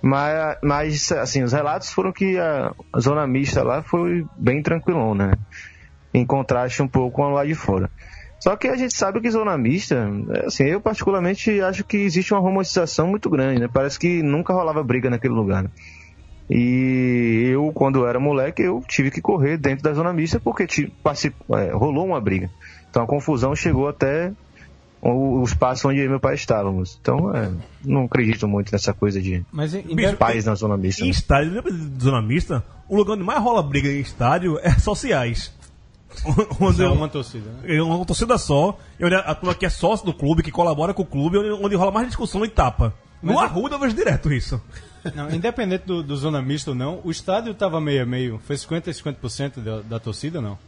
Mas, 0.02 0.58
mas 0.62 1.12
assim, 1.12 1.42
os 1.42 1.52
relatos 1.52 1.90
foram 1.90 2.12
que 2.12 2.38
a, 2.38 2.72
zona 3.00 3.26
mista 3.26 3.62
lá 3.62 3.82
foi 3.82 4.26
bem 4.36 4.62
tranquilona, 4.62 5.28
né? 5.28 5.34
Em 6.12 6.26
contraste 6.26 6.82
um 6.82 6.88
pouco 6.88 7.16
com 7.16 7.24
a 7.24 7.28
lá 7.30 7.44
de 7.46 7.54
fora. 7.54 7.90
Só 8.38 8.54
que 8.56 8.68
a 8.68 8.76
gente 8.76 8.94
sabe 8.94 9.20
que 9.20 9.30
zona 9.30 9.56
mista, 9.56 10.10
é, 10.30 10.46
assim, 10.46 10.64
eu 10.64 10.80
particularmente 10.80 11.60
acho 11.60 11.84
que 11.84 11.96
existe 11.96 12.34
uma 12.34 12.40
romantização 12.40 13.08
muito 13.08 13.30
grande, 13.30 13.60
né? 13.60 13.68
Parece 13.72 13.98
que 13.98 14.22
nunca 14.22 14.52
rolava 14.52 14.82
briga 14.82 15.08
naquele 15.08 15.34
lugar. 15.34 15.62
né? 15.62 15.70
E 16.48 17.48
eu, 17.52 17.72
quando 17.72 18.06
era 18.06 18.20
moleque, 18.20 18.62
eu 18.62 18.82
tive 18.86 19.10
que 19.10 19.20
correr 19.20 19.56
dentro 19.56 19.82
da 19.82 19.92
zona 19.92 20.12
mista 20.12 20.38
porque 20.38 20.64
é, 20.64 21.72
rolou 21.72 22.06
uma 22.06 22.20
briga. 22.20 22.48
Então 22.88 23.02
a 23.02 23.06
confusão 23.06 23.54
chegou 23.56 23.88
até 23.88 24.32
o, 25.02 25.40
o 25.40 25.44
espaço 25.44 25.88
onde 25.88 25.98
eu 25.98 26.06
e 26.06 26.08
meu 26.08 26.20
pai 26.20 26.34
estávamos. 26.34 26.98
Então, 27.00 27.34
é, 27.34 27.50
não 27.84 28.04
acredito 28.04 28.46
muito 28.46 28.70
nessa 28.70 28.92
coisa 28.92 29.20
de 29.20 29.44
Mas 29.52 29.74
em, 29.74 29.80
em 29.88 30.16
paz 30.16 30.44
na 30.44 30.54
zona 30.54 30.76
mista. 30.76 31.02
Em 31.02 31.06
né? 31.06 31.10
estádio, 31.10 31.52
lembra 31.52 31.72
de 31.72 32.02
zona 32.02 32.22
mista? 32.22 32.64
O 32.88 32.96
lugar 32.96 33.14
onde 33.14 33.24
mais 33.24 33.42
rola 33.42 33.62
briga 33.62 33.88
em 33.88 34.00
estádio 34.00 34.58
é 34.60 34.70
sociais. 34.78 35.52
Onde 36.60 36.82
é 36.82 36.86
eu- 36.86 36.92
uma 36.92 37.08
torcida, 37.08 37.50
né? 37.50 37.76
É 37.76 37.82
uma 37.82 38.04
torcida 38.04 38.38
só, 38.38 38.76
e 38.98 39.04
onde 39.04 39.14
a 39.14 39.34
turma 39.34 39.54
que 39.54 39.66
é 39.66 39.70
sócio 39.70 40.04
do 40.06 40.14
clube, 40.14 40.42
que 40.42 40.50
colabora 40.50 40.92
com 40.94 41.02
o 41.02 41.06
clube, 41.06 41.38
onde, 41.38 41.50
onde 41.64 41.76
rola 41.76 41.90
mais 41.90 42.06
discussão 42.08 42.44
e 42.44 42.48
tapa. 42.48 42.92
No 43.22 43.32
Mas 43.34 43.42
é- 43.42 43.44
Arruda 43.44 43.74
eu 43.76 43.78
vejo 43.78 43.94
direto 43.96 44.32
isso. 44.32 44.60
Não, 45.14 45.30
independente 45.30 45.84
do, 45.86 46.02
do 46.02 46.16
zona 46.16 46.42
mista 46.42 46.70
ou 46.70 46.76
não, 46.76 47.00
o 47.04 47.10
estádio 47.10 47.54
tava 47.54 47.80
meio 47.80 48.02
a 48.02 48.06
meio. 48.06 48.40
Foi 48.44 48.56
50% 48.56 48.88
e 48.88 48.90
50% 48.92 49.60
da, 49.60 49.80
da 49.80 50.00
torcida, 50.00 50.40
não? 50.40 50.58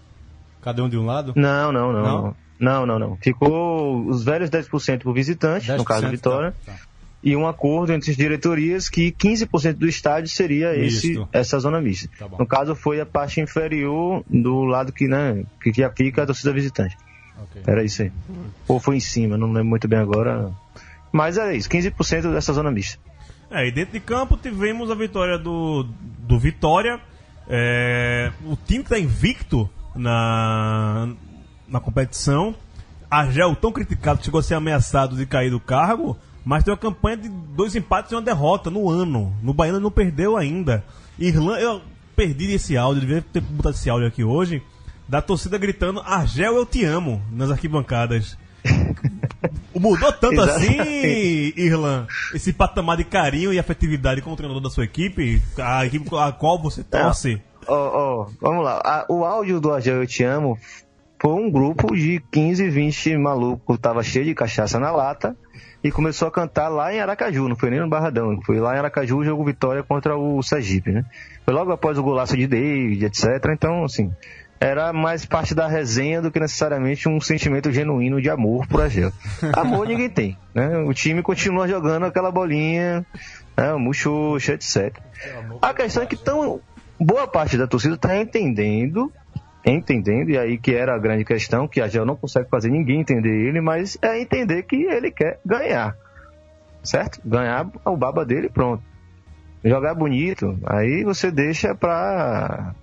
Cada 0.62 0.82
um 0.82 0.88
de 0.88 0.96
um 0.96 1.04
lado? 1.04 1.32
Não, 1.36 1.72
não, 1.72 1.92
não. 1.92 2.02
Não? 2.02 2.36
Não, 2.60 2.86
não, 2.86 2.98
não. 2.98 3.16
Ficou 3.16 4.04
os 4.08 4.24
velhos 4.24 4.50
10% 4.50 5.00
pro 5.02 5.12
visitante, 5.12 5.70
no 5.72 5.84
caso 5.84 6.02
do 6.02 6.08
10%, 6.08 6.10
Vitória. 6.10 6.54
tá, 6.66 6.72
tá. 6.72 6.78
E 7.22 7.34
um 7.34 7.48
acordo 7.48 7.92
entre 7.92 8.10
as 8.10 8.16
diretorias 8.16 8.88
que 8.88 9.10
15% 9.10 9.74
do 9.74 9.88
estádio 9.88 10.30
seria 10.30 10.76
esse, 10.76 11.20
essa 11.32 11.58
zona 11.58 11.80
mista. 11.80 12.08
Tá 12.16 12.28
no 12.38 12.46
caso, 12.46 12.76
foi 12.76 13.00
a 13.00 13.06
parte 13.06 13.40
inferior 13.40 14.22
do 14.28 14.64
lado 14.64 14.92
que, 14.92 15.08
né, 15.08 15.44
que 15.60 15.72
já 15.72 15.90
fica 15.90 16.22
a 16.22 16.26
torcida 16.26 16.52
visitante. 16.52 16.96
Ok. 17.42 17.62
Era 17.66 17.82
isso 17.82 18.02
aí. 18.02 18.12
Ou 18.68 18.78
foi 18.78 18.96
em 18.96 19.00
cima, 19.00 19.36
não 19.36 19.48
lembro 19.48 19.70
muito 19.70 19.88
bem 19.88 19.98
agora. 19.98 20.52
Mas 21.10 21.36
era 21.36 21.54
isso, 21.54 21.68
15% 21.68 22.32
dessa 22.32 22.52
zona 22.52 22.70
mista. 22.70 22.98
É, 23.50 23.66
e 23.66 23.72
dentro 23.72 23.94
de 23.94 24.00
campo 24.00 24.36
tivemos 24.36 24.90
a 24.90 24.94
vitória 24.94 25.38
do, 25.38 25.86
do 26.18 26.38
Vitória. 26.38 27.00
É, 27.48 28.30
o 28.44 28.56
time 28.56 28.84
que 28.84 28.90
tá 28.90 28.98
invicto 28.98 29.68
na, 29.94 31.08
na 31.66 31.80
competição. 31.80 32.54
Argel, 33.10 33.56
tão 33.56 33.72
criticado, 33.72 34.22
chegou 34.22 34.40
a 34.40 34.42
ser 34.42 34.54
ameaçado 34.54 35.16
de 35.16 35.24
cair 35.24 35.50
do 35.50 35.58
cargo, 35.58 36.14
mas 36.48 36.64
tem 36.64 36.72
uma 36.72 36.78
campanha 36.78 37.18
de 37.18 37.28
dois 37.28 37.76
empates 37.76 38.10
e 38.10 38.14
uma 38.14 38.22
derrota 38.22 38.70
no 38.70 38.88
ano. 38.88 39.36
No 39.42 39.52
Baiano 39.52 39.78
não 39.78 39.90
perdeu 39.90 40.34
ainda. 40.34 40.82
Irlanda, 41.18 41.60
eu 41.60 41.82
perdi 42.16 42.50
esse 42.54 42.74
áudio, 42.74 43.02
devia 43.02 43.20
ter 43.20 43.42
botado 43.42 43.74
esse 43.74 43.90
áudio 43.90 44.08
aqui 44.08 44.24
hoje, 44.24 44.62
da 45.06 45.20
torcida 45.20 45.58
gritando 45.58 46.00
Argel, 46.00 46.56
eu 46.56 46.64
te 46.64 46.82
amo, 46.86 47.20
nas 47.30 47.50
arquibancadas. 47.50 48.38
Mudou 49.78 50.10
tanto 50.10 50.40
assim, 50.40 51.52
Irlan, 51.54 52.06
esse 52.32 52.50
patamar 52.54 52.96
de 52.96 53.04
carinho 53.04 53.52
e 53.52 53.58
afetividade 53.58 54.22
com 54.22 54.32
o 54.32 54.36
treinador 54.36 54.62
da 54.62 54.70
sua 54.70 54.84
equipe, 54.84 55.42
a 55.58 55.84
equipe 55.84 56.08
a 56.16 56.32
qual 56.32 56.58
você 56.58 56.82
torce. 56.82 57.42
Ó, 57.66 57.74
ó, 58.22 58.28
vamos 58.40 58.64
lá. 58.64 58.80
A- 58.82 59.04
o 59.10 59.22
áudio 59.22 59.60
do 59.60 59.70
Argel 59.70 59.96
Eu 59.96 60.06
Te 60.06 60.24
Amo 60.24 60.58
foi 61.20 61.32
um 61.34 61.50
grupo 61.50 61.94
de 61.94 62.22
15, 62.32 62.70
20 62.70 63.18
malucos, 63.18 63.78
tava 63.78 64.02
cheio 64.02 64.24
de 64.24 64.34
cachaça 64.34 64.80
na 64.80 64.90
lata 64.90 65.36
e 65.82 65.90
começou 65.92 66.28
a 66.28 66.30
cantar 66.30 66.68
lá 66.68 66.92
em 66.92 67.00
Aracaju, 67.00 67.48
não 67.48 67.56
foi 67.56 67.70
nem 67.70 67.80
no 67.80 67.88
Barradão, 67.88 68.40
foi 68.42 68.58
lá 68.58 68.74
em 68.74 68.78
Aracaju 68.78 69.18
o 69.18 69.24
jogo 69.24 69.44
Vitória 69.44 69.82
contra 69.82 70.16
o 70.16 70.42
Sergipe, 70.42 70.90
né? 70.90 71.04
Foi 71.44 71.54
logo 71.54 71.70
após 71.70 71.96
o 71.98 72.02
golaço 72.02 72.36
de 72.36 72.46
David, 72.46 73.04
etc. 73.04 73.26
Então, 73.52 73.84
assim, 73.84 74.12
era 74.60 74.92
mais 74.92 75.24
parte 75.24 75.54
da 75.54 75.68
resenha 75.68 76.20
do 76.20 76.30
que 76.30 76.40
necessariamente 76.40 77.08
um 77.08 77.20
sentimento 77.20 77.70
genuíno 77.70 78.20
de 78.20 78.28
amor 78.28 78.66
por 78.66 78.82
Argel. 78.82 79.12
Amor 79.54 79.86
ninguém 79.86 80.10
tem, 80.10 80.36
né? 80.52 80.78
O 80.78 80.92
time 80.92 81.22
continua 81.22 81.68
jogando 81.68 82.06
aquela 82.06 82.30
bolinha, 82.30 83.06
né? 83.56 83.72
Muxoxa, 83.74 84.54
etc. 84.54 84.96
A 85.62 85.72
questão 85.72 86.02
é 86.02 86.06
que 86.06 86.16
tão, 86.16 86.60
boa 86.98 87.28
parte 87.28 87.56
da 87.56 87.66
torcida 87.66 87.94
está 87.94 88.16
entendendo, 88.16 89.12
entendendo, 89.64 90.30
e 90.30 90.38
aí 90.38 90.58
que 90.58 90.74
era 90.74 90.94
a 90.94 90.98
grande 90.98 91.24
questão, 91.24 91.68
que 91.68 91.80
a 91.80 91.88
Gel 91.88 92.06
não 92.06 92.16
consegue 92.16 92.48
fazer 92.48 92.70
ninguém 92.70 93.00
entender 93.00 93.46
ele, 93.48 93.60
mas 93.60 93.98
é 94.00 94.20
entender 94.20 94.62
que 94.62 94.76
ele 94.76 95.10
quer 95.10 95.40
ganhar. 95.44 95.96
Certo? 96.82 97.20
Ganhar 97.24 97.68
o 97.84 97.96
baba 97.96 98.24
dele 98.24 98.48
pronto. 98.48 98.82
Jogar 99.64 99.94
bonito, 99.94 100.58
aí 100.64 101.02
você 101.02 101.30
deixa 101.30 101.74
pra. 101.74 102.74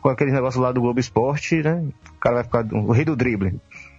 Com 0.00 0.08
aquele 0.10 0.30
negócio 0.30 0.60
lá 0.60 0.70
do 0.72 0.80
Globo 0.80 1.00
Esporte, 1.00 1.62
né? 1.62 1.84
O 2.16 2.20
cara 2.20 2.36
vai 2.36 2.44
ficar 2.44 2.66
o 2.72 2.92
rei 2.92 3.04
do 3.04 3.16
drible. 3.16 3.58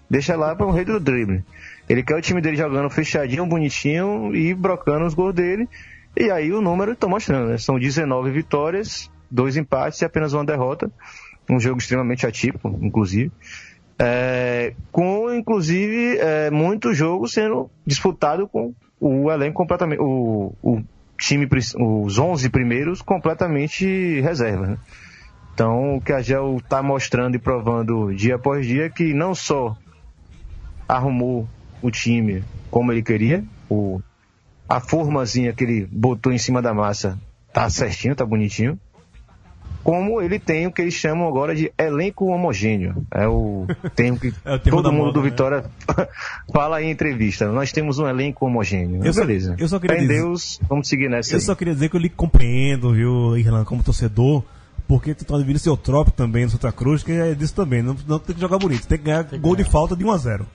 Deixa 0.09 0.35
lá 0.35 0.55
para 0.55 0.65
o 0.65 0.71
rei 0.71 0.85
do 0.85 0.99
drible. 0.99 1.43
Ele 1.89 2.03
quer 2.03 2.15
o 2.15 2.21
time 2.21 2.39
dele 2.39 2.55
jogando 2.55 2.89
fechadinho, 2.89 3.45
bonitinho 3.45 4.33
e 4.35 4.53
brocando 4.53 5.05
os 5.05 5.13
gols 5.13 5.33
dele. 5.33 5.67
E 6.15 6.29
aí 6.29 6.51
o 6.51 6.61
número 6.61 6.91
está 6.91 7.07
mostrando, 7.07 7.49
né? 7.49 7.57
São 7.57 7.79
19 7.79 8.31
vitórias, 8.31 9.09
dois 9.29 9.57
empates 9.57 10.01
e 10.01 10.05
apenas 10.05 10.33
uma 10.33 10.45
derrota. 10.45 10.91
Um 11.51 11.59
jogo 11.59 11.79
extremamente 11.79 12.25
atípico, 12.25 12.79
inclusive. 12.81 13.31
É, 13.99 14.73
com, 14.91 15.33
inclusive, 15.33 16.17
é, 16.17 16.49
muito 16.49 16.93
jogo 16.93 17.27
sendo 17.27 17.69
disputado 17.85 18.47
com 18.47 18.73
o 18.99 19.31
elenco 19.31 19.57
completamente. 19.57 19.99
O, 19.99 20.55
o 20.63 20.81
time, 21.19 21.47
os 21.77 22.17
11 22.17 22.49
primeiros 22.49 23.01
completamente 23.01 24.19
reserva. 24.21 24.65
Né? 24.65 24.77
Então, 25.53 25.97
o 25.97 26.01
que 26.01 26.13
a 26.13 26.21
Gel 26.21 26.57
está 26.57 26.81
mostrando 26.81 27.35
e 27.35 27.39
provando 27.39 28.13
dia 28.15 28.35
após 28.35 28.65
dia 28.65 28.85
é 28.85 28.89
que 28.89 29.13
não 29.13 29.35
só 29.35 29.77
arrumou 30.87 31.47
o 31.81 31.91
time 31.91 32.43
como 32.71 32.91
ele 32.91 33.03
queria, 33.03 33.43
o, 33.69 34.01
a 34.67 34.79
formazinha 34.79 35.53
que 35.53 35.63
ele 35.63 35.87
botou 35.91 36.31
em 36.31 36.37
cima 36.37 36.61
da 36.61 36.73
massa 36.73 37.19
tá 37.53 37.69
certinho, 37.69 38.15
tá 38.15 38.25
bonitinho. 38.25 38.79
Como 39.83 40.21
ele 40.21 40.37
tem 40.39 40.67
o 40.67 40.71
que 40.71 40.81
eles 40.81 40.93
chamam 40.93 41.27
agora 41.27 41.55
de 41.55 41.71
elenco 41.77 42.25
homogêneo. 42.27 43.05
É 43.11 43.27
o 43.27 43.65
termo 43.95 44.19
que 44.19 44.33
É 44.45 44.55
o 44.55 44.59
termo 44.59 44.81
todo 44.81 44.91
mundo 44.91 45.05
moda, 45.07 45.13
do 45.13 45.23
né? 45.23 45.29
Vitória 45.29 45.65
fala 46.53 46.81
em 46.81 46.91
entrevista. 46.91 47.51
Nós 47.51 47.71
temos 47.71 47.99
um 47.99 48.07
elenco 48.07 48.45
homogêneo. 48.45 49.03
Eu 49.05 49.13
só- 49.13 49.21
Beleza. 49.21 49.55
eu 49.57 49.67
só 49.67 49.79
queria 49.79 49.97
Fé 49.97 50.03
em 50.03 50.07
dizer- 50.07 50.21
Deus, 50.21 50.59
vamos 50.69 50.87
seguir 50.87 51.09
nessa 51.09 51.33
Eu 51.33 51.37
aí. 51.37 51.41
só 51.41 51.55
queria 51.55 51.73
dizer 51.73 51.89
que 51.89 51.95
eu 51.95 51.99
lhe 52.01 52.09
compreendo, 52.09 52.93
viu, 52.93 53.37
Irlan, 53.37 53.63
como 53.65 53.81
torcedor, 53.83 54.43
porque 54.87 55.13
tu 55.13 55.25
tá 55.25 55.37
vindo 55.37 55.57
seu 55.59 55.77
trope 55.77 56.11
também 56.11 56.43
no 56.45 56.49
Santa 56.51 56.71
Cruz, 56.71 57.01
que 57.03 57.11
é 57.11 57.33
disso 57.33 57.55
também. 57.55 57.81
Não, 57.81 57.95
não 58.07 58.19
tem 58.19 58.35
que 58.35 58.41
jogar 58.41 58.57
bonito, 58.57 58.85
tem 58.87 58.97
que 58.97 59.05
ganhar 59.05 59.23
gol 59.39 59.55
de 59.55 59.63
falta 59.63 59.95
de 59.95 60.03
1 60.03 60.11
a 60.11 60.17
0 60.17 60.45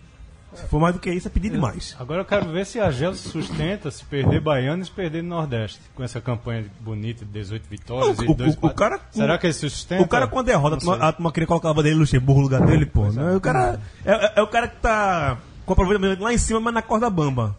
Se 0.56 0.66
for 0.68 0.80
mais 0.80 0.94
do 0.94 1.00
que 1.00 1.10
isso, 1.10 1.28
é 1.28 1.30
pedir 1.30 1.50
demais. 1.50 1.94
Agora 1.98 2.22
eu 2.22 2.24
quero 2.24 2.50
ver 2.50 2.64
se 2.66 2.80
a 2.80 2.90
Gel 2.90 3.14
se 3.14 3.28
sustenta 3.28 3.90
se 3.90 4.04
perder 4.04 4.40
Baiano 4.40 4.82
e 4.82 4.86
se 4.86 4.90
perder 4.90 5.22
no 5.22 5.28
Nordeste. 5.30 5.78
Com 5.94 6.02
essa 6.02 6.20
campanha 6.20 6.64
bonita 6.80 7.24
de 7.24 7.30
18 7.30 7.68
vitórias 7.68 8.18
O- 8.18 8.24
e 8.24 8.28
o- 8.30 8.34
dois 8.34 8.56
o- 8.60 8.66
o 8.66 8.74
cara- 8.74 9.00
Será 9.10 9.36
que 9.38 9.46
ele 9.46 9.52
se 9.52 9.68
sustenta? 9.68 10.02
O 10.02 10.08
cara, 10.08 10.26
quando 10.26 10.46
derrota, 10.46 10.68
a 10.68 10.70
Não 10.70 10.78
turma, 10.78 10.96
sei. 10.98 11.04
a 11.08 11.12
turma 11.12 11.32
queria 11.32 11.46
colocar 11.46 11.70
a 11.70 11.74
bandeira 11.74 11.98
Luxemburgo 11.98 12.40
no 12.40 12.44
lugar 12.46 12.60
dele, 12.66 12.86
pô. 12.86 13.04
né? 13.10 13.34
O 13.36 13.40
cara 13.40 13.78
é, 14.04 14.12
é- 14.12 14.32
é 14.36 14.42
o 14.42 14.46
cara 14.46 14.66
que 14.68 14.76
tá 14.80 15.38
com 15.64 15.72
aproveitamento 15.72 16.22
lá 16.22 16.32
em 16.32 16.38
cima, 16.38 16.58
mas 16.60 16.74
na 16.74 16.82
corda 16.82 17.08
bamba. 17.10 17.56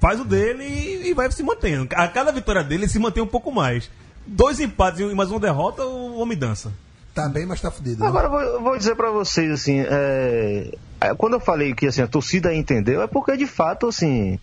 Faz 0.00 0.18
o 0.20 0.24
dele 0.24 0.64
e, 0.64 1.08
e 1.10 1.14
vai 1.14 1.30
se 1.30 1.42
mantendo. 1.42 1.86
A 1.94 2.08
cada 2.08 2.32
vitória 2.32 2.64
dele, 2.64 2.84
ele 2.84 2.90
se 2.90 2.98
mantém 2.98 3.22
um 3.22 3.26
pouco 3.26 3.52
mais. 3.52 3.90
Dois 4.26 4.58
empates 4.58 5.00
e 5.00 5.14
mais 5.14 5.30
uma 5.30 5.38
derrota, 5.40 5.84
o 5.84 6.18
homem 6.18 6.36
dança. 6.38 6.72
Tá 7.14 7.28
bem, 7.28 7.46
mas 7.46 7.60
tá 7.60 7.70
fudido. 7.70 8.00
né? 8.02 8.08
Agora 8.08 8.26
eu 8.26 8.30
vou, 8.30 8.62
vou 8.62 8.78
dizer 8.78 8.96
pra 8.96 9.10
vocês 9.10 9.50
assim, 9.52 9.80
é, 9.80 9.86
é, 9.90 10.74
quando 11.12 11.34
eu 11.34 11.40
falei 11.40 11.74
que 11.74 11.86
assim, 11.86 12.02
a 12.02 12.06
torcida 12.06 12.54
entendeu, 12.54 13.02
é 13.02 13.06
porque 13.06 13.36
de 13.36 13.46
fato 13.46 13.88
assim 13.88 14.38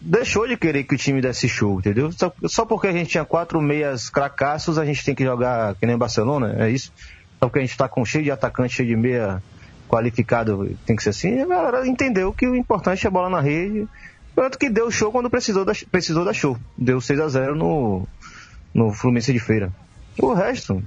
deixou 0.00 0.46
de 0.46 0.56
querer 0.56 0.84
que 0.84 0.94
o 0.94 0.98
time 0.98 1.20
desse 1.20 1.48
show, 1.48 1.78
entendeu? 1.78 2.10
Só, 2.12 2.32
só 2.44 2.64
porque 2.64 2.88
a 2.88 2.92
gente 2.92 3.10
tinha 3.10 3.24
quatro 3.24 3.60
meias 3.60 4.10
cracassos, 4.10 4.78
a 4.78 4.84
gente 4.84 5.04
tem 5.04 5.14
que 5.14 5.24
jogar 5.24 5.74
que 5.76 5.86
nem 5.86 5.96
Barcelona, 5.96 6.56
é 6.58 6.70
isso? 6.70 6.92
Só 7.38 7.48
porque 7.48 7.60
a 7.60 7.62
gente 7.62 7.76
tá 7.76 7.88
com 7.88 8.04
cheio 8.04 8.24
de 8.24 8.30
atacante, 8.30 8.74
cheio 8.74 8.88
de 8.88 8.96
meia 8.96 9.42
qualificado, 9.88 10.76
tem 10.84 10.96
que 10.96 11.02
ser 11.02 11.10
assim. 11.10 11.40
A 11.40 11.46
galera 11.46 11.86
entendeu 11.86 12.32
que 12.32 12.46
o 12.46 12.56
importante 12.56 13.06
é 13.06 13.10
bola 13.10 13.30
na 13.30 13.40
rede. 13.40 13.86
Tanto 14.34 14.58
que 14.58 14.68
deu 14.68 14.90
show 14.90 15.10
quando 15.10 15.30
precisou 15.30 15.64
da, 15.64 15.72
precisou 15.90 16.24
da 16.24 16.32
show. 16.32 16.58
Deu 16.76 17.00
6 17.00 17.20
a 17.20 17.28
0 17.28 17.54
no, 17.54 18.06
no 18.74 18.92
Fluminense 18.92 19.32
de 19.32 19.38
Feira. 19.38 19.72
O 20.18 20.32
resto, 20.32 20.82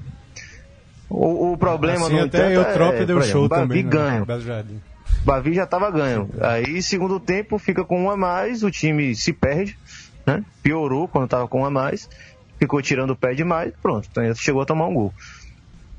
o, 1.10 1.54
o 1.54 1.58
problema 1.58 2.06
assim, 2.06 2.16
no 2.18 2.26
até 2.26 2.56
eu 2.56 2.62
entanto, 2.62 2.74
trope 2.74 2.98
é, 2.98 3.06
deu 3.06 3.18
por 3.18 3.24
show 3.26 3.46
exemplo, 3.46 3.50
também. 3.50 3.84
Babi 3.84 3.84
né? 3.84 4.24
ganha. 4.26 4.40
Jardim. 4.40 4.82
Bavi 5.26 5.54
já 5.54 5.64
estava 5.64 5.92
ganho. 5.92 6.30
Aí, 6.40 6.82
segundo 6.82 7.20
tempo, 7.20 7.58
fica 7.58 7.84
com 7.84 8.04
um 8.04 8.10
a 8.10 8.16
mais, 8.18 8.64
o 8.64 8.72
time 8.72 9.16
se 9.16 9.34
perde, 9.34 9.78
né? 10.26 10.44
Piorou 10.62 11.08
quando 11.08 11.26
estava 11.26 11.48
com 11.48 11.62
um 11.62 11.66
a 11.66 11.70
mais, 11.70 12.10
ficou 12.58 12.82
tirando 12.82 13.12
o 13.12 13.16
pé 13.16 13.34
demais, 13.34 13.74
pronto, 13.82 14.08
então 14.12 14.36
chegou 14.36 14.62
a 14.62 14.66
tomar 14.66 14.88
um 14.88 14.94
gol. 14.94 15.14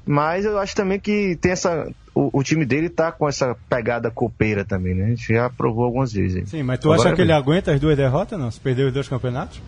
Mas 0.07 0.45
eu 0.45 0.59
acho 0.59 0.75
também 0.75 0.99
que 0.99 1.37
tem 1.37 1.53
essa. 1.53 1.89
O, 2.15 2.41
o 2.41 2.43
time 2.43 2.65
dele 2.65 2.89
tá 2.89 3.13
com 3.13 3.29
essa 3.29 3.57
pegada 3.69 4.11
copeira 4.11 4.65
também, 4.65 4.95
né? 4.95 5.05
A 5.05 5.09
gente 5.11 5.33
já 5.33 5.49
provou 5.51 5.85
algumas 5.85 6.13
vezes. 6.13 6.37
hein? 6.37 6.47
Sim, 6.47 6.63
mas 6.63 6.81
tu 6.81 6.91
Agora 6.91 7.09
acha 7.09 7.17
que 7.17 7.23
ele 7.23 7.33
aguenta 7.33 7.73
as 7.73 7.81
duas 7.81 7.97
derrotas, 7.97 8.39
não? 8.39 8.51
Se 8.51 8.59
perdeu 8.59 8.89
os 8.89 8.93
dois 8.93 9.09
campeonatos? 9.09 9.61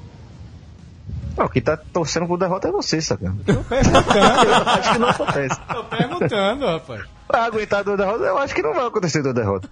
Não, 1.37 1.49
quem 1.49 1.63
tá 1.63 1.77
torcendo 1.77 2.27
por 2.27 2.39
derrota 2.39 2.69
é 2.69 2.71
você, 2.73 3.01
sacana. 3.01 3.37
Tô 3.47 3.55
perguntando, 3.65 4.45
Eu 4.49 4.55
acho 4.55 4.93
que 4.93 4.99
não 4.99 5.09
acontece. 5.09 5.61
tô 5.73 5.85
perguntando, 5.85 6.67
rapaz. 6.67 7.03
Pra 7.27 7.45
aguentar 7.47 7.83
duas 7.85 7.97
derrotas, 7.97 8.27
eu 8.27 8.39
acho 8.39 8.55
que 8.55 8.63
não 8.63 8.75
vai 8.75 8.87
acontecer 8.87 9.23
duas 9.23 9.35
derrotas. 9.35 9.71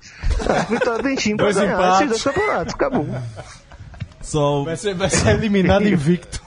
Vitória 0.70 1.02
tem 1.02 1.14
time 1.16 1.36
pra 1.36 1.44
Dois 1.46 1.56
ganhar 1.56 1.74
empates. 1.74 1.96
esses 1.96 2.08
dois 2.08 2.22
campeonatos, 2.36 2.74
acabou. 2.74 3.06
Só 4.22 4.60
o- 4.62 4.64
Vai 4.64 4.76
ser, 4.76 4.94
vai 4.94 5.10
ser 5.10 5.30
eliminado 5.36 5.84
invicto. 5.88 6.40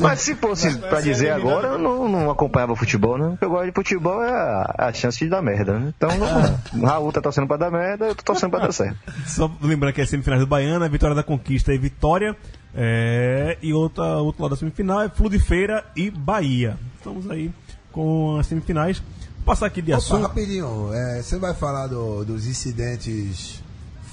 Mas 0.00 0.20
se 0.20 0.34
fosse 0.34 0.76
pra 0.78 1.00
dizer 1.00 1.30
agora, 1.30 1.68
eu 1.68 1.78
não, 1.78 2.08
não 2.08 2.30
acompanhava 2.30 2.76
futebol, 2.76 3.16
né? 3.16 3.28
O 3.28 3.36
que 3.36 3.44
eu 3.44 3.50
gosto 3.50 3.66
de 3.66 3.72
futebol 3.72 4.22
é 4.22 4.30
a, 4.30 4.74
a 4.88 4.92
chance 4.92 5.18
de 5.18 5.28
dar 5.30 5.40
merda, 5.40 5.78
né? 5.78 5.92
Então, 5.96 6.10
o 6.78 6.84
Raul 6.84 7.12
tá 7.12 7.20
torcendo 7.20 7.46
pra 7.46 7.56
dar 7.56 7.70
merda, 7.70 8.06
eu 8.06 8.14
tô 8.14 8.22
torcendo 8.24 8.50
pra 8.50 8.60
dar 8.60 8.72
certo. 8.72 8.96
Só 9.26 9.50
lembrando 9.62 9.94
que 9.94 10.00
é 10.02 10.06
semifinais 10.06 10.40
do 10.40 10.46
Baiana, 10.46 10.88
Vitória 10.88 11.14
da 11.16 11.22
Conquista 11.22 11.72
e 11.72 11.78
Vitória. 11.78 12.36
É, 12.76 13.56
e 13.62 13.72
outra, 13.72 14.18
outro 14.18 14.42
lado 14.42 14.50
da 14.50 14.56
semifinal 14.58 15.00
é 15.02 15.08
Flu 15.08 15.30
de 15.30 15.38
Feira 15.38 15.84
e 15.96 16.10
Bahia. 16.10 16.76
Estamos 16.98 17.28
aí 17.30 17.50
com 17.90 18.36
as 18.38 18.46
semifinais. 18.46 18.98
Vou 18.98 19.46
passar 19.46 19.66
aqui 19.66 19.80
de 19.80 19.92
Opa, 19.92 19.98
assunto. 19.98 20.22
rapidinho, 20.22 20.92
é, 20.92 21.22
você 21.22 21.38
vai 21.38 21.54
falar 21.54 21.86
do- 21.86 22.24
dos 22.24 22.46
incidentes 22.46 23.62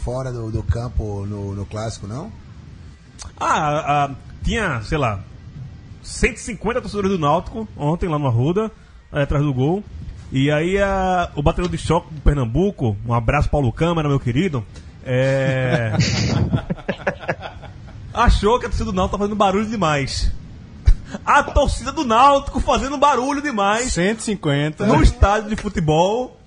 fora 0.04 0.32
do, 0.32 0.50
do 0.52 0.64
campo 0.64 1.26
no, 1.26 1.54
no 1.54 1.66
clássico, 1.66 2.08
não? 2.08 2.32
Ah, 3.38 4.06
ah, 4.10 4.12
tinha, 4.44 4.82
sei 4.84 4.98
lá, 4.98 5.20
150 6.02 6.82
torcedores 6.82 7.12
do 7.12 7.18
Náutico 7.20 7.68
ontem 7.78 8.08
lá 8.08 8.18
no 8.20 8.28
Arruda, 8.28 8.72
aí 9.12 9.24
atrás 9.24 9.44
do 9.44 9.54
gol. 9.54 9.84
E 10.32 10.50
aí 10.52 10.78
a- 10.80 11.30
o 11.36 11.44
batedor 11.44 11.70
de 11.70 11.78
choque 11.78 12.14
do 12.14 12.22
Pernambuco, 12.22 12.96
um 13.06 13.14
abraço 13.14 13.50
Paulo 13.50 13.72
Câmara, 13.74 14.08
meu 14.08 14.20
querido, 14.20 14.64
é... 15.06 15.92
achou 18.14 18.60
que 18.60 18.66
a 18.66 18.70
torcida 18.70 18.86
do 18.92 18.94
Náutico 18.96 19.18
tá 19.18 19.24
fazendo 19.24 19.36
barulho 19.36 19.66
demais. 19.66 20.32
A 21.26 21.44
torcida 21.44 21.92
do 21.92 22.04
Náutico 22.04 22.60
fazendo 22.60 22.98
barulho 22.98 23.42
demais 23.42 23.94
150. 23.94 24.86
no 24.86 25.02
estádio 25.02 25.50
de 25.50 25.56
futebol, 25.56 26.40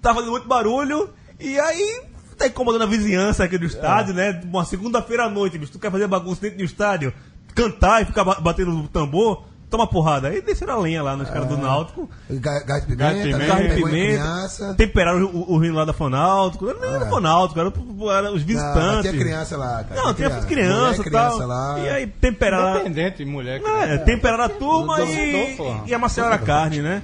tá 0.00 0.14
fazendo 0.14 0.30
muito 0.32 0.46
barulho, 0.46 1.10
e 1.40 1.58
aí 1.58 2.02
tá 2.38 2.46
incomodando 2.46 2.82
a 2.82 2.86
vizinhança 2.86 3.44
aqui 3.44 3.58
do 3.58 3.66
estádio, 3.66 4.14
né? 4.14 4.40
Uma 4.44 4.64
segunda-feira 4.64 5.24
à 5.24 5.28
noite, 5.28 5.58
bicho, 5.58 5.72
tu 5.72 5.78
quer 5.78 5.90
fazer 5.90 6.06
bagunça 6.06 6.40
dentro 6.40 6.58
do 6.58 6.64
estádio, 6.64 7.12
cantar 7.54 8.02
e 8.02 8.04
ficar 8.06 8.24
ba- 8.24 8.38
batendo 8.40 8.70
no 8.72 8.88
tambor, 8.88 9.44
toma 9.72 9.86
porrada. 9.88 10.28
Aí 10.28 10.40
desceram 10.40 10.74
a 10.74 10.78
lenha 10.78 11.02
lá 11.02 11.16
nos 11.16 11.28
caras 11.28 11.48
do 11.48 11.56
Náutico, 11.56 12.08
Ga- 12.30 12.60
Gás 12.64 12.86
de 12.86 12.94
Gás 12.94 13.18
pimenta, 13.18 13.38
de 13.38 13.44
pimenta. 13.48 13.74
pimenta, 13.74 14.22
criança. 14.22 14.74
temperaram 14.74 15.24
o, 15.24 15.52
o 15.54 15.58
rio 15.58 15.74
lá 15.74 15.84
da 15.84 15.92
Fonáutico, 15.92 16.66
não 16.66 16.84
era 16.94 17.04
o 17.04 17.08
Fonáutico, 17.08 17.58
era, 17.58 17.72
era 18.18 18.32
os 18.32 18.40
Não, 18.42 18.46
visitantes. 18.46 19.10
tinha 19.10 19.22
criança 19.24 19.56
lá, 19.56 19.82
cara. 19.84 20.00
Não, 20.00 20.14
tinha 20.14 20.28
criança. 20.30 20.46
criança 20.46 20.96
Mulher, 20.98 21.06
e 21.06 21.10
tal. 21.10 21.26
criança 21.30 21.46
lá. 21.46 21.78
E 21.80 21.88
aí 21.88 22.06
temperaram. 22.06 22.80
Independente, 22.86 23.24
mulher. 23.24 23.60
É, 23.64 23.98
temperaram 23.98 24.44
a 24.44 24.48
turma 24.48 24.98
Não 24.98 25.06
e, 25.08 25.56
e 25.86 25.94
amassaram 25.94 26.32
a 26.32 26.38
carne, 26.38 26.80
né? 26.82 27.02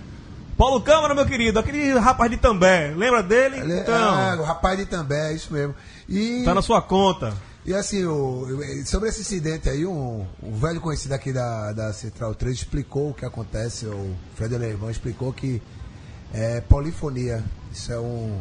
Paulo 0.56 0.80
Câmara, 0.80 1.14
meu 1.14 1.24
querido, 1.24 1.58
aquele 1.60 1.96
rapaz 1.98 2.28
de 2.30 2.36
També, 2.36 2.92
lembra 2.96 3.22
dele? 3.22 3.58
Ele- 3.60 3.80
Então, 3.80 3.94
ah, 3.94 4.36
o 4.38 4.42
rapaz 4.42 4.76
de 4.76 4.86
também, 4.86 5.16
é 5.18 5.32
isso 5.32 5.52
mesmo. 5.52 5.74
E, 6.08 6.42
tá 6.44 6.52
na 6.52 6.60
sua 6.62 6.82
conta. 6.82 7.32
E 7.66 7.74
assim, 7.74 8.04
o- 8.04 8.46
sobre 8.86 9.08
esse 9.10 9.20
incidente 9.20 9.68
aí, 9.68 9.84
um, 9.86 10.24
um 10.42 10.52
velho 10.54 10.80
conhecido 10.80 11.12
aqui 11.12 11.32
da, 11.32 11.72
da 11.72 11.92
Central 11.92 12.34
3 12.34 12.56
explicou 12.56 13.10
o 13.10 13.14
que 13.14 13.24
acontece, 13.24 13.86
o 13.86 14.14
Fred 14.34 14.54
Alemão 14.54 14.90
explicou 14.90 15.32
que 15.32 15.60
é 16.32 16.60
polifonia. 16.62 17.44
Isso 17.72 17.92
é 17.92 17.98
um, 18.00 18.40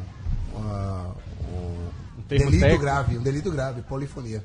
uma- 0.53 1.15
um 2.18 2.22
termo 2.28 2.45
delito 2.45 2.61
técnico. 2.61 2.82
grave, 2.84 3.18
um 3.18 3.22
delito 3.24 3.51
grave, 3.51 3.82
polifonia. 3.82 4.43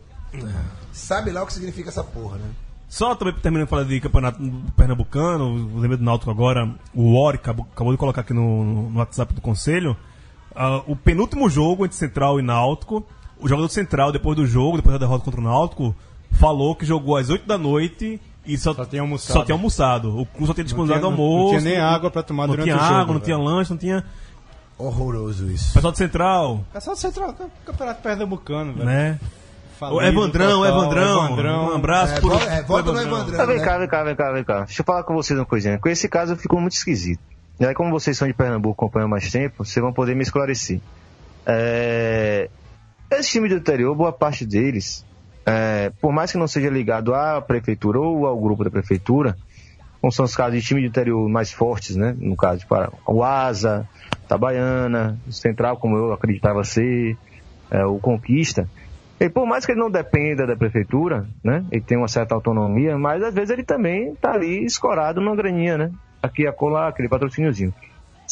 Sabe 0.93 1.31
lá 1.31 1.43
o 1.43 1.47
que 1.47 1.53
significa 1.53 1.89
essa 1.91 2.03
porra, 2.03 2.39
né? 2.39 2.51
Só 2.89 3.15
também 3.15 3.35
terminando 3.35 3.67
de 3.67 3.71
falar 3.71 3.85
de 3.85 4.01
campeonato 4.01 4.39
pernambucano, 4.77 5.79
lembrei 5.79 5.97
do 5.97 6.05
Náutico 6.05 6.31
agora, 6.31 6.75
o 6.95 7.15
Ori 7.17 7.37
acabou, 7.39 7.67
acabou 7.73 7.93
de 7.93 7.99
colocar 7.99 8.21
aqui 8.21 8.35
no, 8.35 8.91
no 8.91 8.99
WhatsApp 8.99 9.33
do 9.33 9.41
Conselho, 9.41 9.97
ah, 10.55 10.83
o 10.87 10.95
penúltimo 10.95 11.49
jogo 11.49 11.85
entre 11.87 11.97
Central 11.97 12.39
e 12.39 12.43
Náutico, 12.43 13.03
o 13.43 13.49
jogador 13.49 13.69
Central, 13.69 14.13
depois 14.13 14.37
do 14.37 14.47
jogo, 14.47 14.77
depois 14.77 14.93
da 14.95 14.99
derrota 14.99 15.25
contra 15.25 15.41
o 15.41 15.45
Náutico, 15.45 15.95
falou 16.33 16.75
que 16.75 16.85
jogou 16.87 17.17
às 17.17 17.29
8 17.29 17.47
da 17.47 17.59
noite 17.59 18.21
e 18.47 18.57
só, 18.59 18.73
Só 18.75 18.85
tinha 18.85 19.03
almoçado. 19.03 19.33
Só 19.39 19.45
tinha 19.45 19.55
almoçado. 19.55 20.19
O 20.19 20.27
clube 20.27 20.47
só 20.47 20.55
tinha 20.55 20.65
disponibilizado 20.65 21.07
tinha- 21.07 21.17
não- 21.17 21.25
almoço. 21.33 21.53
não 21.55 21.61
tinha 21.61 21.73
nem 21.73 21.81
água 21.81 22.11
pra 22.11 22.23
tomar 22.23 22.47
não 22.47 22.55
durante 22.55 22.65
tinha 22.67 22.77
o 22.77 22.81
jogo, 22.81 22.93
água, 22.95 23.07
não 23.07 23.13
velho. 23.15 23.25
tinha 23.25 23.39
lanche, 23.39 23.71
não 23.71 23.79
tinha... 23.79 24.05
Horroroso 24.79 25.49
isso. 25.51 25.73
Pessoal 25.75 25.93
de 25.93 25.99
Central, 25.99 26.65
É 26.75 26.81
só 26.81 26.95
central, 26.95 27.35
campeonato 27.65 28.03
pernambucano, 28.03 28.73
velho. 28.73 28.85
né? 28.87 29.21
Falido 29.79 29.99
O 29.99 30.03
Evandrão, 30.03 30.61
total, 30.63 30.67
Evandrão, 30.67 31.25
Evandrão. 31.27 31.65
um 31.71 31.75
abraço 31.75 32.15
É, 32.15 32.21
pro, 32.21 32.31
vo- 32.31 32.37
é, 32.45 32.57
pro 32.63 32.67
volta 32.69 32.93
no 32.93 33.01
Evandrão. 33.01 33.41
Ah, 33.41 33.47
vem 33.47 33.59
né? 33.59 33.65
cá, 33.65 33.79
vem 33.79 33.89
cá, 33.89 34.03
vem 34.05 34.17
cá, 34.17 34.33
vem 34.33 34.45
cá. 34.45 34.61
Deixa 34.65 34.81
eu 34.81 34.85
falar 34.85 35.03
com 35.05 35.15
vocês 35.15 35.39
uma 35.39 35.45
coisinha. 35.47 35.79
Com 35.79 35.89
esse 35.89 36.09
caso 36.09 36.35
ficou 36.37 36.61
muito 36.61 36.73
esquisito. 36.75 37.21
E 37.61 37.65
aí, 37.67 37.75
como 37.75 37.91
vocês 37.91 38.17
são 38.19 38.27
de 38.27 38.35
Pernambuco, 38.35 38.75
acompanham 38.85 39.09
mais 39.09 39.31
tempo, 39.31 39.65
vocês 39.65 39.81
vão 39.83 39.93
poder 39.93 40.17
me 40.17 40.23
esclarecer. 40.23 40.81
É... 41.47 42.49
Esse 43.13 43.33
time 43.33 43.47
do 43.47 43.57
interior, 43.57 43.95
boa 43.95 44.11
parte 44.11 44.47
deles, 44.47 45.05
é, 45.45 45.93
por 46.01 46.11
mais 46.13 46.33
que 46.33 46.39
não 46.39 46.49
seja 46.49 46.71
ligado 46.71 47.15
à 47.15 47.43
prefeitura 47.43 48.01
ou 48.01 48.27
ao 48.27 48.41
grupo 48.41 48.65
da 48.65 48.71
prefeitura, 48.71 49.37
como 50.01 50.11
são 50.11 50.25
os 50.25 50.35
casos 50.35 50.55
de 50.59 50.67
time 50.67 50.81
de 50.81 50.87
interior 50.87 51.29
mais 51.29 51.53
fortes, 51.53 51.95
né? 51.95 52.17
No 52.19 52.35
caso 52.35 52.61
de 52.61 52.67
Pará, 52.67 52.91
o 53.07 53.23
Asa, 53.23 53.87
Tabaiana, 54.27 55.19
o 55.29 55.33
Central, 55.33 55.77
como 55.77 55.97
eu 55.97 56.13
acreditava 56.13 56.65
ser, 56.65 57.17
é, 57.71 57.85
o 57.85 57.99
Conquista. 57.99 58.67
E 59.21 59.29
por 59.29 59.47
mais 59.47 59.67
que 59.67 59.73
ele 59.73 59.81
não 59.81 59.91
dependa 59.91 60.47
da 60.47 60.57
prefeitura, 60.57 61.27
né? 61.45 61.65
Ele 61.71 61.83
tem 61.83 61.99
uma 61.99 62.09
certa 62.09 62.35
autonomia, 62.35 62.97
mas 62.97 63.23
às 63.23 63.35
vezes 63.35 63.51
ele 63.51 63.63
também 63.63 64.15
tá 64.15 64.33
ali 64.33 64.65
escorado 64.65 65.21
numa 65.21 65.37
graninha, 65.37 65.77
né? 65.77 65.93
Aqui, 66.23 66.47
acolá, 66.47 66.89
aquele 66.89 67.11
patrocíniozinho. 67.11 67.75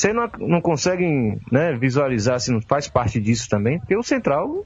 Você 0.00 0.14
não, 0.14 0.30
não 0.38 0.60
conseguem 0.62 1.38
né, 1.52 1.76
visualizar 1.76 2.40
se 2.40 2.50
não 2.50 2.62
faz 2.62 2.88
parte 2.88 3.20
disso 3.20 3.46
também, 3.50 3.78
porque 3.78 3.94
o 3.94 4.02
Central, 4.02 4.64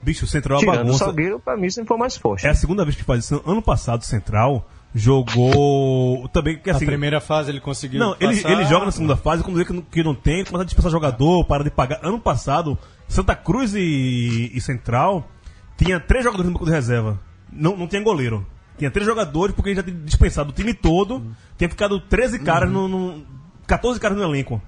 Bicho, 0.00 0.24
o 0.24 0.28
Central 0.28 0.60
é 0.60 0.62
uma 0.62 0.70
tirando 0.70 0.78
o 0.78 0.86
bagunça. 0.86 1.04
Salgueiro, 1.04 1.40
pra 1.40 1.56
mim 1.56 1.68
sempre 1.68 1.88
foi 1.88 1.96
mais 1.96 2.16
forte. 2.16 2.46
É 2.46 2.50
a 2.50 2.54
segunda 2.54 2.84
vez 2.84 2.94
que 2.94 3.02
faz 3.02 3.24
isso. 3.24 3.42
Ano 3.44 3.60
passado, 3.60 4.02
o 4.02 4.04
Central 4.04 4.68
jogou 4.94 6.28
também. 6.28 6.58
Que, 6.58 6.70
Na 6.70 6.76
assim, 6.76 6.86
primeira 6.86 7.20
fase 7.20 7.50
ele 7.50 7.58
conseguiu. 7.58 7.98
não, 7.98 8.14
ele, 8.20 8.36
passar. 8.36 8.52
ele 8.52 8.64
joga 8.66 8.86
na 8.86 8.92
segunda 8.92 9.16
fase, 9.16 9.42
quando 9.42 9.56
vê 9.56 9.64
que 9.64 9.72
não, 9.72 9.82
que 9.82 10.02
não 10.04 10.14
tem, 10.14 10.44
começa 10.44 10.62
a 10.62 10.64
dispensar 10.64 10.92
jogador, 10.92 11.44
para 11.44 11.64
de 11.64 11.72
pagar. 11.72 11.98
Ano 12.00 12.20
passado, 12.20 12.78
Santa 13.08 13.34
Cruz 13.34 13.74
e, 13.74 14.52
e 14.54 14.60
Central 14.60 15.28
tinha 15.76 15.98
três 15.98 16.22
jogadores 16.22 16.46
no 16.46 16.52
banco 16.52 16.66
de 16.66 16.70
reserva. 16.70 17.18
Não, 17.52 17.76
não 17.76 17.88
tinha 17.88 18.00
goleiro. 18.00 18.46
Tinha 18.78 18.92
três 18.92 19.04
jogadores 19.04 19.56
porque 19.56 19.70
ele 19.70 19.76
já 19.76 19.82
tinha 19.82 19.96
dispensado 19.96 20.50
o 20.50 20.52
time 20.52 20.72
todo. 20.72 21.26
Tinha 21.56 21.68
ficado 21.68 21.98
13 21.98 22.38
caras 22.38 22.70
no, 22.70 22.86
no. 22.86 23.37
14 23.68 24.00
caras 24.00 24.16
no 24.16 24.24
elenco. 24.24 24.60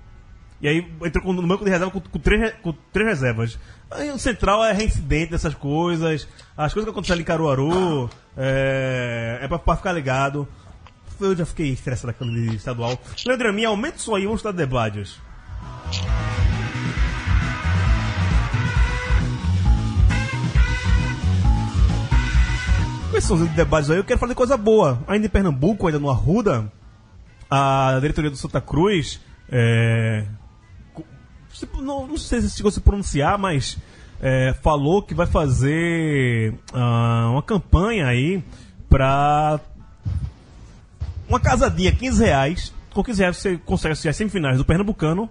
E 0.60 0.68
aí 0.68 0.86
entrou 1.02 1.32
no 1.32 1.46
banco 1.46 1.64
de 1.64 1.70
reserva 1.70 1.90
com, 1.90 2.00
com 2.00 2.18
três, 2.18 2.52
com 2.62 2.74
três 2.92 3.08
reservas. 3.08 3.58
Aí 3.90 4.10
o 4.10 4.18
Central 4.18 4.62
é 4.62 4.72
reincidente 4.72 5.32
dessas 5.32 5.54
coisas. 5.54 6.28
As 6.54 6.72
coisas 6.72 6.84
que 6.84 6.90
acontecem 6.90 7.14
ali 7.14 7.22
em 7.22 7.24
Caruaru 7.24 8.10
é, 8.36 9.38
é 9.40 9.48
pra, 9.48 9.58
pra 9.58 9.76
ficar 9.76 9.92
ligado. 9.92 10.46
Eu 11.18 11.34
já 11.34 11.46
fiquei 11.46 11.70
estressado 11.70 12.10
aqui 12.10 12.24
de 12.24 12.56
estadual. 12.56 12.98
Leandro 13.26 13.48
Amin, 13.48 13.64
aumenta 13.64 13.96
isso 13.96 14.14
aí, 14.14 14.24
vamos 14.24 14.40
estar 14.40 14.52
deblagens. 14.52 15.18
Com 23.10 23.16
esses 23.16 23.38
de 23.38 23.48
debates 23.48 23.90
aí, 23.90 23.96
eu 23.96 24.04
quero 24.04 24.20
falar 24.20 24.30
de 24.30 24.36
coisa 24.36 24.56
boa. 24.56 25.02
Ainda 25.08 25.26
em 25.26 25.30
Pernambuco, 25.30 25.86
ainda 25.86 25.98
no 25.98 26.10
Arruda, 26.10 26.70
a 27.50 27.98
diretoria 28.00 28.30
do 28.30 28.36
Santa 28.36 28.60
Cruz 28.60 29.20
é, 29.50 30.24
não, 31.80 32.06
não 32.06 32.16
sei 32.16 32.40
se 32.40 32.50
chegou 32.50 32.68
a 32.68 32.72
se 32.72 32.80
pronunciar, 32.80 33.38
mas 33.38 33.76
é, 34.20 34.54
falou 34.62 35.02
que 35.02 35.14
vai 35.14 35.26
fazer 35.26 36.54
ah, 36.72 37.28
uma 37.32 37.42
campanha 37.42 38.06
aí 38.06 38.42
pra 38.88 39.60
uma 41.28 41.40
casadinha, 41.40 41.92
15 41.92 42.24
reais. 42.24 42.72
Com 42.92 43.02
15 43.02 43.20
reais 43.20 43.36
você 43.36 43.56
consegue 43.58 43.92
assistir 43.92 44.08
as 44.08 44.16
semifinais 44.16 44.58
do 44.58 44.64
Pernambucano, 44.64 45.28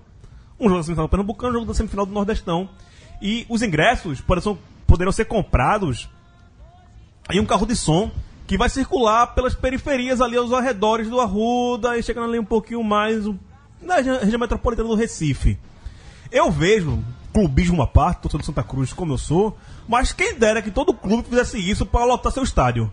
um 0.60 0.66
jogo 0.66 0.78
da 0.78 0.84
semifinal 0.84 1.08
do 1.08 1.12
Pernambucano, 1.12 1.52
um 1.52 1.60
jogo 1.60 1.66
da 1.66 1.74
semifinal 1.74 2.06
do 2.06 2.14
Nordestão. 2.14 2.70
E 3.22 3.46
os 3.50 3.62
ingressos 3.62 4.22
poderão, 4.22 4.58
poderão 4.88 5.12
ser 5.12 5.26
comprados 5.26 6.10
em 7.32 7.40
um 7.40 7.46
carro 7.46 7.66
de 7.66 7.76
som 7.76 8.12
que 8.50 8.58
vai 8.58 8.68
circular 8.68 9.28
pelas 9.28 9.54
periferias 9.54 10.20
ali 10.20 10.36
aos 10.36 10.52
arredores 10.52 11.08
do 11.08 11.22
Arruda 11.22 11.96
e 12.00 12.02
chegando 12.02 12.30
ali 12.30 12.40
um 12.40 12.44
pouquinho 12.44 12.84
mais 12.84 13.24
na 13.80 13.98
regi- 13.98 14.10
região 14.26 14.40
metropolitana 14.40 14.90
do 14.90 14.96
Recife. 14.96 15.56
Eu 16.32 16.50
vejo 16.50 16.98
clubismo 17.32 17.80
à 17.84 17.86
parte, 17.86 18.22
torcedor 18.22 18.42
do 18.42 18.46
Santa 18.48 18.64
Cruz 18.64 18.92
como 18.92 19.14
eu 19.14 19.20
sou, 19.20 19.56
mas 19.88 20.12
quem 20.12 20.34
dera 20.34 20.64
que 20.64 20.72
todo 20.72 20.96
clube 20.96 21.30
fizesse 21.30 21.60
isso 21.60 21.86
para 21.86 22.06
lotar 22.06 22.32
seu 22.32 22.42
estádio. 22.42 22.92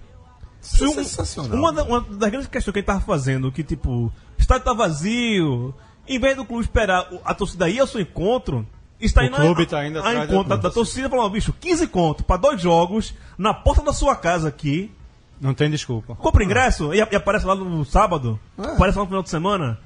Um- 0.83 0.93
sensacional. 0.93 1.59
Uma, 1.59 1.73
da- 1.73 1.85
uma 1.85 2.01
das 2.03 2.29
grandes 2.31 2.49
questões 2.51 2.73
que 2.75 2.81
ele 2.81 2.87
tava 2.87 3.01
fazendo, 3.01 3.51
que 3.51 3.65
tipo, 3.65 3.91
o 3.91 4.13
estádio 4.37 4.65
tá 4.67 4.75
vazio, 4.75 5.75
em 6.07 6.19
vez 6.19 6.37
do 6.37 6.45
clube 6.45 6.65
esperar 6.65 7.09
a 7.25 7.33
torcida 7.33 7.67
ir 7.71 7.81
ao 7.81 7.87
seu 7.87 8.03
encontro, 8.03 8.67
está 9.01 9.23
O 9.23 9.25
indo 9.25 9.37
clube 9.37 9.63
a, 9.63 9.67
tá 9.67 9.87
indo 9.87 10.03
a 10.03 10.25
encontro 10.25 10.51
da, 10.51 10.57
da 10.57 10.63
torcida. 10.71 10.75
torcida 10.75 11.09
falando, 11.09 11.31
bicho, 11.31 11.55
15 11.59 11.87
conto 11.87 12.25
para 12.25 12.37
dois 12.37 12.61
jogos, 12.61 13.15
na 13.39 13.55
porta 13.55 13.81
da 13.83 13.95
sua 13.95 14.15
casa 14.15 14.49
aqui, 14.49 14.91
Não 15.41 15.53
tem 15.55 15.71
desculpa. 15.71 16.15
compra 16.15 16.43
ingresso 16.45 16.93
e, 16.95 16.99
e 16.99 17.17
aparece 17.17 17.45
lá 17.47 17.55
no 17.55 17.85
sábado, 17.85 18.39
É. 18.59 18.63
aparece 18.63 18.97
lá 18.99 19.05
no 19.05 19.09
final 19.09 19.23
de 19.23 19.31
semana. 19.31 19.79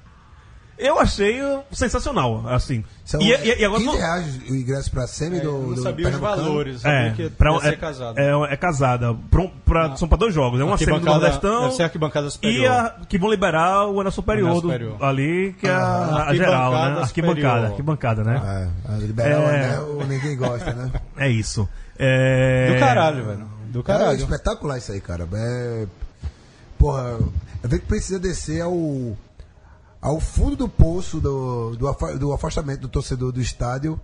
Eu 0.82 0.98
achei 0.98 1.38
sensacional, 1.72 2.42
assim. 2.48 2.82
São 3.04 3.20
e, 3.20 3.26
e, 3.30 3.60
e 3.60 3.64
agora 3.66 3.80
15 3.82 3.84
não- 3.84 3.98
reais 3.98 4.40
o 4.48 4.54
ingresso 4.56 4.90
pra 4.90 5.06
semi 5.06 5.36
É, 5.36 5.40
do, 5.40 5.48
eu 5.48 5.60
não 5.62 5.74
do 5.74 5.82
sabia 5.82 6.08
os 6.08 6.16
valores. 6.16 6.82
É, 6.86 7.10
que 7.14 7.28
pra, 7.28 7.52
é, 7.56 7.60
ser 7.60 7.78
casado. 7.78 8.18
é, 8.18 8.30
é 8.50 8.56
casada. 8.56 9.14
Pra, 9.30 9.46
pra- 9.66 9.96
são 9.96 10.08
para 10.08 10.16
dois 10.16 10.32
jogos. 10.32 10.58
É 10.58 10.64
uma 10.64 10.78
semi 10.78 10.98
do 10.98 11.04
Nordestão 11.04 11.64
deve 11.64 11.74
ser 11.74 11.82
arquibancada 11.82 12.30
superior. 12.30 12.62
e 12.64 12.66
a, 12.66 12.94
que 13.06 13.18
vão 13.18 13.28
liberar 13.28 13.88
o 13.88 14.00
anel 14.00 14.10
superior, 14.10 14.54
do- 14.54 14.60
superior. 14.62 14.96
ali, 15.04 15.54
que 15.60 15.66
é 15.66 15.70
a, 15.70 15.76
a 15.76 16.02
Arquibancada 16.30 16.34
geral, 16.34 16.72
né? 16.72 16.78
superior. 16.78 17.02
Arquibancada, 17.02 17.66
arquibancada, 17.66 18.24
né? 18.24 18.70
É, 18.88 18.92
a 18.94 18.96
liberar 18.96 19.38
o 19.38 19.42
É. 19.50 19.64
anel 19.66 20.06
ninguém 20.08 20.34
gosta, 20.34 20.72
né? 20.72 20.90
É, 21.18 21.28
isso. 21.28 21.68
É... 21.98 22.72
Do 22.72 22.80
caralho, 22.80 23.22
velho. 23.26 23.59
Do 23.70 23.80
É 23.80 23.82
caralho. 23.82 24.18
espetacular 24.18 24.78
isso 24.78 24.92
aí, 24.92 25.00
cara. 25.00 25.28
É... 25.32 25.86
Porra, 26.78 27.18
vejo 27.62 27.82
que 27.82 27.86
precisa 27.88 28.18
descer 28.18 28.62
ao, 28.62 29.16
ao 30.00 30.18
fundo 30.20 30.56
do 30.56 30.68
poço 30.68 31.20
do, 31.20 31.76
do, 31.76 31.88
afa- 31.88 32.16
do 32.16 32.32
afastamento 32.32 32.80
do 32.80 32.88
torcedor 32.88 33.32
do 33.32 33.40
estádio 33.40 34.00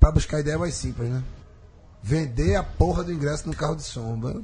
pra 0.00 0.10
buscar 0.10 0.38
a 0.38 0.40
ideia 0.40 0.58
mais 0.58 0.74
simples, 0.74 1.08
né? 1.10 1.22
Vender 2.02 2.56
a 2.56 2.62
porra 2.62 3.04
do 3.04 3.12
ingresso 3.12 3.46
no 3.48 3.54
carro 3.54 3.76
de 3.76 3.82
sombra. 3.82 4.40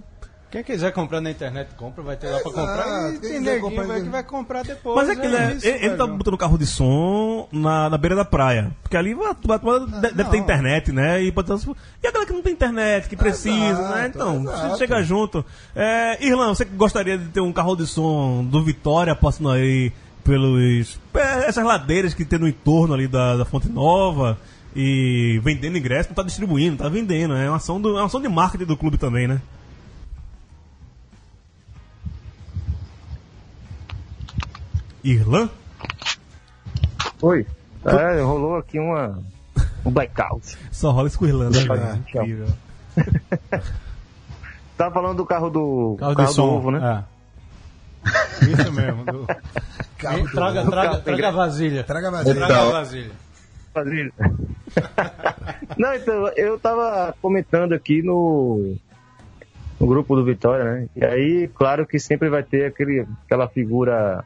Quem 0.51 0.64
quiser 0.64 0.92
comprar 0.92 1.20
na 1.20 1.30
internet, 1.30 1.68
compra, 1.76 2.03
vai 2.03 2.16
ter 2.16 2.28
lá 2.28 2.38
pra 2.40 2.51
comprar. 2.53 3.12
E 3.12 3.18
quem 3.18 3.30
tem 3.30 3.40
neguinho 3.40 3.61
comprar, 3.61 3.86
vai, 3.86 4.01
que 4.03 4.09
vai 4.09 4.22
comprar 4.22 4.62
depois. 4.64 4.96
Mas 4.96 5.09
é 5.11 5.20
que 5.20 5.28
né, 5.28 5.55
isso, 5.55 5.66
ele, 5.66 5.84
ele 5.86 5.96
tá 5.96 6.07
botando 6.07 6.38
carro 6.38 6.57
de 6.57 6.64
som 6.64 7.46
na, 7.53 7.90
na 7.90 7.99
beira 7.99 8.16
da 8.16 8.24
praia. 8.24 8.70
Porque 8.82 8.96
ali 8.96 9.12
vai- 9.12 9.36
vai- 9.44 9.59
vai- 9.59 9.80
de- 9.80 10.14
deve 10.14 10.30
ter 10.30 10.36
internet, 10.38 10.90
né? 10.90 11.22
E, 11.22 11.30
pode 11.30 11.49
ter- 11.49 11.70
e 12.03 12.07
a 12.07 12.11
galera 12.11 12.26
que 12.26 12.32
não 12.32 12.40
tem 12.42 12.55
internet, 12.55 13.11
que 13.11 13.16
precisa, 13.16 13.57
Exato, 13.68 13.94
né? 13.94 14.07
Então, 14.14 14.42
exato. 14.42 14.78
chega 14.78 15.03
junto. 15.03 15.44
É, 15.76 16.24
Irlão, 16.24 16.55
você 16.55 16.64
gostaria 16.64 17.18
de 17.18 17.26
ter 17.28 17.40
um 17.40 17.53
carro 17.53 17.76
de 17.76 17.86
som 17.86 18.42
do 18.42 18.64
Vitória 18.64 19.14
passando 19.14 19.51
aí 19.51 19.92
pelos. 20.24 20.99
é, 21.14 21.46
essas 21.49 21.64
ladeiras 21.64 22.14
que 22.14 22.24
tem 22.24 22.38
no 22.38 22.49
entorno 22.49 22.94
ali 22.94 23.07
da, 23.07 23.36
da 23.36 23.44
Fonte 23.44 23.68
Nova 23.68 24.38
e 24.74 25.40
vendendo 25.44 25.76
ingresso, 25.76 26.09
não 26.09 26.14
tá 26.16 26.22
distribuindo, 26.22 26.78
tá 26.78 26.88
vendendo. 26.88 27.34
É 27.34 27.49
uma 27.51 27.57
ação, 27.57 27.78
do, 27.78 27.90
é 27.90 28.01
uma 28.01 28.07
ação 28.07 28.20
de 28.22 28.28
marketing 28.28 28.64
do 28.64 28.76
clube 28.78 28.96
também, 28.96 29.28
né? 29.28 29.42
Irlan? 35.12 35.48
Oi. 37.22 37.46
É, 37.84 38.20
rolou 38.20 38.56
aqui 38.56 38.78
uma. 38.78 39.18
Um 39.84 39.90
blackout. 39.90 40.56
Só 40.70 40.90
rola 40.90 41.09
isso 41.09 41.18
com 41.18 41.24
o 41.24 41.28
Irlan, 41.28 41.50
né, 41.50 41.59
velho? 41.61 41.96
Incrível. 41.96 42.46
Tava 44.76 44.94
falando 44.94 45.16
do 45.16 45.26
carro 45.26 45.50
do. 45.50 45.96
Carro, 45.98 46.14
carro 46.14 46.32
som, 46.32 46.46
do 46.46 46.52
ovo, 46.54 46.70
né? 46.70 47.04
É. 48.04 48.44
Isso 48.44 48.72
mesmo. 48.72 49.04
do- 49.04 49.26
Carro 49.98 50.22
do- 50.22 50.30
Traga, 50.30 50.62
do 50.64 50.70
traga, 50.70 50.90
carro 50.90 51.02
traga 51.02 51.28
a 51.28 51.30
vasilha. 51.32 51.82
Traga 51.84 52.11
vazio. 52.12 52.32
Então. 52.32 52.46
Traga 52.46 52.62
a 52.62 52.70
vasilha. 52.70 53.11
Quadrilha. 53.72 54.12
Não, 55.76 55.94
então, 55.94 56.28
eu 56.36 56.59
tava 56.61 57.14
comentando 57.20 57.72
aqui 57.72 58.00
no, 58.02 58.76
no 59.80 59.86
grupo 59.88 60.14
do 60.14 60.24
Vitória, 60.24 60.64
né? 60.64 60.88
E 60.94 61.04
aí, 61.04 61.48
claro 61.48 61.84
que 61.84 61.98
sempre 61.98 62.28
vai 62.28 62.44
ter 62.44 62.66
aquele, 62.66 63.06
aquela 63.24 63.48
figura 63.48 64.24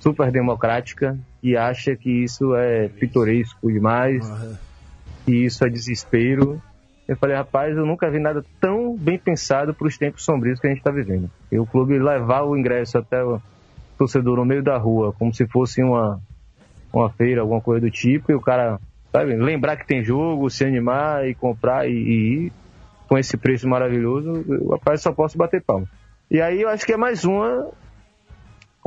super 0.00 0.30
democrática 0.30 1.18
que 1.40 1.56
acha 1.56 1.94
que 1.94 2.24
isso 2.24 2.54
é 2.54 2.88
pitoresco 2.88 3.70
demais, 3.70 4.26
que 5.24 5.44
isso 5.44 5.64
é 5.64 5.68
desespero. 5.68 6.60
Eu 7.06 7.16
falei, 7.16 7.36
rapaz, 7.36 7.76
eu 7.76 7.84
nunca 7.84 8.10
vi 8.10 8.18
nada 8.18 8.42
tão 8.60 8.96
bem 8.96 9.18
pensado 9.18 9.74
para 9.74 9.86
os 9.86 9.98
tempos 9.98 10.24
sombrios 10.24 10.58
que 10.58 10.66
a 10.66 10.70
gente 10.70 10.78
está 10.78 10.90
vivendo. 10.90 11.30
E 11.52 11.58
o 11.58 11.66
clube 11.66 11.98
levar 11.98 12.44
o 12.44 12.56
ingresso 12.56 12.96
até 12.96 13.22
o 13.22 13.40
torcedor 13.98 14.38
no 14.38 14.44
meio 14.44 14.62
da 14.62 14.78
rua, 14.78 15.12
como 15.12 15.34
se 15.34 15.46
fosse 15.46 15.82
uma, 15.82 16.18
uma 16.92 17.10
feira, 17.10 17.42
alguma 17.42 17.60
coisa 17.60 17.82
do 17.82 17.90
tipo, 17.90 18.32
e 18.32 18.34
o 18.34 18.40
cara, 18.40 18.80
sabe, 19.12 19.34
lembrar 19.36 19.76
que 19.76 19.86
tem 19.86 20.02
jogo, 20.02 20.48
se 20.48 20.64
animar 20.64 21.28
e 21.28 21.34
comprar 21.34 21.88
e, 21.88 21.92
e 21.92 22.46
ir 22.46 22.52
com 23.06 23.18
esse 23.18 23.36
preço 23.36 23.68
maravilhoso, 23.68 24.44
eu, 24.48 24.68
rapaz, 24.70 25.02
só 25.02 25.12
posso 25.12 25.36
bater 25.36 25.62
palma. 25.62 25.86
E 26.30 26.40
aí 26.40 26.62
eu 26.62 26.68
acho 26.68 26.86
que 26.86 26.92
é 26.92 26.96
mais 26.96 27.24
uma 27.24 27.70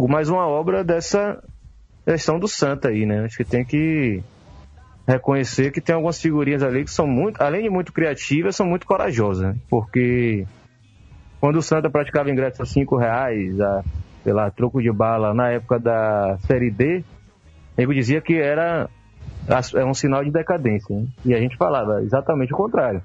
mais 0.06 0.30
uma 0.30 0.46
obra 0.46 0.84
dessa 0.84 1.42
gestão 2.06 2.38
do 2.38 2.48
Santa 2.48 2.90
aí, 2.90 3.06
né? 3.06 3.24
Acho 3.24 3.38
que 3.38 3.46
tem 3.46 3.64
que 3.64 4.22
reconhecer 5.08 5.72
que 5.72 5.80
tem 5.80 5.96
algumas 5.96 6.22
figurinhas 6.22 6.62
ali 6.62 6.84
que 6.84 6.92
são 6.92 7.08
muito, 7.08 7.42
além 7.42 7.64
de 7.64 7.70
muito 7.70 7.94
criativas, 7.94 8.58
são 8.58 8.66
muito 8.66 8.86
corajosas, 8.86 9.48
né? 9.48 9.56
porque 9.70 10.46
quando 11.40 11.58
o 11.58 11.62
Santa 11.62 11.90
praticava 11.90 12.30
ingresso 12.30 12.62
a 12.62 12.66
cinco 12.66 12.98
reais, 12.98 13.60
a, 13.62 13.84
sei 14.24 14.34
lá, 14.34 14.52
troco 14.52 14.82
de 14.82 14.92
bala 14.92 15.34
na 15.34 15.50
época 15.50 15.80
da 15.80 16.38
Série 16.46 16.70
D, 16.70 17.04
nego 17.78 17.94
dizia 17.94 18.20
que 18.20 18.36
era 18.36 18.90
é 19.76 19.86
um 19.86 19.94
sinal 19.94 20.24
de 20.26 20.32
decadência. 20.32 20.94
né? 20.94 21.08
E 21.24 21.34
a 21.34 21.40
gente 21.40 21.56
falava 21.56 22.02
exatamente 22.02 22.54
o 22.54 22.58
contrário. 22.58 23.02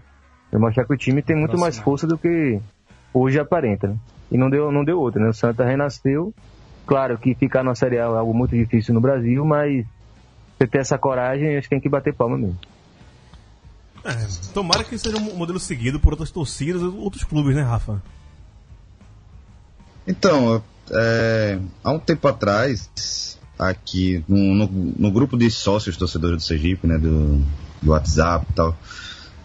Vai 0.50 0.60
mostrar 0.60 0.84
que 0.84 0.92
o 0.92 0.96
time 0.96 1.22
tem 1.22 1.36
muito 1.36 1.56
mais 1.56 1.78
força 1.78 2.06
do 2.06 2.18
que 2.18 2.60
hoje 3.14 3.38
aparenta. 3.38 3.88
né? 3.88 3.96
E 4.30 4.36
não 4.36 4.50
deu, 4.50 4.72
não 4.72 4.84
deu 4.84 4.98
outra, 4.98 5.22
né? 5.22 5.28
O 5.28 5.32
Santa 5.32 5.64
renasceu. 5.64 6.34
Claro 6.86 7.16
que 7.18 7.34
ficar 7.34 7.62
na 7.62 7.74
Série 7.74 7.98
A 7.98 8.02
é 8.02 8.04
algo 8.04 8.34
muito 8.34 8.56
difícil 8.56 8.92
no 8.94 9.00
Brasil, 9.00 9.44
mas 9.44 9.84
você 10.58 10.66
ter 10.66 10.78
essa 10.78 10.98
coragem, 10.98 11.56
acho 11.56 11.68
que 11.68 11.74
tem 11.74 11.80
que 11.80 11.88
bater 11.88 12.14
palma 12.14 12.36
mesmo. 12.36 12.58
É, 14.04 14.14
tomara 14.52 14.82
que 14.82 14.98
seja 14.98 15.16
um 15.16 15.36
modelo 15.36 15.60
seguido 15.60 16.00
por 16.00 16.12
outras 16.12 16.30
torcidas 16.30 16.82
e 16.82 16.84
outros 16.84 17.22
clubes, 17.22 17.54
né, 17.54 17.62
Rafa? 17.62 18.02
Então, 20.06 20.62
é, 20.90 21.58
há 21.84 21.92
um 21.92 21.98
tempo 22.00 22.26
atrás, 22.26 23.38
aqui 23.56 24.24
no, 24.26 24.54
no, 24.54 24.66
no 24.98 25.10
grupo 25.12 25.36
de 25.36 25.48
sócios 25.50 25.96
torcedores 25.96 26.38
do 26.38 26.42
Sergipe, 26.42 26.86
né, 26.86 26.98
do, 26.98 27.40
do 27.80 27.92
WhatsApp 27.92 28.44
e 28.50 28.52
tal, 28.54 28.76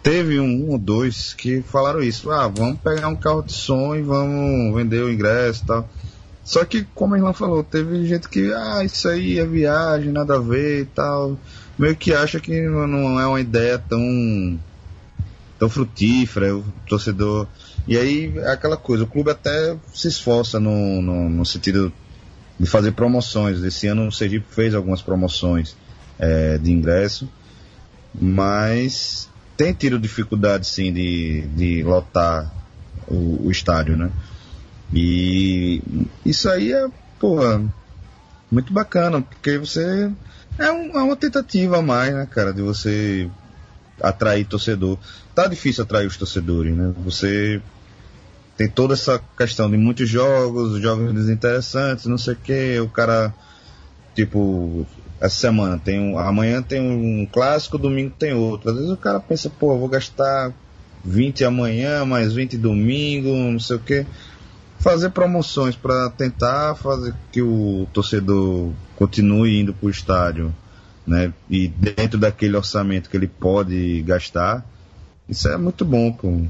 teve 0.02 0.40
um 0.40 0.70
ou 0.70 0.78
dois 0.78 1.34
que 1.34 1.62
falaram 1.62 2.02
isso. 2.02 2.30
Ah, 2.30 2.48
vamos 2.48 2.80
pegar 2.80 3.08
um 3.08 3.16
carro 3.16 3.42
de 3.42 3.52
som 3.52 3.94
e 3.94 4.02
vamos 4.02 4.74
vender 4.74 5.02
o 5.02 5.12
ingresso 5.12 5.62
e 5.62 5.66
tal. 5.66 5.88
Só 6.48 6.64
que, 6.64 6.82
como 6.94 7.14
a 7.14 7.18
Irlan 7.18 7.34
falou, 7.34 7.62
teve 7.62 8.06
gente 8.06 8.26
que, 8.26 8.50
ah, 8.54 8.82
isso 8.82 9.06
aí 9.06 9.38
é 9.38 9.44
viagem, 9.44 10.10
nada 10.10 10.36
a 10.36 10.38
ver 10.38 10.80
e 10.80 10.86
tal. 10.86 11.38
Meio 11.78 11.94
que 11.94 12.14
acha 12.14 12.40
que 12.40 12.62
não 12.62 13.20
é 13.20 13.26
uma 13.26 13.38
ideia 13.38 13.78
tão, 13.78 14.58
tão 15.58 15.68
frutífera, 15.68 16.56
o 16.56 16.64
torcedor. 16.86 17.46
E 17.86 17.98
aí 17.98 18.32
é 18.38 18.50
aquela 18.50 18.78
coisa, 18.78 19.04
o 19.04 19.06
clube 19.06 19.30
até 19.30 19.76
se 19.92 20.08
esforça 20.08 20.58
no, 20.58 21.02
no, 21.02 21.28
no 21.28 21.44
sentido 21.44 21.92
de 22.58 22.66
fazer 22.66 22.92
promoções. 22.92 23.62
Esse 23.62 23.86
ano 23.86 24.08
o 24.08 24.12
Sergipe 24.12 24.46
fez 24.48 24.74
algumas 24.74 25.02
promoções 25.02 25.76
é, 26.18 26.56
de 26.56 26.72
ingresso, 26.72 27.28
mas 28.18 29.28
tem 29.54 29.74
tido 29.74 29.98
dificuldade 29.98 30.66
sim 30.66 30.94
de, 30.94 31.42
de 31.48 31.82
lotar 31.82 32.50
o, 33.06 33.48
o 33.48 33.50
estádio, 33.50 33.98
né? 33.98 34.10
E 34.92 35.82
isso 36.24 36.48
aí 36.48 36.72
é, 36.72 36.88
porra, 37.18 37.62
muito 38.50 38.72
bacana, 38.72 39.20
porque 39.20 39.58
você. 39.58 40.10
É, 40.58 40.72
um, 40.72 40.98
é 40.98 41.02
uma 41.02 41.16
tentativa 41.16 41.78
a 41.78 41.82
mais, 41.82 42.12
né, 42.14 42.26
cara, 42.26 42.52
de 42.52 42.62
você 42.62 43.30
atrair 44.02 44.46
torcedor. 44.46 44.98
Tá 45.34 45.46
difícil 45.46 45.84
atrair 45.84 46.06
os 46.06 46.16
torcedores, 46.16 46.74
né? 46.74 46.92
Você 47.04 47.60
tem 48.56 48.68
toda 48.68 48.94
essa 48.94 49.20
questão 49.36 49.70
de 49.70 49.76
muitos 49.76 50.08
jogos, 50.08 50.80
jogos 50.80 51.12
desinteressantes, 51.12 52.06
não 52.06 52.18
sei 52.18 52.34
o 52.34 52.36
que, 52.36 52.80
o 52.80 52.88
cara, 52.88 53.32
tipo, 54.16 54.84
essa 55.20 55.36
semana 55.36 55.78
tem 55.78 56.00
um. 56.00 56.18
Amanhã 56.18 56.62
tem 56.62 56.80
um 56.80 57.26
clássico, 57.26 57.78
domingo 57.78 58.14
tem 58.18 58.32
outro. 58.32 58.70
Às 58.70 58.76
vezes 58.76 58.90
o 58.90 58.96
cara 58.96 59.20
pensa, 59.20 59.50
pô, 59.50 59.78
vou 59.78 59.88
gastar 59.88 60.52
20 61.04 61.44
amanhã, 61.44 62.04
mais 62.04 62.32
20 62.32 62.56
domingo, 62.56 63.28
não 63.28 63.60
sei 63.60 63.76
o 63.76 63.80
que 63.80 64.06
fazer 64.78 65.10
promoções 65.10 65.74
para 65.74 66.08
tentar 66.10 66.74
fazer 66.76 67.14
que 67.32 67.42
o 67.42 67.86
torcedor 67.92 68.72
continue 68.96 69.60
indo 69.60 69.74
para 69.74 69.86
o 69.86 69.90
estádio, 69.90 70.54
né? 71.06 71.32
E 71.50 71.68
dentro 71.68 72.18
daquele 72.18 72.56
orçamento 72.56 73.10
que 73.10 73.16
ele 73.16 73.26
pode 73.26 74.02
gastar, 74.02 74.64
isso 75.28 75.48
é 75.48 75.56
muito 75.56 75.84
bom, 75.84 76.12
pô. 76.12 76.42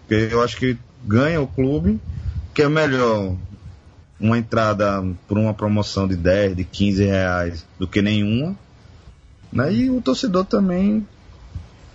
Porque 0.00 0.28
eu 0.32 0.42
acho 0.42 0.56
que 0.56 0.76
ganha 1.04 1.40
o 1.40 1.46
clube, 1.46 2.00
que 2.52 2.62
é 2.62 2.68
melhor 2.68 3.34
uma 4.18 4.38
entrada 4.38 5.04
por 5.28 5.38
uma 5.38 5.54
promoção 5.54 6.08
de 6.08 6.16
10, 6.16 6.56
de 6.56 6.64
15 6.64 7.04
reais 7.04 7.66
do 7.78 7.86
que 7.86 8.02
nenhuma, 8.02 8.56
né? 9.52 9.72
E 9.72 9.90
o 9.90 10.00
torcedor 10.00 10.44
também 10.44 11.06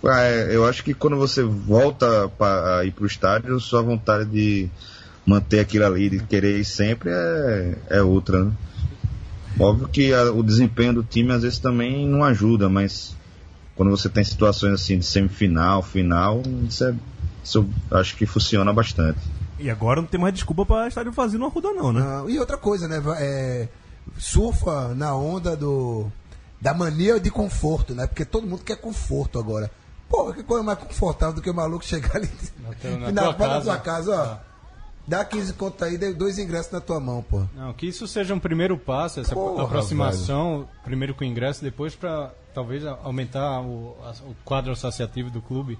É, 0.04 0.48
eu 0.50 0.66
acho 0.66 0.82
que 0.82 0.94
quando 0.94 1.16
você 1.16 1.44
volta 1.44 2.28
para 2.36 2.84
ir 2.84 2.90
pro 2.90 3.06
estádio, 3.06 3.60
sua 3.60 3.82
vontade 3.82 4.24
de 4.24 4.68
manter 5.26 5.60
aquilo 5.60 5.84
ali, 5.86 6.10
de 6.10 6.20
querer 6.20 6.58
ir 6.58 6.64
sempre 6.64 7.10
é, 7.10 7.74
é 7.90 8.02
outra, 8.02 8.44
né? 8.44 8.52
Óbvio 9.58 9.88
que 9.88 10.12
a- 10.12 10.32
o 10.32 10.42
desempenho 10.42 10.94
do 10.94 11.02
time 11.02 11.32
às 11.32 11.42
vezes 11.42 11.58
também 11.58 12.08
não 12.08 12.24
ajuda, 12.24 12.68
mas 12.68 13.14
quando 13.76 13.90
você 13.90 14.08
tem 14.08 14.24
situações 14.24 14.72
assim 14.74 14.98
de 14.98 15.04
semifinal, 15.04 15.82
final, 15.82 16.42
isso, 16.68 16.84
é, 16.84 16.94
isso 17.44 17.66
eu 17.90 17.98
acho 17.98 18.16
que 18.16 18.26
funciona 18.26 18.72
bastante. 18.72 19.18
E 19.58 19.70
agora 19.70 20.00
não 20.00 20.08
tem 20.08 20.20
mais 20.20 20.34
desculpa 20.34 20.66
pra 20.66 20.88
estádio 20.88 21.12
vazio 21.12 21.38
no 21.38 21.46
Arruda, 21.46 21.72
não, 21.72 21.92
né? 21.92 22.00
Não, 22.00 22.28
e 22.28 22.38
outra 22.38 22.56
coisa, 22.56 22.88
né? 22.88 23.00
é, 23.18 23.68
surfa 24.18 24.94
na 24.94 25.14
onda 25.14 25.56
do 25.56 26.10
da 26.60 26.72
mania 26.72 27.18
de 27.18 27.30
conforto, 27.30 27.94
né? 27.94 28.06
Porque 28.06 28.24
todo 28.24 28.46
mundo 28.46 28.62
quer 28.64 28.76
conforto 28.76 29.38
agora. 29.38 29.70
Pô, 30.08 30.32
que 30.32 30.42
coisa 30.42 30.62
mais 30.62 30.78
confortável 30.78 31.34
do 31.34 31.42
que 31.42 31.50
o 31.50 31.54
maluco 31.54 31.84
chegar 31.84 32.16
ali 32.16 32.30
na 32.60 33.08
e 33.08 33.12
na 33.12 33.22
tua 33.22 33.34
porta 33.34 33.48
da 33.48 33.48
casa. 33.48 33.64
sua 33.64 33.78
casa, 33.78 34.10
ó. 34.46 34.51
Dá 35.06 35.24
15 35.24 35.54
conto 35.54 35.84
aí, 35.84 35.98
dê 35.98 36.12
dois 36.12 36.38
ingressos 36.38 36.70
na 36.72 36.80
tua 36.80 37.00
mão, 37.00 37.22
pô. 37.22 37.42
Não, 37.56 37.72
que 37.72 37.86
isso 37.86 38.06
seja 38.06 38.32
um 38.34 38.38
primeiro 38.38 38.76
passo, 38.78 39.18
essa 39.20 39.34
Porra, 39.34 39.64
aproximação, 39.64 40.68
primeiro 40.84 41.12
com 41.14 41.24
o 41.24 41.26
ingresso, 41.26 41.62
depois 41.62 41.94
para 41.94 42.30
talvez 42.54 42.84
aumentar 42.86 43.60
o, 43.62 43.96
o 44.26 44.34
quadro 44.44 44.72
associativo 44.72 45.28
do 45.30 45.40
clube. 45.42 45.78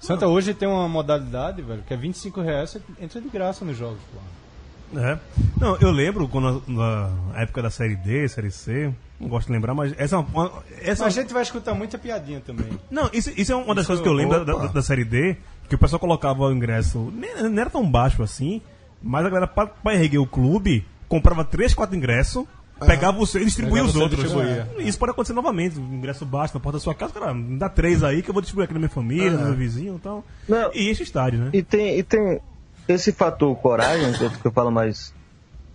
Santa 0.00 0.28
hoje 0.28 0.52
tem 0.54 0.68
uma 0.68 0.88
modalidade, 0.88 1.62
velho, 1.62 1.82
que 1.82 1.92
é 1.94 1.96
25 1.96 2.40
reais, 2.40 2.70
você 2.70 2.80
entra 3.00 3.20
de 3.20 3.28
graça 3.28 3.64
nos 3.64 3.76
jogos, 3.76 3.98
pô. 4.12 4.98
É. 4.98 5.18
Não, 5.60 5.76
eu 5.76 5.90
lembro 5.90 6.26
quando 6.28 6.62
na 6.66 7.10
época 7.34 7.60
da 7.62 7.68
série 7.70 7.94
D, 7.96 8.26
série 8.28 8.50
C, 8.50 8.90
não 9.20 9.28
gosto 9.28 9.48
de 9.48 9.52
lembrar, 9.52 9.74
mas 9.74 9.92
essa 9.98 10.16
é 10.16 10.18
uma, 10.18 10.50
essa 10.80 11.04
Mas 11.04 11.18
a 11.18 11.20
gente 11.20 11.32
vai 11.32 11.42
escutar 11.42 11.74
muita 11.74 11.98
piadinha 11.98 12.40
também. 12.40 12.78
Não, 12.90 13.10
isso, 13.12 13.30
isso 13.36 13.52
é 13.52 13.56
uma 13.56 13.74
das 13.74 13.82
Isso- 13.82 13.88
coisas 13.88 14.02
que 14.02 14.08
eu 14.08 14.12
lembro 14.14 14.44
da, 14.46 14.54
opa. 14.54 14.66
da- 14.68 14.72
da 14.74 14.82
série 14.82 15.04
D, 15.04 15.36
que 15.68 15.74
o 15.74 15.78
pessoal 15.78 16.00
colocava 16.00 16.44
o 16.44 16.52
ingresso, 16.52 17.12
nem, 17.14 17.42
não 17.50 17.60
era 17.60 17.70
tão 17.70 17.88
baixo 17.88 18.22
assim, 18.22 18.60
mas 19.02 19.24
a 19.24 19.28
galera, 19.28 19.46
pra, 19.46 19.66
pra 19.66 19.94
erguer 19.94 20.18
o 20.18 20.26
clube, 20.26 20.84
comprava 21.08 21.44
3, 21.44 21.74
4 21.74 21.94
ingressos, 21.96 22.44
pegava 22.86 23.18
o 23.18 23.26
seu 23.26 23.40
e 23.42 23.44
distribuía 23.44 23.82
Pegava 23.82 23.88
os 23.90 23.94
e 23.96 23.98
outros. 24.02 24.22
distribuía. 24.22 24.68
É. 24.78 24.82
Isso 24.82 24.98
pode 24.98 25.12
acontecer 25.12 25.32
novamente, 25.34 25.78
o 25.78 25.82
ingresso 25.82 26.24
baixo 26.24 26.54
na 26.54 26.60
porta 26.60 26.78
da 26.78 26.82
sua 26.82 26.94
casa, 26.94 27.12
cara, 27.12 27.34
me 27.34 27.58
dá 27.58 27.68
três 27.68 28.02
aí 28.02 28.22
que 28.22 28.30
eu 28.30 28.32
vou 28.32 28.40
distribuir 28.40 28.64
aqui 28.64 28.72
na 28.74 28.78
minha 28.80 28.88
família, 28.88 29.30
no 29.32 29.44
meu 29.46 29.54
vizinho 29.54 29.96
e 29.96 30.00
tal. 30.00 30.24
Não. 30.48 30.70
E 30.74 30.90
enche 30.90 31.02
o 31.02 31.04
estádio, 31.04 31.40
né? 31.40 31.50
E 31.52 31.62
tem, 31.62 31.98
e 31.98 32.02
tem 32.02 32.40
esse 32.88 33.12
fator 33.12 33.54
coragem, 33.56 34.12
que 34.40 34.46
eu, 34.46 34.52
falo 34.52 34.70
mais, 34.70 35.12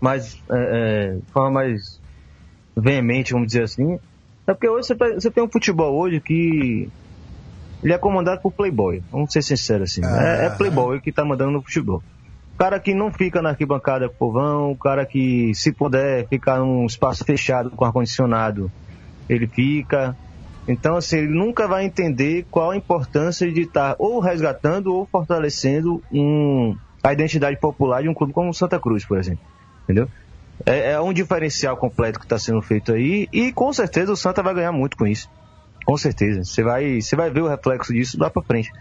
mais 0.02 0.38
é, 0.50 1.12
é, 1.12 1.16
de 1.16 1.32
forma 1.32 1.52
mais 1.52 2.02
veemente, 2.76 3.34
vamos 3.34 3.48
dizer 3.48 3.64
assim. 3.64 4.00
É 4.48 4.54
porque 4.54 4.68
hoje 4.68 4.88
você, 4.88 4.96
pe- 4.96 5.14
você 5.14 5.30
tem 5.32 5.44
um 5.44 5.50
futebol 5.50 5.94
hoje 5.96 6.20
que 6.20 6.89
ele 7.84 7.93
é 7.93 7.97
comandado 7.97 8.41
por 8.41 8.51
playboy, 8.51 9.03
vamos 9.11 9.31
ser 9.31 9.41
sinceros 9.41 9.91
assim. 9.91 10.01
É, 10.05 10.45
é 10.45 10.49
playboy 10.49 11.01
que 11.01 11.11
tá 11.11 11.25
mandando 11.25 11.51
no 11.51 11.61
futebol. 11.61 12.01
O 12.53 12.57
cara 12.57 12.79
que 12.79 12.93
não 12.93 13.11
fica 13.11 13.41
na 13.41 13.49
arquibancada 13.49 14.07
com 14.07 14.13
o 14.13 14.17
povão, 14.17 14.71
o 14.71 14.77
cara 14.77 15.05
que, 15.05 15.53
se 15.55 15.71
puder 15.71 16.27
ficar 16.27 16.59
num 16.59 16.86
espaço 16.86 17.25
fechado 17.25 17.71
com 17.71 17.84
ar-condicionado, 17.84 18.71
ele 19.27 19.47
fica. 19.47 20.15
Então, 20.67 20.95
assim, 20.95 21.17
ele 21.17 21.34
nunca 21.34 21.67
vai 21.67 21.84
entender 21.84 22.45
qual 22.49 22.71
a 22.71 22.77
importância 22.77 23.51
de 23.51 23.61
estar 23.61 23.95
ou 23.97 24.19
resgatando 24.19 24.93
ou 24.93 25.05
fortalecendo 25.05 26.01
um, 26.11 26.77
a 27.03 27.11
identidade 27.11 27.59
popular 27.59 28.01
de 28.01 28.07
um 28.07 28.13
clube 28.13 28.31
como 28.31 28.49
o 28.49 28.53
Santa 28.53 28.79
Cruz, 28.79 29.03
por 29.03 29.17
exemplo. 29.17 29.43
Entendeu? 29.84 30.07
É, 30.65 30.91
é 30.91 31.01
um 31.01 31.11
diferencial 31.11 31.75
completo 31.75 32.19
que 32.19 32.25
está 32.25 32.38
sendo 32.38 32.61
feito 32.61 32.93
aí 32.93 33.27
e 33.34 33.51
com 33.51 33.73
certeza 33.73 34.13
o 34.13 34.15
Santa 34.15 34.41
vai 34.41 34.53
ganhar 34.53 34.71
muito 34.71 34.95
com 34.95 35.05
isso. 35.05 35.29
Com 35.86 35.97
certeza. 35.97 36.43
Você 36.43 36.63
vai, 36.63 37.01
você 37.01 37.15
vai 37.15 37.29
ver 37.29 37.41
o 37.41 37.47
reflexo 37.47 37.93
disso 37.93 38.17
lá 38.19 38.29
pra 38.29 38.41
frente. 38.41 38.71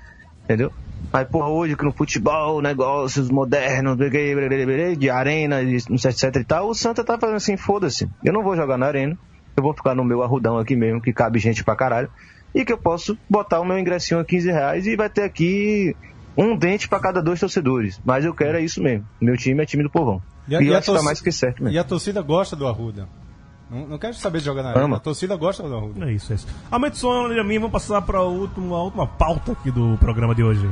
Entendeu? 0.44 0.72
Aí, 1.12 1.24
porra, 1.24 1.48
hoje 1.48 1.76
que 1.76 1.84
no 1.84 1.92
futebol, 1.92 2.60
negócios 2.62 3.28
modernos, 3.30 3.96
de 4.98 5.10
arena, 5.10 5.62
etc 5.62 6.36
e 6.36 6.44
tal, 6.44 6.68
o 6.68 6.74
Santa 6.74 7.04
tá 7.04 7.18
fazendo 7.18 7.36
assim, 7.36 7.56
foda-se. 7.56 8.08
Eu 8.24 8.32
não 8.32 8.42
vou 8.42 8.56
jogar 8.56 8.76
na 8.78 8.86
arena, 8.86 9.16
eu 9.56 9.62
vou 9.62 9.74
ficar 9.74 9.94
no 9.94 10.04
meu 10.04 10.22
arrudão 10.22 10.58
aqui 10.58 10.74
mesmo, 10.74 11.00
que 11.00 11.12
cabe 11.12 11.38
gente 11.38 11.62
pra 11.64 11.76
caralho, 11.76 12.08
e 12.54 12.64
que 12.64 12.72
eu 12.72 12.78
posso 12.78 13.16
botar 13.28 13.60
o 13.60 13.64
meu 13.64 13.78
ingressinho 13.78 14.20
a 14.20 14.24
15 14.24 14.50
reais 14.50 14.86
e 14.86 14.96
vai 14.96 15.08
ter 15.10 15.22
aqui 15.22 15.94
um 16.36 16.56
dente 16.56 16.88
pra 16.88 16.98
cada 17.00 17.20
dois 17.22 17.38
torcedores. 17.40 18.00
Mas 18.04 18.24
eu 18.24 18.34
quero 18.34 18.58
é 18.58 18.62
isso 18.62 18.82
mesmo. 18.82 19.04
Meu 19.20 19.36
time 19.36 19.62
é 19.62 19.66
time 19.66 19.82
do 19.82 19.90
povão. 19.90 20.22
E, 20.48 20.54
eu 20.54 20.58
acho 20.58 20.66
que 20.66 20.70
tá 20.72 20.80
torci- 20.92 21.04
mais 21.04 21.20
que 21.20 21.32
certo 21.32 21.62
mesmo. 21.62 21.76
E 21.76 21.78
a 21.78 21.84
torcida 21.84 22.20
gosta 22.22 22.56
do 22.56 22.66
Arruda. 22.66 23.08
Não, 23.72 23.86
não 23.86 23.98
quero 23.98 24.12
saber 24.14 24.40
de 24.40 24.44
jogar 24.44 24.62
na 24.62 24.68
arena. 24.68 24.84
Ama. 24.84 24.96
A 24.98 25.00
torcida 25.00 25.34
gosta 25.34 25.62
do 25.62 25.74
Arruda. 25.74 26.04
É 26.04 26.12
isso, 26.12 26.30
é 26.30 26.36
isso. 26.36 26.46
Aumenta 26.70 26.94
o 26.94 26.98
som, 26.98 27.26
a 27.26 27.44
mim, 27.44 27.58
vamos 27.58 27.72
passar 27.72 28.02
para 28.02 28.18
a 28.18 28.22
última, 28.22 28.76
a 28.76 28.82
última 28.82 29.06
pauta 29.06 29.52
aqui 29.52 29.70
do 29.70 29.96
programa 29.98 30.34
de 30.34 30.42
hoje. 30.44 30.68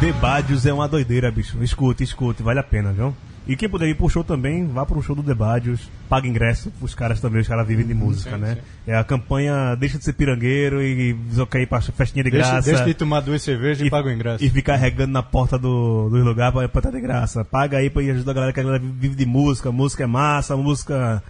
Debádios 0.00 0.64
é 0.64 0.72
uma 0.72 0.86
doideira, 0.86 1.30
bicho. 1.32 1.60
Escute, 1.60 2.04
escute, 2.04 2.42
vale 2.42 2.60
a 2.60 2.62
pena, 2.62 2.92
viu? 2.92 3.12
E 3.46 3.54
quem 3.54 3.68
puder 3.68 3.88
ir 3.88 3.94
pro 3.94 4.08
show 4.08 4.24
também, 4.24 4.66
vá 4.66 4.84
pro 4.84 5.00
show 5.00 5.14
do 5.14 5.22
Debádios, 5.22 5.88
paga 6.08 6.26
ingresso, 6.26 6.72
os 6.80 6.94
caras 6.94 7.20
também, 7.20 7.40
os 7.40 7.48
caras 7.48 7.66
vivem 7.66 7.86
de 7.86 7.94
música, 7.94 8.32
sim, 8.32 8.38
né? 8.38 8.54
sim. 8.56 8.90
É 8.90 8.96
a 8.96 9.04
campanha 9.04 9.76
Deixa 9.76 9.98
de 9.98 10.04
ser 10.04 10.14
pirangueiro 10.14 10.82
e 10.82 11.16
quer 11.50 11.60
ir 11.60 11.66
pra 11.66 11.80
festinha 11.80 12.24
de 12.24 12.30
Deixa, 12.30 12.50
graça. 12.50 12.70
deixa 12.70 12.84
de 12.84 12.94
tomar 12.94 13.20
duas 13.20 13.42
cervejas 13.42 13.86
e, 13.86 13.90
paga 13.90 14.08
o 14.08 14.12
ingresso. 14.12 14.44
E 14.44 14.50
ficar 14.50 14.76
regando 14.76 15.12
na 15.12 15.22
porta 15.22 15.58
do, 15.58 16.08
dos 16.08 16.24
lugares 16.24 16.52
pra, 16.52 16.68
pra 16.68 16.78
estar 16.80 16.90
de 16.90 17.00
graça. 17.00 17.44
Paga 17.44 17.78
aí 17.78 17.88
pra 17.88 18.02
ir 18.02 18.10
ajudar 18.10 18.32
a 18.32 18.34
galera 18.34 18.52
que 18.52 18.60
a 18.60 18.62
galera 18.62 18.82
vive 18.82 19.14
de 19.14 19.26
música. 19.26 19.70
Música 19.70 20.04
é 20.04 20.06
massa, 20.06 20.56
música 20.56 21.22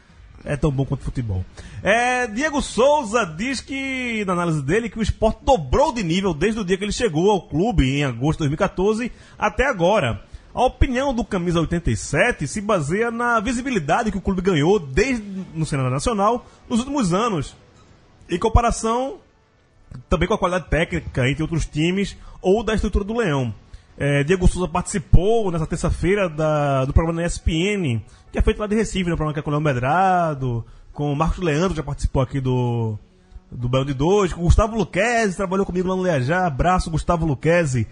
é 0.47 0.57
tão 0.57 0.71
bom 0.71 0.87
quanto 0.87 1.05
futebol. 1.05 1.45
É, 1.83 2.27
Diego 2.29 2.63
Souza 2.63 3.27
diz 3.27 3.61
que, 3.61 4.25
na 4.25 4.33
análise 4.33 4.63
dele, 4.63 4.89
que 4.89 4.99
o 4.99 5.03
esporte 5.03 5.41
dobrou 5.45 5.93
de 5.93 6.03
nível 6.03 6.33
desde 6.33 6.61
o 6.61 6.65
dia 6.65 6.79
que 6.79 6.85
ele 6.85 6.93
chegou 6.93 7.31
ao 7.31 7.43
clube, 7.43 7.85
em 7.85 8.05
agosto 8.05 8.39
de 8.39 8.49
2014, 8.49 9.13
até 9.39 9.67
agora. 9.67 10.23
A 10.57 10.65
opinião 10.65 11.13
do 11.13 11.23
Camisa 11.23 11.61
87 11.61 12.49
se 12.49 12.63
baseia 12.63 13.11
na 13.11 13.39
visibilidade 13.41 14.11
que 14.11 14.17
o 14.17 14.23
clube 14.23 14.41
ganhou 14.41 14.79
desde 14.79 15.23
no 15.55 15.67
cenário 15.67 15.91
nacional 15.91 16.47
nos 16.67 16.79
últimos 16.79 17.13
anos. 17.13 17.55
Em 18.27 18.39
comparação 18.39 19.19
também 20.09 20.27
com 20.27 20.33
a 20.33 20.39
qualidade 20.39 20.71
técnica 20.71 21.29
entre 21.29 21.43
outros 21.43 21.67
times 21.67 22.17
ou 22.41 22.63
da 22.63 22.75
estrutura 22.75 23.05
do 23.05 23.19
Leão. 23.19 23.55
É, 23.99 24.25
Diego 24.25 24.49
Souza 24.49 24.67
participou 24.67 25.51
nessa 25.51 25.67
terça-feira 25.67 26.27
do 26.27 26.93
programa 26.95 27.21
da 27.21 27.27
ESPN, 27.27 28.01
que 28.33 28.39
é 28.39 28.41
feito 28.41 28.59
lá 28.59 28.67
de 28.67 28.77
Recife, 28.77 29.11
no 29.11 29.15
programa 29.15 29.35
que 29.35 29.41
é 29.41 29.43
com 29.43 29.51
o 29.51 29.53
Leão 29.53 29.61
Medrado, 29.61 30.65
com 30.91 31.13
o 31.13 31.17
Marcos 31.17 31.45
Leandro, 31.45 31.77
já 31.77 31.83
participou 31.83 32.23
aqui 32.23 32.41
do, 32.41 32.99
do 33.53 33.69
Belo 33.69 33.85
de 33.85 33.93
Dois, 33.93 34.33
com 34.33 34.41
o 34.41 34.45
Gustavo 34.45 34.75
Luquezzi, 34.75 35.37
trabalhou 35.37 35.67
comigo 35.67 35.87
lá 35.87 35.95
no 35.95 36.01
Leajá, 36.01 36.47
abraço 36.47 36.91
Gustavo 36.91 37.27
Luquezzi. 37.27 37.87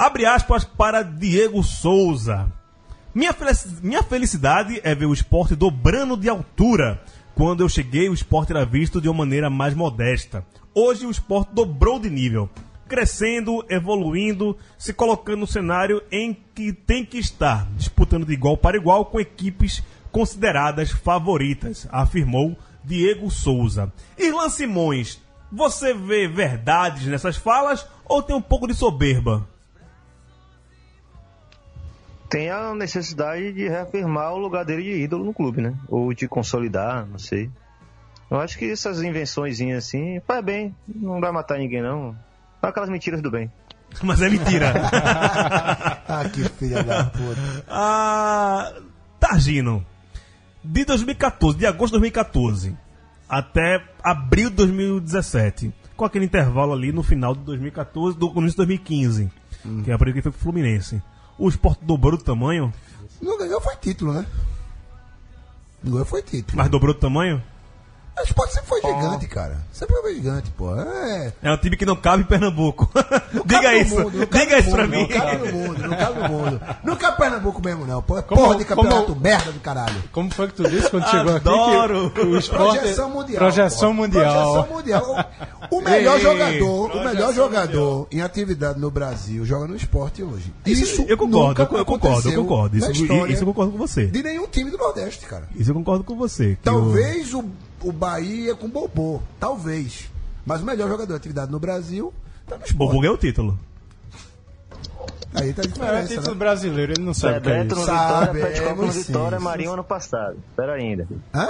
Abre 0.00 0.24
aspas 0.24 0.64
para 0.64 1.02
Diego 1.02 1.62
Souza. 1.62 2.50
Minha, 3.14 3.34
felici- 3.34 3.68
minha 3.82 4.02
felicidade 4.02 4.80
é 4.82 4.94
ver 4.94 5.04
o 5.04 5.12
esporte 5.12 5.54
dobrando 5.54 6.16
de 6.16 6.26
altura. 6.26 7.02
Quando 7.34 7.60
eu 7.62 7.68
cheguei, 7.68 8.08
o 8.08 8.14
esporte 8.14 8.50
era 8.50 8.64
visto 8.64 8.98
de 8.98 9.10
uma 9.10 9.18
maneira 9.18 9.50
mais 9.50 9.74
modesta. 9.74 10.42
Hoje, 10.74 11.04
o 11.04 11.10
esporte 11.10 11.50
dobrou 11.52 11.98
de 12.00 12.08
nível, 12.08 12.48
crescendo, 12.88 13.62
evoluindo, 13.68 14.56
se 14.78 14.94
colocando 14.94 15.40
no 15.40 15.46
cenário 15.46 16.02
em 16.10 16.34
que 16.54 16.72
tem 16.72 17.04
que 17.04 17.18
estar, 17.18 17.68
disputando 17.76 18.24
de 18.24 18.32
igual 18.32 18.56
para 18.56 18.78
igual 18.78 19.04
com 19.04 19.20
equipes 19.20 19.82
consideradas 20.10 20.90
favoritas, 20.90 21.86
afirmou 21.92 22.56
Diego 22.82 23.30
Souza. 23.30 23.92
Irlan 24.18 24.48
Simões, 24.48 25.20
você 25.52 25.92
vê 25.92 26.26
verdades 26.26 27.04
nessas 27.04 27.36
falas 27.36 27.86
ou 28.06 28.22
tem 28.22 28.34
um 28.34 28.40
pouco 28.40 28.66
de 28.66 28.72
soberba? 28.72 29.46
Tem 32.30 32.48
a 32.48 32.72
necessidade 32.74 33.52
de 33.52 33.68
reafirmar 33.68 34.32
o 34.32 34.38
lugar 34.38 34.64
dele 34.64 34.84
de 34.84 35.02
ídolo 35.02 35.24
no 35.24 35.34
clube, 35.34 35.60
né? 35.60 35.74
Ou 35.88 36.14
de 36.14 36.28
consolidar, 36.28 37.04
não 37.04 37.18
sei. 37.18 37.50
Eu 38.30 38.38
acho 38.38 38.56
que 38.56 38.70
essas 38.70 39.02
invenções 39.02 39.60
assim, 39.76 40.20
faz 40.24 40.44
bem, 40.44 40.74
não 40.86 41.20
vai 41.20 41.32
matar 41.32 41.58
ninguém 41.58 41.82
não. 41.82 42.14
São 42.60 42.70
aquelas 42.70 42.88
mentiras 42.88 43.20
do 43.20 43.30
bem. 43.30 43.50
Mas 44.02 44.22
é 44.22 44.30
mentira. 44.30 44.72
Ah, 46.12 46.28
que 46.28 46.42
filha 46.42 46.82
da 46.82 47.04
puta. 47.04 47.64
Ah, 47.68 48.72
Targino, 49.20 49.86
de 50.62 50.84
2014, 50.84 51.56
de 51.56 51.64
agosto 51.64 51.92
de 51.92 52.00
2014 52.00 52.76
até 53.28 53.80
abril 54.02 54.50
de 54.50 54.56
2017, 54.56 55.72
com 55.96 56.04
aquele 56.04 56.24
intervalo 56.24 56.72
ali 56.72 56.90
no 56.90 57.04
final 57.04 57.32
de 57.32 57.42
2014, 57.42 58.18
do 58.18 58.28
começo 58.32 58.54
de 58.54 58.56
2015, 58.56 59.30
que 59.84 59.90
é 59.92 59.94
a 59.94 59.98
período 59.98 60.16
que 60.16 60.22
foi 60.22 60.32
pro 60.32 60.40
Fluminense. 60.40 61.00
O 61.40 61.48
esporte 61.48 61.82
dobrou 61.82 62.18
de 62.18 62.22
tamanho, 62.24 62.70
Não 63.22 63.38
ganhou 63.38 63.60
foi 63.62 63.74
título, 63.76 64.12
né? 64.12 64.26
Não 65.82 65.92
ganhou 65.92 66.04
foi 66.04 66.22
título. 66.22 66.58
mas 66.58 66.68
dobrou 66.68 66.92
de 66.92 67.00
tamanho? 67.00 67.42
O 68.20 68.22
esporte 68.22 68.52
sempre 68.52 68.68
foi 68.68 68.80
gigante, 68.82 69.26
cara. 69.26 69.58
Sempre 69.72 69.96
foi 69.96 70.14
gigante, 70.14 70.50
pô. 70.50 70.74
É. 70.78 71.32
É 71.42 71.50
um 71.52 71.56
time 71.56 71.76
que 71.76 71.86
não 71.86 71.96
cabe 71.96 72.22
em 72.22 72.26
Pernambuco. 72.26 72.90
Não 73.32 73.42
Diga 73.46 73.74
isso. 73.74 73.98
mundo, 73.98 74.26
Diga 74.26 74.58
isso 74.58 74.70
pra 74.70 74.86
mundo, 74.86 74.90
mim. 74.96 75.08
Não 75.08 75.20
cabe 75.20 75.36
no 75.38 75.52
mundo, 75.52 75.88
não 75.88 75.96
cabe 75.96 76.20
no 76.20 76.28
mundo. 76.28 76.60
Não 76.84 76.96
cabe 76.96 77.16
Pernambuco 77.16 77.62
mesmo, 77.64 77.86
não. 77.86 78.02
Pô, 78.02 78.18
é 78.18 78.22
Como- 78.22 78.40
porra 78.42 78.56
de 78.56 78.64
campeonato 78.66 79.06
como- 79.06 79.20
merda 79.20 79.52
do 79.52 79.60
caralho. 79.60 80.02
Como 80.12 80.30
foi 80.30 80.48
que 80.48 80.54
tu 80.54 80.68
disse 80.68 80.90
quando 80.90 81.06
chegou 81.08 81.34
Adoro. 81.34 82.06
aqui? 82.06 82.14
Que 82.14 82.26
o 82.26 82.38
esporte... 82.38 82.78
Projeção 82.78 83.10
mundial. 83.10 83.38
Projeção 83.38 83.88
pô. 83.90 84.02
mundial. 84.02 84.52
Projeção 84.52 84.76
mundial. 84.76 85.30
O, 85.70 85.80
melhor 85.80 86.16
Ei, 86.16 86.22
jogador, 86.22 86.96
o 86.96 87.04
melhor 87.04 87.32
jogador 87.34 88.08
em 88.12 88.20
atividade 88.20 88.78
no 88.78 88.90
Brasil 88.90 89.44
joga 89.46 89.66
no 89.66 89.76
esporte 89.76 90.22
hoje. 90.22 90.52
Isso 90.66 91.02
eu 91.08 91.16
concordo, 91.16 91.48
nunca 91.48 91.62
eu 91.62 91.66
concordo, 91.84 92.06
eu 92.06 92.12
aconteceu 92.12 92.42
concordo. 92.44 92.76
Isso, 92.76 92.90
isso 92.92 93.42
eu 93.42 93.46
concordo 93.46 93.72
com 93.72 93.78
você. 93.78 94.06
De 94.06 94.22
nenhum 94.22 94.46
time 94.46 94.70
do 94.70 94.76
Nordeste, 94.76 95.24
cara. 95.26 95.48
Isso 95.56 95.70
eu 95.70 95.74
concordo 95.74 96.04
com 96.04 96.16
você. 96.16 96.58
Talvez 96.62 97.32
o, 97.34 97.44
o 97.82 97.92
Bahia 97.92 98.54
com 98.54 98.68
Bobô. 98.68 99.20
Talvez. 99.38 100.10
Mas 100.44 100.62
o 100.62 100.64
melhor 100.64 100.88
jogador 100.88 101.12
de 101.12 101.16
atividade 101.18 101.50
no 101.52 101.58
Brasil 101.60 102.12
tá 102.46 102.56
no 102.56 102.62
O 102.62 102.64
esporte. 102.64 102.74
Bobo 102.88 103.00
ganhou 103.00 103.14
o 103.14 103.18
título. 103.18 103.58
Aí 105.34 105.52
tá 105.52 105.62
a 105.62 105.64
É 105.64 105.68
diferença. 105.68 106.08
título 106.08 106.32
né? 106.32 106.38
brasileiro, 106.38 106.92
ele 106.92 107.02
não 107.04 107.14
sabe 107.14 107.38
o 107.38 107.40
que 107.42 107.48
é 107.50 107.52
Bebeto 107.52 107.74
no 107.76 107.82
isso. 107.82 107.90
Vitória, 107.92 108.32
Pet 108.46 108.60
Copa 108.62 108.82
no 108.82 108.92
Vitória, 108.92 109.38
sim. 109.38 109.44
Marinho 109.44 109.72
ano 109.72 109.84
passado. 109.84 110.36
Espera 110.50 110.72
ainda. 110.74 111.08
Hã? 111.34 111.48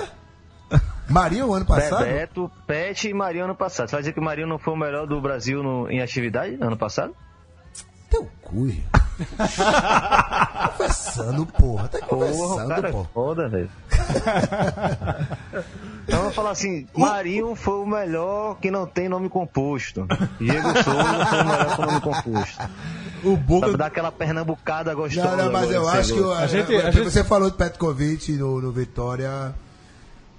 Marinho, 1.08 1.52
ano 1.52 1.64
passado? 1.64 2.04
Bebeto, 2.04 2.50
Pet 2.66 3.08
e 3.08 3.14
Marinho 3.14 3.44
ano 3.46 3.54
passado. 3.56 3.88
Você 3.88 3.96
vai 3.96 4.02
dizer 4.02 4.12
que 4.12 4.20
o 4.20 4.22
Marinho 4.22 4.46
não 4.46 4.58
foi 4.58 4.74
o 4.74 4.76
melhor 4.76 5.06
do 5.06 5.20
Brasil 5.20 5.62
no- 5.62 5.90
em 5.90 6.00
atividade 6.02 6.56
ano 6.60 6.76
passado? 6.76 7.14
Teu 8.10 8.28
cu. 8.42 8.66
irmão. 8.66 8.82
conversando, 10.76 11.46
porra. 11.46 11.88
Tá 11.88 11.98
Porra, 11.98 12.26
o 12.30 12.30
conversando, 12.32 12.68
cara 12.68 12.88
é 12.88 13.04
foda, 13.12 13.48
velho. 13.48 13.70
então 16.04 16.18
eu 16.18 16.22
vou 16.24 16.32
falar 16.32 16.50
assim, 16.50 16.86
Marinho 16.96 17.54
foi 17.54 17.74
o 17.74 17.86
melhor 17.86 18.56
que 18.58 18.70
não 18.70 18.86
tem 18.86 19.08
nome 19.08 19.28
composto. 19.28 20.06
Diego 20.38 20.68
Souza 20.82 21.26
foi 21.26 21.40
o 21.40 21.44
melhor 21.46 21.76
com 21.76 21.82
nome 21.86 22.00
composto. 22.00 22.68
O 23.22 23.36
Boca. 23.36 23.66
Sabe 23.66 23.78
dar 23.78 23.86
aquela 23.86 24.10
pernambucada 24.10 24.94
gostosa. 24.94 25.36
Não, 25.36 25.44
não, 25.44 25.52
mas 25.52 25.70
eu 25.70 25.84
ser 25.84 25.98
acho 25.98 26.14
que 26.14 26.32
A 26.32 26.46
gente- 26.46 26.74
é, 26.74 26.86
a 26.86 26.90
gente- 26.90 27.10
você 27.10 27.22
falou 27.22 27.50
de 27.50 27.56
Petkovic 27.56 28.32
no, 28.32 28.60
no 28.60 28.72
Vitória. 28.72 29.54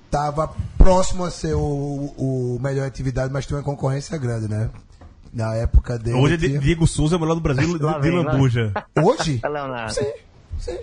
Tava 0.09 0.51
próximo 0.77 1.23
a 1.23 1.31
ser 1.31 1.53
o, 1.53 1.59
o 2.17 2.57
melhor 2.61 2.85
atividade, 2.85 3.31
mas 3.31 3.45
tinha 3.45 3.57
uma 3.57 3.63
concorrência 3.63 4.17
grande, 4.17 4.49
né? 4.49 4.69
Na 5.33 5.55
época 5.55 5.97
dele. 5.97 6.17
Hoje 6.17 6.33
é 6.33 6.37
Diego 6.59 6.85
Souza 6.85 7.15
é 7.15 7.17
o 7.17 7.21
melhor 7.21 7.35
do 7.35 7.41
Brasil 7.41 7.77
Lá 7.79 7.93
de 7.93 8.01
vem, 8.09 8.17
lá. 8.23 8.31
Lambuja. 8.31 8.73
Hoje? 9.01 9.39
É 9.43 9.47
Leonardo. 9.47 9.93
Sim, 9.93 10.11
sim. 10.59 10.77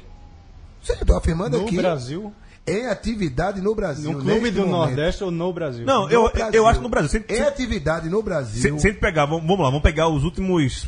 Sim, 0.82 0.92
eu 1.00 1.06
tô 1.06 1.16
afirmando 1.16 1.58
No 1.58 1.66
aqui. 1.66 1.76
Brasil, 1.76 2.32
Em 2.66 2.86
atividade 2.86 3.60
no 3.60 3.74
Brasil. 3.74 4.10
no 4.12 4.20
clube 4.20 4.50
do 4.50 4.60
momento. 4.66 4.70
Nordeste 4.70 5.24
ou 5.24 5.30
no 5.30 5.52
Brasil? 5.52 5.84
Não, 5.84 6.02
No 6.06 6.10
eu, 6.10 6.24
eu, 6.24 6.32
Brasil. 6.32 6.54
eu 6.54 6.66
acho 6.66 6.78
que 6.78 6.82
no 6.82 6.88
Brasil. 6.88 7.10
Se, 7.10 7.24
Em 7.34 7.42
atividade 7.42 8.08
no 8.08 8.22
Brasil. 8.22 8.54
se, 8.62 8.80
se 8.80 8.86
a 8.88 8.90
gente 8.90 9.00
pegar, 9.00 9.26
vamos, 9.26 9.42
vamos 9.42 9.58
lá, 9.58 9.66
vamos 9.66 9.82
pegar 9.82 10.08
os 10.08 10.24
últimos 10.24 10.86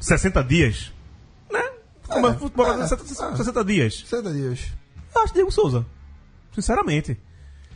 60 0.00 0.42
dias. 0.44 0.92
Né? 1.50 1.62
Como 2.06 2.26
é, 2.28 2.34
futebol 2.34 2.66
é, 2.66 2.74
brasileiro, 2.76 3.08
60, 3.08 3.36
60 3.36 3.64
dias. 3.64 4.04
60 4.06 4.32
dias. 4.32 4.60
Eu 5.14 5.22
acho 5.22 5.32
Diego 5.32 5.50
Souza. 5.50 5.86
Sinceramente. 6.54 7.18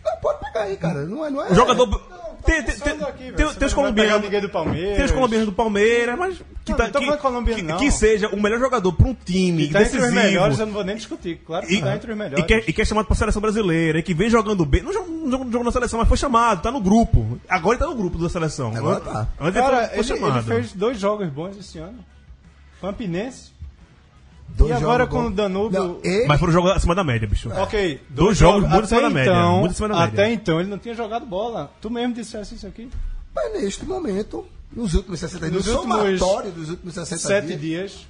Não, 0.05 0.17
pode 0.21 0.41
pegar 0.41 0.63
aí, 0.65 0.77
cara. 0.77 1.05
Não 1.07 1.25
é. 1.25 1.31
Não 1.31 1.43
é 1.45 1.51
O 1.53 1.55
jogador. 1.55 1.89
Tem, 2.45 2.63
tem, 2.63 2.75
tem, 2.79 2.99
daqui, 2.99 3.23
velho. 3.25 3.37
tem, 3.37 3.55
tem 3.55 3.67
os 3.69 3.75
colombianos. 3.75 4.23
ninguém 4.23 4.41
do 4.41 4.49
Palmeiras. 4.49 4.97
Tem 4.97 5.05
os 5.05 5.11
colombianos 5.13 5.47
do 5.47 5.53
Palmeiras, 5.53 6.19
mas. 6.19 6.39
Que, 6.65 6.71
Não, 6.73 6.79
tá, 6.79 6.91
que, 6.91 7.55
que, 7.55 7.77
que 7.79 7.91
seja 7.91 8.29
o 8.29 8.41
melhor 8.41 8.61
jogador 8.61 8.93
para 8.93 9.09
um 9.09 9.15
time 9.15 9.67
Que 9.67 9.73
tá 9.73 9.83
entre 9.83 9.99
os 9.99 10.05
decisivo. 10.05 10.27
melhores, 10.27 10.59
eu 10.59 10.67
não 10.67 10.73
vou 10.73 10.85
nem 10.85 10.95
discutir. 10.97 11.41
Claro 11.45 11.67
que 11.67 11.75
E, 11.75 11.81
tá 11.83 11.95
entre 11.95 12.11
os 12.13 12.17
e, 12.17 12.19
melhores. 12.19 12.45
que, 12.47 12.55
e 12.69 12.73
que 12.73 12.83
é 12.83 12.85
chamado 12.85 13.07
pra 13.07 13.15
seleção 13.17 13.43
brasileira, 13.43 13.99
e 13.99 14.03
que 14.03 14.15
vem 14.15 14.31
jogando 14.31 14.65
bem. 14.65 14.83
Não 14.83 14.93
jogou, 14.93 15.65
na 15.65 15.73
seleção, 15.73 15.99
mas 15.99 16.09
foi 16.09 16.17
chamado, 16.17 16.63
tá 16.63 16.71
no 16.71 16.81
grupo. 16.81 17.39
Agora 17.49 17.77
ele 17.77 17.85
tá 17.85 17.91
no 17.91 17.97
grupo 17.97 18.19
da 18.19 18.29
seleção. 18.29 18.75
Agora 18.77 19.01
tá. 19.01 19.29
Antes 19.41 19.61
Cara, 19.61 19.77
foi, 19.77 19.85
ele, 19.99 20.05
foi 20.05 20.17
ele 20.17 20.25
chamado. 20.27 20.45
fez 20.45 20.73
dois 20.73 20.99
jogos 21.01 21.29
bons 21.29 21.57
esse 21.59 21.79
ano. 21.79 22.05
Campinense. 22.81 23.52
Dois 24.57 24.71
e 24.71 24.75
agora 24.75 25.05
jogos 25.05 25.19
com 25.19 25.27
o. 25.27 25.31
Danúbio- 25.31 25.79
Não, 25.81 25.99
ele- 26.05 26.27
Mas 26.27 26.39
foram 26.41 26.53
jogos 26.53 26.71
acima 26.73 26.95
da 26.95 27.03
média, 27.05 27.27
bicho. 27.27 27.51
Ok. 27.51 28.01
Dois 28.09 28.37
jogos 28.39 28.61
muito 28.63 28.75
até 28.75 28.85
acima 28.85 29.01
da 29.03 29.11
média, 29.11 29.31
Então, 29.31 29.59
muito 29.61 29.73
acima 29.73 29.89
da 29.89 29.95
média. 29.95 30.13
Até 30.13 30.33
então 30.33 30.61
ele 30.61 30.69
não 30.71 30.79
tinha 30.79 30.95
jogado 30.95 31.25
bola. 31.27 31.71
Tu 31.81 31.91
mesmo 31.91 32.15
dissesse 32.15 32.55
isso 32.55 32.67
aqui. 32.67 32.89
Mas 33.35 33.53
neste 33.55 33.85
momento, 33.87 34.45
nos 34.71 34.95
últimos 34.95 35.19
60 35.21 35.51
dias, 35.51 35.65
Nos 35.65 35.67
no 35.75 35.81
últimos 35.81 36.19
somatório 36.21 36.53
dos 36.53 36.69
últimos 36.71 36.95
60 36.95 37.19
Sete 37.21 37.47
dias. 37.57 37.61
dias. 37.61 38.07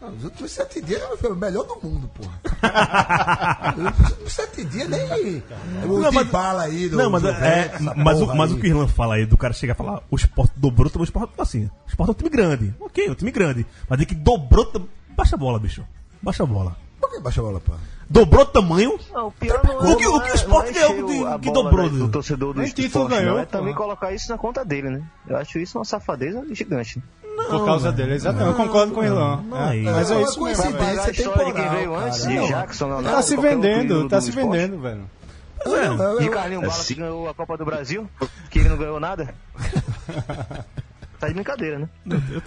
Não, 0.00 0.10
os 0.14 0.22
últimos 0.24 0.52
7 0.52 0.80
dias 0.80 1.02
foi 1.18 1.32
o 1.32 1.34
melhor 1.34 1.64
do 1.64 1.74
mundo, 1.82 2.08
porra. 2.14 2.38
os 3.76 4.10
últimos 4.10 4.32
7 4.32 4.64
dias 4.64 4.88
nem. 4.88 5.42
O 5.84 5.98
Não, 5.98 6.12
mas- 6.12 6.26
bala 6.28 6.62
aí 6.64 6.88
do. 6.88 6.96
Não, 6.96 7.10
mas, 7.10 7.24
é, 7.24 7.72
mas, 7.96 8.20
o, 8.20 8.26
mas 8.36 8.52
o 8.52 8.56
que 8.56 8.62
o 8.62 8.66
Irlan 8.66 8.86
fala 8.86 9.16
aí, 9.16 9.26
do 9.26 9.36
cara 9.36 9.52
chegar 9.52 9.74
e 9.74 9.76
falar, 9.76 10.02
o 10.10 10.14
esporte 10.14 10.52
dobrou, 10.56 10.88
também 10.88 11.02
o 11.02 11.04
esporte 11.04 11.32
assim. 11.38 11.64
O 11.64 11.88
esporte 11.88 12.10
é 12.10 12.12
um 12.12 12.14
time 12.14 12.30
grande. 12.30 12.74
Ok, 12.78 13.06
é 13.06 13.10
um 13.10 13.14
time 13.14 13.30
grande. 13.32 13.66
Mas 13.88 13.98
de 13.98 14.06
que 14.06 14.14
dobrou. 14.14 14.70
Baixa 15.18 15.34
a 15.34 15.38
bola, 15.38 15.58
bicho. 15.58 15.84
Baixa 16.22 16.44
a 16.44 16.46
bola. 16.46 16.76
Por 17.00 17.10
que 17.10 17.18
baixa 17.20 17.40
a 17.40 17.44
bola, 17.44 17.58
pô? 17.60 17.72
Dobrou 18.08 18.46
tamanho. 18.46 18.98
Não, 19.12 19.26
o 19.26 19.32
pior 19.32 19.60
não 19.64 19.74
O 19.92 19.96
que- 19.96 20.04
não 20.04 20.14
o 20.16 20.20
que 20.22 20.30
o 20.30 20.34
Sport 20.36 20.66
não 20.66 20.70
é 20.70 20.72
ganhou 20.72 21.06
de- 21.36 21.40
que 21.42 21.50
dobrou, 21.52 21.88
do 21.90 22.04
né? 22.06 22.10
torcedor 22.12 22.54
do 22.54 22.60
Nem 22.60 22.68
título 22.70 22.86
esporte, 23.04 23.10
ganhou, 23.20 23.34
não. 23.34 23.42
É 23.42 23.44
também 23.44 23.74
porra. 23.74 23.84
colocar 23.86 24.12
isso 24.12 24.30
na 24.30 24.38
conta 24.38 24.64
dele, 24.64 24.90
né? 24.90 25.02
Eu 25.28 25.36
acho 25.36 25.58
isso 25.58 25.76
uma 25.76 25.84
safadeza 25.84 26.46
gigante. 26.52 27.02
por 27.50 27.64
causa 27.64 27.90
dele, 27.92 28.14
exatamente. 28.14 28.48
Eu 28.48 28.54
concordo 28.66 28.92
com 28.94 29.00
o 29.00 29.04
Irlan. 29.04 29.42
não, 29.48 29.56
É, 29.58 29.68
aí. 29.70 29.82
mas 29.82 30.10
é 30.10 30.14
Não, 30.14 30.22
isso 30.22 30.40
é 30.40 30.44
mesmo. 30.50 30.62
coincidência. 30.62 31.12
Temporal, 31.14 31.52
veio 31.70 31.94
antes, 31.96 32.18
cara. 32.20 32.30
de 32.32 32.36
Não. 32.40 32.46
Jackson, 32.48 32.86
Leonardo, 32.86 33.16
Tá 33.16 33.22
se 33.22 33.36
vendendo, 33.36 34.08
tá 34.08 34.16
do 34.18 34.22
se 34.22 34.28
esporte. 34.30 34.50
vendendo, 34.50 34.80
velho. 34.80 35.10
É. 35.66 36.24
E 36.24 36.28
Carlinhos 36.30 36.64
Bala 36.68 36.84
que 36.84 36.94
ganhou 36.94 37.28
a 37.28 37.34
Copa 37.34 37.56
do 37.56 37.64
Brasil, 37.64 38.08
que 38.50 38.60
ele 38.60 38.68
não 38.68 38.76
ganhou 38.78 38.98
nada. 39.00 39.34
tá 41.20 41.28
de 41.28 41.34
brincadeira, 41.34 41.78
né? 41.78 41.88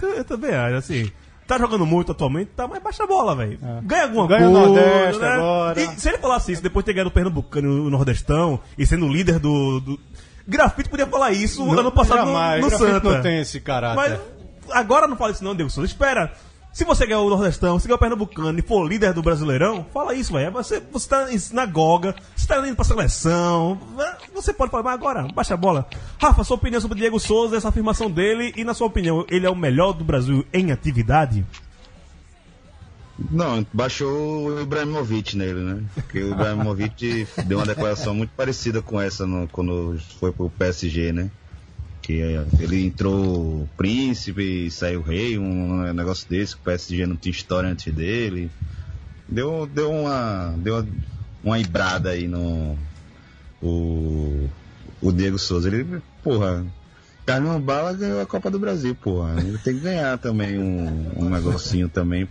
Eu, 0.02 0.08
eu 0.14 0.24
também 0.24 0.54
acho, 0.54 0.76
assim. 0.76 1.12
Tá 1.52 1.58
jogando 1.58 1.84
muito 1.84 2.12
atualmente, 2.12 2.50
tá, 2.56 2.66
mas 2.66 2.82
baixa 2.82 3.04
a 3.04 3.06
bola, 3.06 3.36
velho. 3.36 3.58
Ganha 3.82 4.04
alguma 4.04 4.26
Ganha 4.26 4.48
o 4.48 4.52
coisa. 4.52 4.66
Nordeste 4.68 5.20
né? 5.20 5.28
agora. 5.28 5.82
E 5.82 6.00
se 6.00 6.08
ele 6.08 6.18
falasse 6.18 6.52
isso 6.52 6.62
depois 6.62 6.82
de 6.82 6.86
ter 6.86 6.92
ganhado 6.94 7.10
o 7.10 7.12
Pernambucano 7.12 7.68
e 7.68 7.80
o 7.86 7.90
Nordestão 7.90 8.58
e 8.78 8.86
sendo 8.86 9.06
líder 9.06 9.38
do. 9.38 9.80
do... 9.80 10.00
Grafite 10.48 10.88
podia 10.88 11.06
falar 11.06 11.32
isso 11.32 11.62
ano 11.70 11.92
passado 11.92 12.20
no- 12.26 12.32
Jamais, 12.32 12.62
no, 12.62 12.68
Grafite 12.70 12.90
Santa. 12.90 13.12
não 13.12 13.22
tem 13.22 13.40
esse 13.40 13.60
caráter. 13.60 13.96
Mas 13.96 14.20
agora 14.70 15.06
não 15.06 15.16
fala 15.16 15.32
isso, 15.32 15.44
não, 15.44 15.56
Souza. 15.68 15.86
Espera. 15.86 16.32
Se 16.72 16.84
você 16.86 17.04
ganhar 17.06 17.20
o 17.20 17.28
Nordestão, 17.28 17.78
se 17.78 17.86
ganhar 17.86 17.96
o 17.96 17.98
Pernambucano 17.98 18.58
e 18.58 18.62
for 18.62 18.88
líder 18.88 19.12
do 19.12 19.20
Brasileirão, 19.22 19.84
fala 19.92 20.14
isso, 20.14 20.32
velho. 20.32 20.50
Você, 20.52 20.80
você 20.90 21.06
tá 21.08 21.30
em 21.32 21.38
sinagoga, 21.38 22.14
você 22.34 22.46
tá 22.46 22.66
indo 22.66 22.74
pra 22.74 22.84
seleção. 22.84 23.78
Você 24.34 24.54
pode 24.54 24.70
falar, 24.70 24.82
mas 24.82 24.94
agora, 24.94 25.28
baixa 25.34 25.52
a 25.52 25.56
bola. 25.56 25.86
Rafa, 26.18 26.42
sua 26.44 26.56
opinião 26.56 26.80
sobre 26.80 26.96
o 26.96 26.98
Diego 26.98 27.20
Souza, 27.20 27.56
essa 27.58 27.68
afirmação 27.68 28.10
dele, 28.10 28.54
e 28.56 28.64
na 28.64 28.72
sua 28.72 28.86
opinião, 28.86 29.26
ele 29.28 29.44
é 29.44 29.50
o 29.50 29.54
melhor 29.54 29.92
do 29.92 30.02
Brasil 30.02 30.46
em 30.50 30.72
atividade? 30.72 31.44
Não, 33.30 33.64
baixou 33.72 34.46
o 34.46 34.60
Ibrahimovic 34.62 35.36
nele, 35.36 35.60
né? 35.60 35.82
Porque 35.94 36.20
o 36.22 36.32
Ibrahimovic 36.32 37.28
deu 37.46 37.58
uma 37.58 37.66
declaração 37.66 38.14
muito 38.14 38.30
parecida 38.30 38.80
com 38.80 38.98
essa 39.00 39.26
no- 39.26 39.46
quando 39.48 40.00
foi 40.18 40.32
pro 40.32 40.48
PSG, 40.48 41.12
né? 41.12 41.30
Que 42.02 42.20
ele 42.58 42.84
entrou 42.84 43.68
príncipe 43.76 44.66
e 44.66 44.70
saiu 44.70 45.00
rei, 45.02 45.38
um 45.38 45.92
negócio 45.92 46.28
desse, 46.28 46.56
que 46.56 46.60
o 46.60 46.64
PSG 46.64 47.06
não 47.06 47.16
tinha 47.16 47.30
história 47.30 47.70
antes 47.70 47.92
dele. 47.94 48.50
Deu, 49.28 49.66
deu 49.72 49.90
uma. 49.90 50.54
Deu 50.58 50.74
uma, 50.80 50.88
uma 51.44 51.58
ibrada 51.60 52.10
aí 52.10 52.26
no. 52.26 52.76
O, 53.62 54.48
o 55.00 55.12
Diego 55.12 55.38
Souza. 55.38 55.68
Ele, 55.68 56.02
porra, 56.24 56.66
Carlinhos 57.24 57.62
Bala 57.62 57.92
ganhou 57.92 58.20
a 58.20 58.26
Copa 58.26 58.50
do 58.50 58.58
Brasil, 58.58 58.94
porra. 58.94 59.40
Ele 59.40 59.58
tem 59.58 59.74
que 59.74 59.80
ganhar 59.80 60.18
também 60.18 60.58
um, 60.58 61.12
um 61.16 61.30
negocinho 61.30 61.88
também 61.88 62.28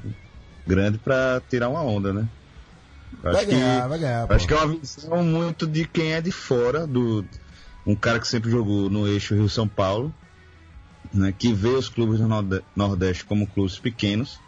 grande 0.68 0.98
pra 0.98 1.42
tirar 1.50 1.70
uma 1.70 1.82
onda, 1.82 2.12
né? 2.14 2.28
Eu 3.24 3.32
Vai 3.32 3.36
Acho 3.42 3.46
que, 3.46 3.52
ganhar, 3.56 3.88
vai 3.88 4.00
ganhar. 4.00 4.32
acho 4.32 4.48
que 4.48 4.54
é 4.54 4.58
uma 4.58 4.68
visão 4.68 5.24
muito 5.24 5.68
de 5.68 5.86
quem 5.86 6.14
é 6.14 6.22
de 6.22 6.32
fora, 6.32 6.86
do 6.86 7.26
um 7.86 7.96
cara 7.96 8.20
que 8.20 8.28
sempre 8.28 8.50
jogou 8.52 8.90
no 8.90 9.08
eixo 9.08 9.34
Rio-São 9.36 9.68
Paulo, 9.68 10.14
né, 11.14 11.34
que 11.38 11.54
vê 11.54 11.70
os 11.70 11.90
clubes 11.90 12.20
do 12.20 12.28
Norde- 12.28 12.64
Nordeste 12.76 13.26
como 13.26 13.48
clubes 13.48 13.80
pequenos, 13.80 14.40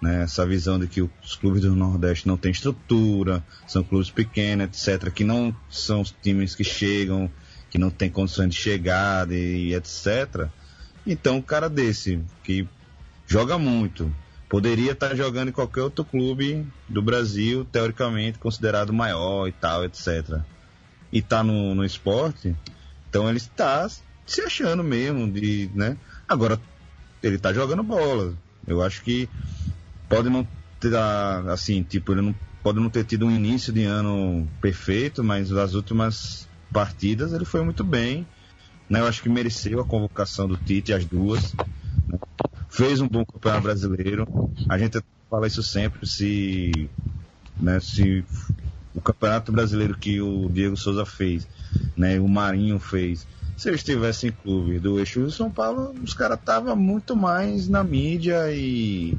né, 0.00 0.22
essa 0.22 0.46
visão 0.46 0.78
de 0.78 0.86
que 0.86 1.02
os 1.02 1.34
clubes 1.40 1.62
do 1.62 1.74
Nordeste 1.74 2.26
não 2.26 2.36
têm 2.36 2.52
estrutura, 2.52 3.42
são 3.66 3.82
clubes 3.82 4.10
pequenos, 4.10 4.66
etc., 4.66 5.10
que 5.10 5.24
não 5.24 5.54
são 5.70 6.00
os 6.00 6.14
times 6.22 6.54
que 6.54 6.64
chegam, 6.64 7.30
que 7.70 7.78
não 7.78 7.90
têm 7.90 8.10
condições 8.10 8.50
de 8.50 8.56
chegada 8.56 9.34
e 9.34 9.74
etc. 9.74 10.48
Então, 11.06 11.36
um 11.36 11.42
cara 11.42 11.68
desse, 11.68 12.20
que 12.42 12.66
joga 13.26 13.58
muito, 13.58 14.12
poderia 14.48 14.92
estar 14.92 15.14
jogando 15.14 15.48
em 15.48 15.52
qualquer 15.52 15.82
outro 15.82 16.04
clube 16.04 16.66
do 16.88 17.02
Brasil, 17.02 17.64
teoricamente 17.64 18.38
considerado 18.38 18.92
maior 18.92 19.48
e 19.48 19.52
tal, 19.52 19.84
etc. 19.84 20.40
E 21.12 21.20
tá 21.20 21.42
no, 21.42 21.74
no 21.74 21.84
esporte, 21.84 22.54
então 23.16 23.30
ele 23.30 23.38
está 23.38 23.88
se 24.26 24.42
achando 24.42 24.84
mesmo 24.84 25.32
de, 25.32 25.70
né? 25.74 25.96
Agora 26.28 26.60
ele 27.22 27.38
tá 27.38 27.50
jogando 27.50 27.82
bola. 27.82 28.34
Eu 28.66 28.82
acho 28.82 29.02
que 29.02 29.26
pode 30.06 30.28
não 30.28 30.46
ter 30.78 30.94
assim, 30.94 31.82
tipo, 31.82 32.12
ele 32.12 32.20
não 32.20 32.34
pode 32.62 32.78
não 32.78 32.90
ter 32.90 33.04
tido 33.04 33.24
um 33.24 33.30
início 33.30 33.72
de 33.72 33.84
ano 33.84 34.46
perfeito, 34.60 35.24
mas 35.24 35.50
as 35.50 35.72
últimas 35.72 36.46
partidas, 36.70 37.32
ele 37.32 37.46
foi 37.46 37.64
muito 37.64 37.82
bem. 37.82 38.26
Né? 38.86 39.00
Eu 39.00 39.06
acho 39.06 39.22
que 39.22 39.30
mereceu 39.30 39.80
a 39.80 39.86
convocação 39.86 40.46
do 40.46 40.58
Tite, 40.58 40.92
as 40.92 41.06
duas. 41.06 41.54
né? 42.06 42.18
Fez 42.68 43.00
um 43.00 43.08
bom 43.08 43.24
campeonato 43.24 43.62
brasileiro. 43.62 44.28
A 44.68 44.76
gente 44.76 45.02
fala 45.30 45.46
isso 45.46 45.62
sempre, 45.62 46.06
se, 46.06 46.90
né, 47.58 47.80
se 47.80 48.22
o 48.96 49.00
campeonato 49.00 49.52
brasileiro 49.52 49.96
que 49.96 50.20
o 50.20 50.48
Diego 50.48 50.76
Souza 50.76 51.04
fez, 51.06 51.46
né, 51.96 52.18
o 52.18 52.26
Marinho 52.26 52.78
fez, 52.80 53.26
se 53.56 53.68
eles 53.68 53.84
tivessem 53.84 54.32
clube 54.32 54.78
do 54.78 54.98
eixo 54.98 55.20
do 55.20 55.30
São 55.30 55.50
Paulo, 55.50 55.94
os 56.02 56.12
caras 56.14 56.38
estavam 56.38 56.74
muito 56.74 57.14
mais 57.14 57.68
na 57.68 57.84
mídia 57.84 58.50
e 58.52 59.16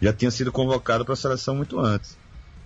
já 0.00 0.12
tinham 0.12 0.30
sido 0.30 0.50
convocados 0.50 1.04
para 1.04 1.12
a 1.14 1.16
seleção 1.16 1.54
muito 1.56 1.78
antes. 1.78 2.16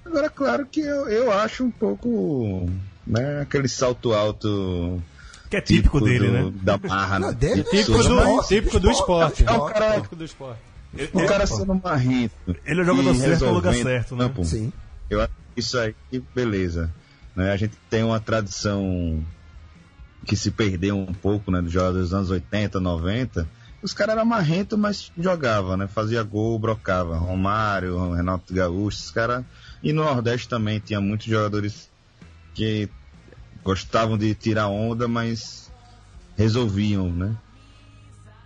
Agora, 0.04 0.28
claro 0.30 0.66
que 0.66 0.80
eu, 0.80 1.08
eu 1.08 1.32
acho 1.32 1.64
um 1.64 1.70
pouco 1.70 2.68
né, 3.06 3.40
aquele 3.40 3.68
salto 3.68 4.12
alto 4.12 5.02
Que 5.50 5.56
é 5.56 5.60
típico, 5.62 5.98
dele, 6.00 6.26
do- 6.28 6.32
né? 6.32 6.52
da 6.62 6.78
marra. 6.78 7.18
Não, 7.18 7.28
né? 7.28 7.34
dele 7.34 7.54
De 7.54 7.60
é 7.60 7.64
Típico 7.82 8.02
do, 8.02 8.14
mas 8.16 8.46
típico 8.48 8.78
do 8.80 8.90
esporte. 8.90 9.44
É 9.46 9.50
um 9.50 9.66
cara- 9.66 9.94
Típico 9.96 10.16
do 10.16 10.24
esporte. 10.24 10.60
o 11.12 11.26
cara 11.26 11.46
sendo 11.46 11.74
marrento. 11.82 12.34
Ele 12.66 12.80
é 12.80 12.82
o 12.82 12.86
jogador 12.86 13.14
certo 13.14 13.44
no 13.46 13.52
lugar 13.52 13.74
certo, 13.74 14.14
né? 14.16 14.24
campo, 14.24 14.44
Sim. 14.44 14.72
Eu 15.10 15.20
acho 15.22 15.32
isso 15.56 15.78
aí, 15.78 15.94
beleza. 16.34 16.92
Né? 17.34 17.52
A 17.52 17.56
gente 17.56 17.76
tem 17.90 18.02
uma 18.02 18.20
tradição 18.20 19.24
que 20.24 20.36
se 20.36 20.50
perdeu 20.50 20.96
um 20.96 21.12
pouco, 21.12 21.50
né? 21.50 21.60
Dos 21.60 21.72
jogadores 21.72 22.08
dos 22.08 22.14
anos 22.14 22.30
80, 22.30 22.80
90. 22.80 23.48
Os 23.82 23.92
caras 23.92 24.16
eram 24.16 24.24
marrentos, 24.24 24.78
mas 24.78 25.12
jogavam, 25.18 25.76
né? 25.76 25.86
Fazia 25.86 26.22
gol, 26.22 26.58
brocava. 26.58 27.18
Romário, 27.18 28.12
Renato 28.12 28.54
Gaúcho, 28.54 28.98
os 28.98 29.10
caras. 29.10 29.44
E 29.82 29.92
no 29.92 30.04
Nordeste 30.04 30.48
também 30.48 30.80
tinha 30.80 31.00
muitos 31.00 31.26
jogadores 31.26 31.90
que 32.54 32.88
gostavam 33.62 34.16
de 34.16 34.34
tirar 34.34 34.68
onda, 34.68 35.06
mas 35.06 35.70
resolviam, 36.36 37.10
né? 37.12 37.36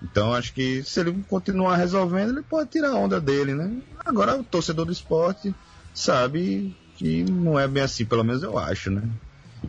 Então 0.03 0.33
acho 0.33 0.53
que 0.53 0.83
se 0.85 1.01
ele 1.01 1.25
continuar 1.29 1.77
resolvendo, 1.77 2.31
ele 2.31 2.43
pode 2.43 2.71
tirar 2.71 2.91
a 2.91 2.97
onda 2.97 3.21
dele, 3.21 3.55
né? 3.55 3.81
Agora 4.05 4.37
o 4.37 4.45
torcedor 4.45 4.87
do 4.87 4.93
esporte 4.93 5.55
sabe 5.93 6.77
que 6.99 7.23
não 7.25 7.59
é 7.59 7.67
bem 7.67 7.83
assim, 7.83 8.05
pelo 8.05 8.23
menos 8.25 8.43
eu 8.43 8.59
acho, 8.59 8.91
né? 8.91 9.03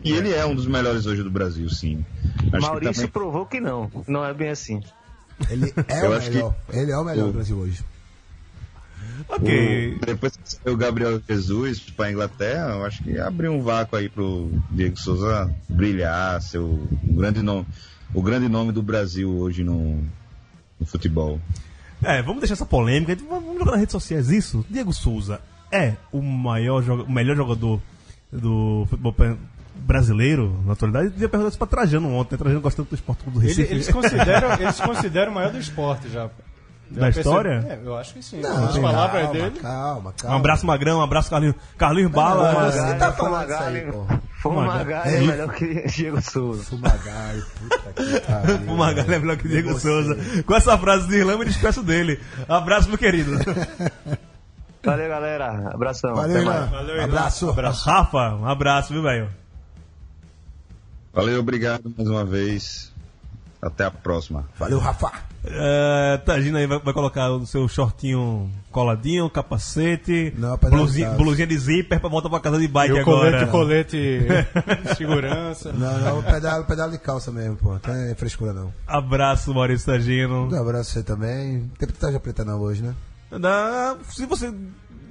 E 0.04 0.12
ele 0.12 0.32
é 0.32 0.44
um 0.44 0.54
dos 0.54 0.66
melhores 0.66 1.06
hoje 1.06 1.22
do 1.22 1.30
Brasil, 1.30 1.68
sim. 1.70 2.04
Acho 2.52 2.60
Maurício 2.66 2.90
que 2.92 2.94
também 2.98 3.10
provou 3.10 3.46
que 3.46 3.60
não. 3.60 3.90
Não 4.06 4.24
é 4.24 4.34
bem 4.34 4.50
assim. 4.50 4.80
Ele 5.48 5.72
é 5.88 6.04
Eu 6.06 6.10
o 6.10 6.14
acho 6.14 6.28
que- 6.30 6.36
melhor. 6.36 6.54
Ele 6.72 6.90
é 6.92 6.96
o 6.98 7.04
melhor 7.04 7.24
o- 7.24 7.26
do 7.28 7.32
Brasil 7.34 7.56
hoje. 7.56 7.82
Ok. 9.28 9.96
o- 9.96 10.06
depois 10.06 10.36
que 10.36 10.42
saiu 10.44 10.74
o 10.74 10.76
Gabriel 10.76 11.20
Jesus 11.28 11.80
para 11.80 12.10
Inglaterra, 12.10 12.70
eu 12.76 12.84
acho 12.84 13.02
que 13.02 13.18
abriu 13.18 13.52
um 13.52 13.62
vácuo 13.62 13.96
aí 13.96 14.08
pro 14.08 14.50
Diego 14.70 14.96
Souza 14.98 15.52
brilhar, 15.68 16.40
ser 16.42 16.58
o 16.58 16.88
grande 17.04 17.42
nome, 17.42 17.66
o 18.14 18.22
grande 18.22 18.48
nome 18.48 18.72
do 18.72 18.82
Brasil 18.82 19.30
hoje 19.30 19.62
no, 19.62 20.02
no 20.78 20.86
futebol. 20.86 21.40
É, 22.02 22.22
vamos 22.22 22.40
deixar 22.40 22.54
essa 22.54 22.66
polêmica. 22.66 23.14
Vamos 23.28 23.58
jogar 23.58 23.72
nas 23.72 23.80
redes 23.80 23.92
sociais 23.92 24.30
isso. 24.30 24.64
Diego 24.70 24.92
Souza 24.92 25.40
é 25.70 25.94
o 26.12 26.20
maior 26.22 26.82
o 26.88 27.10
melhor 27.10 27.36
jogador 27.36 27.80
do 28.32 28.86
futebol 28.88 29.14
brasileiro 29.74 30.60
na 30.66 30.72
atualidade. 30.74 31.12
Eu 31.16 31.22
ia 31.22 31.28
perguntar 31.28 31.48
isso 31.48 31.58
pra 31.58 31.66
Trajano 31.66 32.12
ontem. 32.14 32.34
né? 32.34 32.38
Trajano 32.38 32.60
gostando 32.60 32.88
do 32.88 32.94
esporte 32.94 33.28
do 33.28 33.38
Ele- 33.40 33.48
Recife. 33.48 33.72
eles, 33.72 33.88
consideram, 33.90 34.52
eles 34.54 34.80
consideram 34.80 35.32
o 35.32 35.34
maior 35.34 35.50
do 35.52 35.58
esporte 35.58 36.08
já. 36.08 36.28
Da 36.90 37.08
Já 37.08 37.20
história? 37.20 37.60
percebi- 37.62 37.82
É, 37.84 37.86
eu 37.88 37.96
acho 37.96 38.14
que 38.14 38.20
sim. 38.20 38.40
Não, 38.40 38.64
As 38.66 38.76
palavras 38.76 39.22
calma, 39.22 39.32
dele. 39.32 39.60
Calma, 39.60 40.10
Um 40.10 40.12
calma. 40.20 40.36
abraço 40.38 40.66
Magrão, 40.66 40.98
um 40.98 41.02
abraço 41.02 41.30
Carlinhos, 41.30 41.54
Carlinhos 41.78 42.10
Bala. 42.10 42.52
Mas 42.52 42.74
Fumagalli, 42.74 42.92
você 42.92 42.98
tá 42.98 43.12
falando 43.12 43.42
isso 43.48 43.58
Fumagalli, 43.58 43.78
aí, 43.78 43.92
pô. 43.92 44.06
Fumagalli 44.42 45.08
é 45.14 45.16
É. 45.16 45.20
melhor 45.20 45.52
que 45.54 45.86
Diego 45.86 46.20
Souza. 46.20 46.64
Fumagalli, 46.64 47.42
puta 47.60 47.92
que 47.92 48.20
pariu. 48.22 48.72
O 48.72 48.76
Magalhães 48.76 49.08
é 49.12 49.18
melhor 49.20 49.36
que 49.36 49.46
Diego. 49.46 49.78
Souza. 49.78 50.16
Com 50.44 50.52
essa 50.56 50.76
frase 50.78 51.06
de 51.06 51.14
Irlanda, 51.14 51.34
eu 51.34 51.38
me 51.38 51.44
despeço 51.44 51.80
dele. 51.80 52.18
Abraço, 52.48 52.88
meu 52.88 52.98
querido. 52.98 53.38
Valeu, 54.82 55.08
galera. 55.08 55.70
Abração. 55.74 56.14
Valeu, 56.14 56.36
Até 56.36 56.44
mais. 56.44 56.58
Ilan. 56.60 56.70
Valeu, 56.70 56.94
Ilan. 56.96 57.04
Abraço. 57.04 57.50
Rafa, 57.84 58.34
um 58.36 58.46
abraço, 58.46 58.92
viu, 58.92 59.02
velho? 59.02 59.28
Valeu, 61.12 61.40
obrigado 61.40 61.92
mais 61.96 62.08
uma 62.08 62.24
vez. 62.24 62.90
Até 63.60 63.84
a 63.84 63.90
próxima. 63.90 64.48
Valeu, 64.58 64.78
Rafa. 64.78 65.12
É, 65.44 66.18
Tagina 66.24 66.58
aí 66.58 66.66
vai, 66.66 66.78
vai 66.78 66.94
colocar 66.94 67.30
o 67.30 67.46
seu 67.46 67.66
shortinho 67.68 68.50
coladinho, 68.70 69.28
capacete, 69.30 70.32
Não, 70.36 70.50
rapaz, 70.50 70.70
não 70.72 70.80
blusinha, 70.80 71.08
sabe. 71.08 71.22
blusinha 71.22 71.46
de 71.46 71.58
zíper 71.58 71.98
pra 72.00 72.08
voltar 72.10 72.28
pra 72.30 72.40
casa 72.40 72.58
de 72.58 72.68
bike 72.68 72.94
E 72.94 72.98
o 72.98 73.00
agora. 73.00 73.30
colete, 73.30 73.44
o 73.44 73.50
colete 73.50 74.20
segurança. 74.96 75.72
Não, 75.72 75.98
não, 75.98 76.22
pedalo, 76.22 76.64
pedalo 76.64 76.92
de 76.92 76.98
calça 76.98 77.30
mesmo, 77.30 77.56
pô. 77.56 77.72
Não 77.72 77.78
tem 77.78 78.14
frescura, 78.14 78.52
não. 78.52 78.72
Abraço, 78.86 79.52
Maurício 79.54 79.86
Tagino. 79.86 80.48
Um 80.50 80.60
abraço 80.60 80.92
você 80.92 81.02
também. 81.02 81.70
Tem 81.78 81.88
tarja 81.88 82.20
preta 82.20 82.44
não 82.44 82.60
hoje, 82.60 82.82
né? 82.82 82.94
Da- 83.38 83.96
se 84.08 84.26
você. 84.26 84.52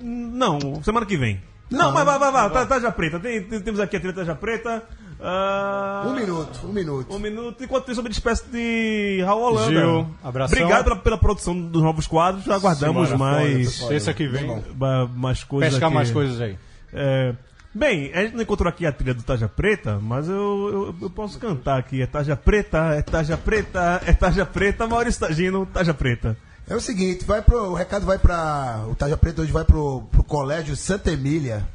Não, 0.02 0.82
semana 0.84 1.06
que 1.06 1.18
vem. 1.18 1.42
Não, 1.70 1.86
Não, 1.88 1.94
mas 1.94 2.06
vai, 2.06 2.18
vai, 2.20 2.32
vai. 2.32 2.50
Tá, 2.50 2.66
Tarja 2.66 2.92
Preta. 2.92 3.20
Tem- 3.20 3.44
tem- 3.44 3.60
temos 3.62 3.80
aqui 3.80 3.96
a 3.96 4.00
trilha 4.00 4.16
Tarja 4.16 4.36
Preta. 4.36 4.84
Ah, 5.22 6.06
Um 6.08 6.16
minuto, 6.16 6.60
um 6.66 6.72
minuto. 6.72 7.14
Um 7.14 7.20
minuto. 7.20 7.64
Enquanto 7.64 7.92
isso, 7.92 8.00
eu 8.00 8.04
me 8.04 8.10
despeço 8.10 8.46
de 8.50 9.22
Raul 9.26 9.42
Holanda. 9.44 9.72
Gil, 9.72 10.16
abração. 10.24 10.58
Obrigado 10.58 10.84
pela, 10.86 10.96
pela 10.96 11.18
produção 11.18 11.60
dos 11.62 11.82
novos 11.84 12.08
quadros. 12.08 12.50
Aguardamos 12.50 13.10
Simbora, 13.10 13.18
mais, 13.18 13.78
foda, 13.78 13.90
Terça 13.90 14.14
que 14.14 14.28
vem. 14.28 14.48
Bom. 14.48 14.64
ba- 14.74 15.08
mais 15.14 15.44
coisas. 15.44 15.72
Pescar 15.74 15.88
aqui. 15.90 15.96
mais 15.96 16.10
coisas 16.12 16.40
aí. 16.40 16.58
É, 16.94 17.36
bem, 17.76 18.12
a 18.14 18.22
gente 18.24 18.36
não 18.36 18.42
encontrou 18.44 18.70
aqui 18.70 18.86
a 18.86 18.92
trilha 18.94 19.14
do 19.14 19.22
Taja 19.22 19.50
Preta, 19.50 20.00
mas 20.02 20.28
eu, 20.30 20.36
eu, 20.36 20.96
eu 21.04 21.10
posso 21.10 21.38
cantar 21.38 21.78
aqui. 21.78 22.02
É 22.02 22.08
Taja 22.08 22.36
Preta, 22.38 22.96
é 22.96 23.02
Taja 23.02 23.38
Preta, 23.38 24.02
é 24.06 24.14
Taja 24.14 24.46
Preta, 24.46 24.88
Maurício 24.88 25.20
Tagino, 25.20 25.66
Taja 25.66 25.94
Preta. 25.94 26.38
É 26.70 26.76
o 26.76 26.80
seguinte, 26.80 27.26
vai 27.26 27.42
pro, 27.42 27.72
o 27.72 27.74
recado 27.74 28.06
vai 28.06 28.20
pra. 28.20 28.86
O 28.90 28.96
Tarja 28.96 29.18
Preta 29.18 29.42
hoje 29.42 29.52
vai 29.52 29.66
pro, 29.66 30.04
pro 30.12 30.24
colégio 30.24 30.76
Santa 30.76 31.12
Emília, 31.12 31.68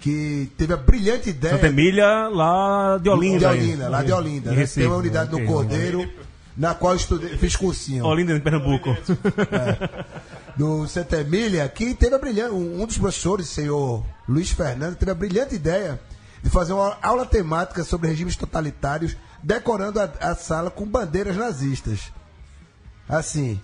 que 0.00 0.50
teve 0.58 0.72
a 0.72 0.76
brilhante 0.76 1.30
ideia. 1.30 1.54
Santa 1.54 1.68
Emília, 1.68 2.28
lá 2.28 2.98
de 2.98 3.08
Olinda. 3.08 3.38
De 3.38 3.46
aí. 3.46 3.60
Olinda, 3.60 3.88
lá 3.88 4.02
de 4.02 4.12
Olinda. 4.12 4.50
Né? 4.50 4.56
Recife, 4.56 4.80
Tem 4.80 4.88
uma 4.88 4.96
unidade 4.96 5.30
no 5.30 5.46
Cordeiro, 5.46 6.10
na 6.56 6.74
qual 6.74 6.94
eu 6.94 6.96
estudei, 6.96 7.38
fiz 7.38 7.54
cursinho. 7.54 8.04
Olinda, 8.04 8.36
em 8.36 8.40
Pernambuco. 8.40 8.96
do 10.56 10.86
Santa 10.88 11.20
Emília, 11.20 11.68
que 11.68 11.94
teve 11.94 12.14
a 12.14 12.18
brilhante, 12.18 12.54
um 12.54 12.84
dos 12.86 12.98
professores, 12.98 13.48
o 13.48 13.52
senhor 13.52 14.04
Luiz 14.28 14.50
Fernando, 14.50 14.96
teve 14.96 15.10
a 15.10 15.14
brilhante 15.14 15.54
ideia 15.54 16.00
de 16.42 16.50
fazer 16.50 16.72
uma 16.72 16.96
aula 17.02 17.24
temática 17.24 17.82
sobre 17.84 18.08
regimes 18.08 18.36
totalitários, 18.36 19.16
decorando 19.42 20.00
a, 20.00 20.04
a 20.20 20.34
sala 20.34 20.70
com 20.70 20.86
bandeiras 20.86 21.36
nazistas. 21.36 22.12
Assim, 23.08 23.60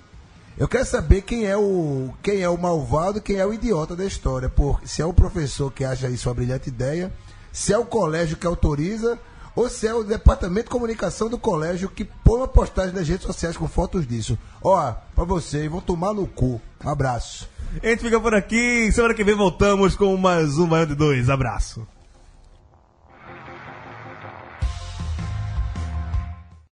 eu 0.58 0.68
quero 0.68 0.84
saber 0.84 1.22
quem 1.22 1.46
é 1.46 1.56
o 1.56 2.10
quem 2.22 2.40
é 2.40 2.48
o 2.48 2.58
malvado 2.58 3.20
quem 3.20 3.36
é 3.36 3.46
o 3.46 3.54
idiota 3.54 3.96
da 3.96 4.04
história, 4.04 4.48
por 4.48 4.80
se 4.84 5.02
é 5.02 5.06
o 5.06 5.12
professor 5.12 5.72
que 5.72 5.84
acha 5.84 6.08
isso 6.08 6.28
uma 6.28 6.34
brilhante 6.34 6.68
ideia, 6.68 7.12
se 7.52 7.72
é 7.72 7.78
o 7.78 7.84
colégio 7.84 8.36
que 8.36 8.46
autoriza 8.46 9.18
ou 9.54 9.68
se 9.68 9.86
é 9.86 9.94
o 9.94 10.04
departamento 10.04 10.64
de 10.64 10.70
comunicação 10.70 11.28
do 11.28 11.38
colégio 11.38 11.88
que 11.88 12.04
põe 12.04 12.38
uma 12.38 12.48
postagem 12.48 12.94
nas 12.94 13.08
redes 13.08 13.26
sociais 13.26 13.56
com 13.56 13.68
fotos 13.68 14.06
disso. 14.06 14.38
Ó, 14.62 14.92
pra 15.14 15.24
vocês, 15.24 15.70
vão 15.70 15.80
tomar 15.80 16.14
no 16.14 16.26
cu. 16.26 16.60
Um 16.84 16.88
abraço. 16.88 17.48
a 17.82 17.86
gente 17.88 18.00
fica 18.00 18.20
por 18.20 18.34
aqui. 18.34 18.90
Semana 18.92 19.14
que 19.14 19.24
vem 19.24 19.34
voltamos 19.34 19.96
com 19.96 20.16
mais 20.16 20.56
um 20.58 20.66
Baiano 20.66 20.92
de 20.92 20.94
Dois. 20.94 21.28
Abraço. 21.28 21.86